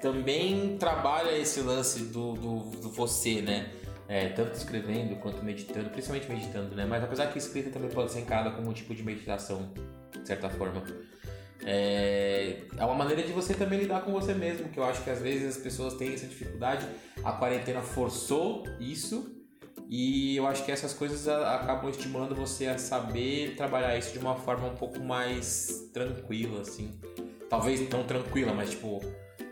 também 0.00 0.76
trabalha 0.78 1.36
esse 1.36 1.60
lance 1.60 2.04
do, 2.04 2.34
do, 2.34 2.58
do 2.70 2.90
você, 2.90 3.42
né? 3.42 3.70
É, 4.08 4.28
tanto 4.28 4.54
escrevendo 4.54 5.16
quanto 5.20 5.42
meditando, 5.42 5.88
principalmente 5.90 6.28
meditando, 6.28 6.74
né? 6.74 6.84
Mas 6.84 7.02
apesar 7.02 7.28
que 7.28 7.38
escrita 7.38 7.70
também 7.70 7.90
pode 7.90 8.12
ser 8.12 8.20
encarada 8.20 8.50
como 8.50 8.68
um 8.68 8.72
tipo 8.72 8.94
de 8.94 9.02
meditação, 9.02 9.72
de 10.20 10.26
certa 10.26 10.50
forma. 10.50 10.82
É, 11.64 12.62
é 12.76 12.84
uma 12.84 12.94
maneira 12.94 13.22
de 13.22 13.32
você 13.32 13.54
também 13.54 13.78
lidar 13.78 14.02
com 14.02 14.12
você 14.12 14.34
mesmo, 14.34 14.68
que 14.68 14.78
eu 14.78 14.84
acho 14.84 15.02
que 15.02 15.10
às 15.10 15.20
vezes 15.20 15.56
as 15.56 15.62
pessoas 15.62 15.94
têm 15.94 16.12
essa 16.12 16.26
dificuldade. 16.26 16.86
A 17.22 17.32
quarentena 17.32 17.80
forçou 17.80 18.64
isso 18.80 19.42
e 19.88 20.36
eu 20.36 20.46
acho 20.46 20.64
que 20.64 20.72
essas 20.72 20.92
coisas 20.92 21.28
acabam 21.28 21.90
estimulando 21.90 22.34
você 22.34 22.66
a 22.66 22.78
saber 22.78 23.54
trabalhar 23.56 23.96
isso 23.96 24.12
de 24.12 24.18
uma 24.18 24.34
forma 24.34 24.66
um 24.66 24.74
pouco 24.74 24.98
mais 25.00 25.90
tranquila, 25.92 26.62
assim. 26.62 26.98
Talvez 27.48 27.86
não 27.90 28.02
tranquila, 28.02 28.52
mas 28.52 28.70
tipo 28.70 29.00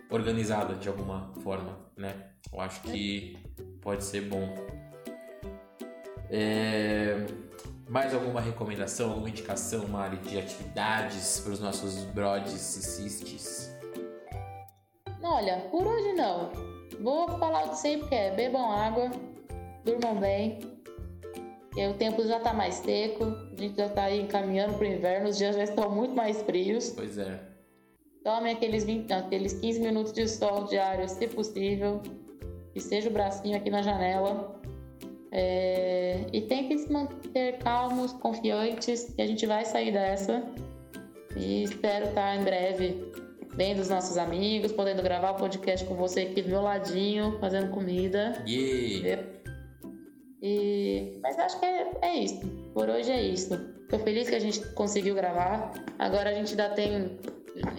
organizada 0.09 0.75
de 0.75 0.89
alguma 0.89 1.33
forma, 1.43 1.79
né? 2.01 2.15
Eu 2.53 2.61
acho 2.61 2.81
que 2.83 3.39
pode 3.81 4.03
ser 4.03 4.23
bom. 4.23 4.55
É... 6.31 7.27
Mais 7.89 8.15
alguma 8.15 8.41
recomendação, 8.41 9.11
alguma 9.11 9.29
indicação, 9.29 9.87
Mari, 9.89 10.17
de 10.19 10.39
atividades 10.39 11.41
para 11.41 11.53
os 11.53 11.61
nossos 11.61 12.05
brodes 12.05 12.55
e 12.55 12.83
cistes? 12.83 13.77
Olha, 15.23 15.59
por 15.71 15.87
hoje 15.87 16.13
não. 16.13 16.53
Vou 17.01 17.29
falar 17.39 17.67
o 17.67 17.71
de 17.71 17.79
sempre 17.79 18.09
que 18.09 18.15
é 18.15 18.31
bebam 18.35 18.71
água, 18.71 19.11
durmam 19.85 20.19
bem. 20.21 20.61
E 21.77 21.87
o 21.87 21.95
tempo 21.95 22.25
já 22.27 22.39
está 22.39 22.53
mais 22.53 22.75
seco, 22.77 23.25
a 23.25 23.61
gente 23.61 23.77
já 23.77 23.87
está 23.87 24.05
aí 24.05 24.21
encaminhando 24.21 24.75
para 24.75 24.87
o 24.87 24.93
inverno, 24.93 25.29
os 25.29 25.39
dias 25.39 25.57
já 25.57 25.65
estão 25.65 25.91
muito 25.91 26.15
mais 26.15 26.43
frios. 26.43 26.91
Pois 26.91 27.19
é. 27.19 27.50
Tome 28.25 28.51
aqueles, 28.51 28.85
20, 28.85 29.11
aqueles 29.13 29.55
15 29.55 29.81
minutos 29.81 30.13
de 30.13 30.29
sol 30.29 30.65
diário, 30.65 31.09
se 31.09 31.27
possível. 31.29 32.03
Que 32.73 32.81
seja 32.81 33.09
o 33.09 33.13
bracinho 33.13 33.57
aqui 33.57 33.71
na 33.71 33.83
janela. 33.83 34.61
É... 35.33 36.27
E 36.33 36.43
tem 36.43 36.69
que 36.69 36.79
se 36.79 36.93
manter 36.93 37.59
calmos, 37.59 38.13
confiantes, 38.13 39.13
que 39.15 39.23
a 39.23 39.27
gente 39.27 39.47
vai 39.47 39.65
sair 39.65 39.93
dessa. 39.93 40.43
E 41.37 41.65
espero 41.65 42.09
estar 42.09 42.37
em 42.37 42.45
breve 42.45 43.11
bem 43.55 43.75
dos 43.75 43.89
nossos 43.89 44.17
amigos, 44.19 44.73
podendo 44.73 45.03
gravar 45.03 45.33
o 45.33 45.37
podcast 45.37 45.87
com 45.87 45.95
você 45.95 46.23
aqui 46.23 46.43
do 46.43 46.51
meu 46.51 46.61
ladinho, 46.61 47.39
fazendo 47.41 47.71
comida. 47.71 48.43
Yeah. 48.47 49.23
E... 50.43 51.19
Mas 51.23 51.39
acho 51.39 51.59
que 51.59 51.67
é, 51.67 51.91
é 52.03 52.15
isso. 52.19 52.41
Por 52.75 52.89
hoje 52.89 53.11
é 53.11 53.23
isso. 53.23 53.57
Tô 53.89 53.99
feliz 53.99 54.29
que 54.29 54.35
a 54.35 54.41
gente 54.41 54.61
conseguiu 54.75 55.15
gravar. 55.15 55.73
Agora 55.99 56.31
a 56.31 56.35
gente 56.35 56.51
ainda 56.51 56.69
tem 56.71 57.19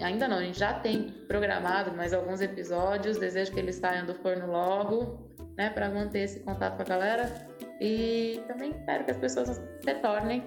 Ainda 0.02 0.28
não, 0.28 0.38
a 0.38 0.42
gente 0.42 0.58
já 0.58 0.72
tem 0.74 1.10
programado 1.26 1.92
mais 1.96 2.12
alguns 2.12 2.40
episódios. 2.40 3.18
Desejo 3.18 3.52
que 3.52 3.58
eles 3.58 3.76
saiam 3.76 4.06
do 4.06 4.14
forno 4.14 4.46
logo, 4.46 5.30
né? 5.56 5.70
Para 5.70 5.88
manter 5.90 6.20
esse 6.20 6.40
contato 6.40 6.76
com 6.76 6.82
a 6.82 6.86
galera. 6.86 7.48
E 7.80 8.40
também 8.46 8.70
espero 8.70 9.04
que 9.04 9.10
as 9.10 9.16
pessoas 9.16 9.60
retornem, 9.84 10.42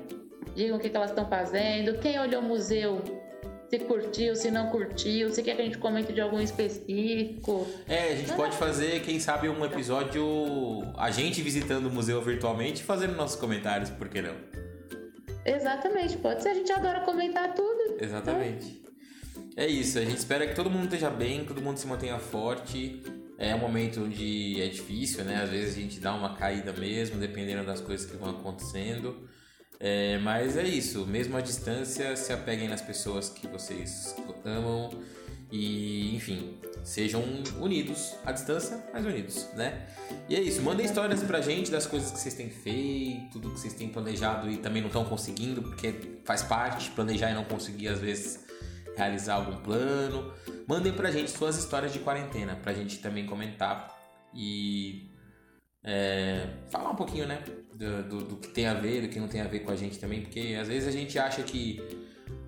digam 0.55 0.77
o 0.77 0.79
que, 0.79 0.89
que 0.89 0.95
elas 0.95 1.09
estão 1.09 1.27
fazendo. 1.27 1.99
Quem 1.99 2.19
olhou 2.19 2.41
o 2.41 2.45
museu 2.45 3.01
se 3.69 3.79
curtiu, 3.79 4.35
se 4.35 4.51
não 4.51 4.69
curtiu, 4.69 5.31
se 5.31 5.41
quer 5.43 5.55
que 5.55 5.61
a 5.61 5.65
gente 5.65 5.77
comente 5.77 6.13
de 6.13 6.21
algum 6.21 6.39
específico. 6.39 7.67
É, 7.87 8.13
a 8.13 8.15
gente 8.15 8.29
não 8.29 8.37
pode 8.37 8.55
fazer, 8.55 9.01
quem 9.01 9.19
sabe, 9.19 9.49
um 9.49 9.65
episódio 9.65 10.23
a 10.97 11.11
gente 11.11 11.41
visitando 11.41 11.87
o 11.87 11.91
museu 11.91 12.21
virtualmente 12.21 12.81
e 12.81 12.85
fazendo 12.85 13.15
nossos 13.15 13.39
comentários, 13.39 13.89
por 13.89 14.07
que 14.07 14.21
não? 14.21 14.35
Exatamente, 15.45 16.17
pode 16.17 16.41
ser, 16.41 16.49
a 16.49 16.53
gente 16.53 16.71
adora 16.71 17.01
comentar 17.01 17.53
tudo. 17.53 17.97
Exatamente. 17.99 18.81
É 19.57 19.65
isso, 19.65 19.97
a 19.97 20.01
gente 20.01 20.17
espera 20.17 20.45
que 20.45 20.53
todo 20.53 20.69
mundo 20.69 20.83
esteja 20.83 21.09
bem, 21.09 21.41
que 21.41 21.47
todo 21.47 21.61
mundo 21.61 21.77
se 21.77 21.87
mantenha 21.87 22.19
forte. 22.19 23.01
É 23.37 23.55
um 23.55 23.59
momento 23.59 24.01
onde 24.03 24.61
é 24.61 24.67
difícil, 24.67 25.23
né? 25.23 25.43
Às 25.43 25.49
vezes 25.49 25.77
a 25.77 25.79
gente 25.79 25.99
dá 25.99 26.13
uma 26.13 26.35
caída 26.35 26.73
mesmo, 26.73 27.17
dependendo 27.17 27.65
das 27.65 27.79
coisas 27.79 28.09
que 28.09 28.17
vão 28.17 28.31
acontecendo. 28.31 29.27
É, 29.79 30.17
mas 30.19 30.57
é 30.57 30.63
isso, 30.63 31.05
mesmo 31.05 31.37
à 31.37 31.41
distância, 31.41 32.15
se 32.15 32.33
apeguem 32.33 32.67
nas 32.67 32.81
pessoas 32.81 33.29
que 33.29 33.47
vocês 33.47 34.15
amam 34.43 34.89
e, 35.51 36.15
enfim, 36.15 36.57
sejam 36.83 37.23
unidos 37.59 38.13
à 38.25 38.31
distância, 38.31 38.83
mas 38.93 39.05
unidos, 39.05 39.47
né? 39.53 39.87
E 40.27 40.35
é 40.35 40.41
isso, 40.41 40.61
mandem 40.61 40.85
histórias 40.85 41.23
pra 41.23 41.39
gente 41.39 41.71
das 41.71 41.85
coisas 41.85 42.11
que 42.11 42.19
vocês 42.19 42.33
têm 42.33 42.49
feito, 42.49 43.39
do 43.39 43.51
que 43.51 43.59
vocês 43.59 43.73
têm 43.73 43.89
planejado 43.89 44.49
e 44.49 44.57
também 44.57 44.81
não 44.81 44.87
estão 44.87 45.05
conseguindo, 45.05 45.61
porque 45.61 45.93
faz 46.23 46.41
parte 46.41 46.89
planejar 46.91 47.31
e 47.31 47.33
não 47.33 47.43
conseguir 47.43 47.89
às 47.89 47.99
vezes 47.99 48.45
realizar 48.95 49.35
algum 49.35 49.57
plano. 49.57 50.33
Mandem 50.67 50.93
pra 50.93 51.11
gente 51.11 51.31
suas 51.31 51.57
histórias 51.57 51.93
de 51.93 51.99
quarentena, 51.99 52.55
pra 52.55 52.73
gente 52.73 52.99
também 52.99 53.25
comentar 53.25 53.95
e 54.33 55.09
é, 55.83 56.47
falar 56.69 56.89
um 56.89 56.95
pouquinho, 56.95 57.27
né? 57.27 57.43
Do, 57.73 58.03
do, 58.03 58.23
do, 58.23 58.35
que 58.37 58.47
tem 58.47 58.65
a 58.67 58.73
ver, 58.73 59.01
do 59.01 59.09
que 59.09 59.19
não 59.19 59.27
tem 59.27 59.41
a 59.41 59.47
ver 59.47 59.59
com 59.59 59.71
a 59.71 59.75
gente 59.75 59.99
também, 59.99 60.21
porque 60.21 60.57
às 60.59 60.67
vezes 60.67 60.87
a 60.87 60.91
gente 60.91 61.19
acha 61.19 61.43
que 61.43 61.81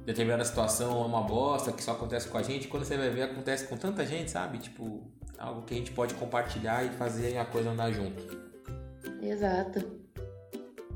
determinada 0.06 0.44
situação 0.44 1.04
é 1.04 1.06
uma 1.06 1.22
bosta, 1.22 1.72
que 1.72 1.84
só 1.84 1.92
acontece 1.92 2.28
com 2.30 2.38
a 2.38 2.44
gente, 2.44 2.68
quando 2.68 2.86
você 2.86 2.98
vai 2.98 3.10
ver, 3.10 3.24
acontece 3.24 3.68
com 3.68 3.78
tanta 3.78 4.06
gente, 4.06 4.32
sabe? 4.32 4.58
Tipo, 4.58 5.12
algo 5.38 5.64
que 5.64 5.74
a 5.74 5.78
gente 5.78 5.92
pode 5.92 6.14
compartilhar 6.16 6.84
e 6.86 6.90
fazer 6.90 7.38
a 7.38 7.46
coisa 7.46 7.70
andar 7.70 7.92
junto. 7.92 8.24
Exato. 9.22 9.86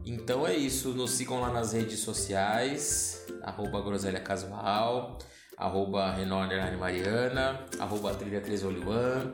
Então 0.04 0.48
é 0.48 0.56
isso, 0.56 0.90
nos 0.90 1.12
sigam 1.12 1.40
lá 1.40 1.52
nas 1.52 1.74
redes 1.74 2.00
sociais, 2.00 3.24
arroba 3.44 3.82
Groselha 3.82 4.20
Casual 4.20 5.20
arroba 5.62 6.12
Renault 6.12 6.50
Mariana, 6.80 7.60
arroba 7.80 8.14
Trilha 8.16 8.42
3 8.42 8.64
Olivan, 8.64 9.32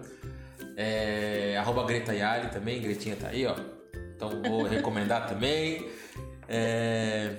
é, 0.75 1.55
arroba 1.57 1.85
Greta 1.85 2.13
Yali 2.13 2.49
também, 2.49 2.81
Gretinha 2.81 3.15
tá 3.15 3.29
aí, 3.29 3.45
ó. 3.45 3.55
Então 4.15 4.41
vou 4.43 4.63
recomendar 4.67 5.27
também. 5.27 5.87
É, 6.49 7.33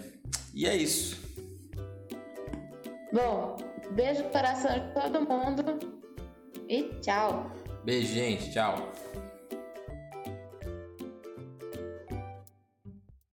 e 0.55 0.67
é 0.67 0.75
isso. 0.75 1.19
Bom, 3.13 3.57
beijo 3.93 4.23
no 4.25 4.31
coração 4.31 4.73
de 4.73 4.95
todo 4.95 5.21
mundo 5.21 5.79
e 6.69 6.85
tchau. 7.01 7.53
Beijo, 7.85 8.13
gente. 8.13 8.51
Tchau. 8.51 8.93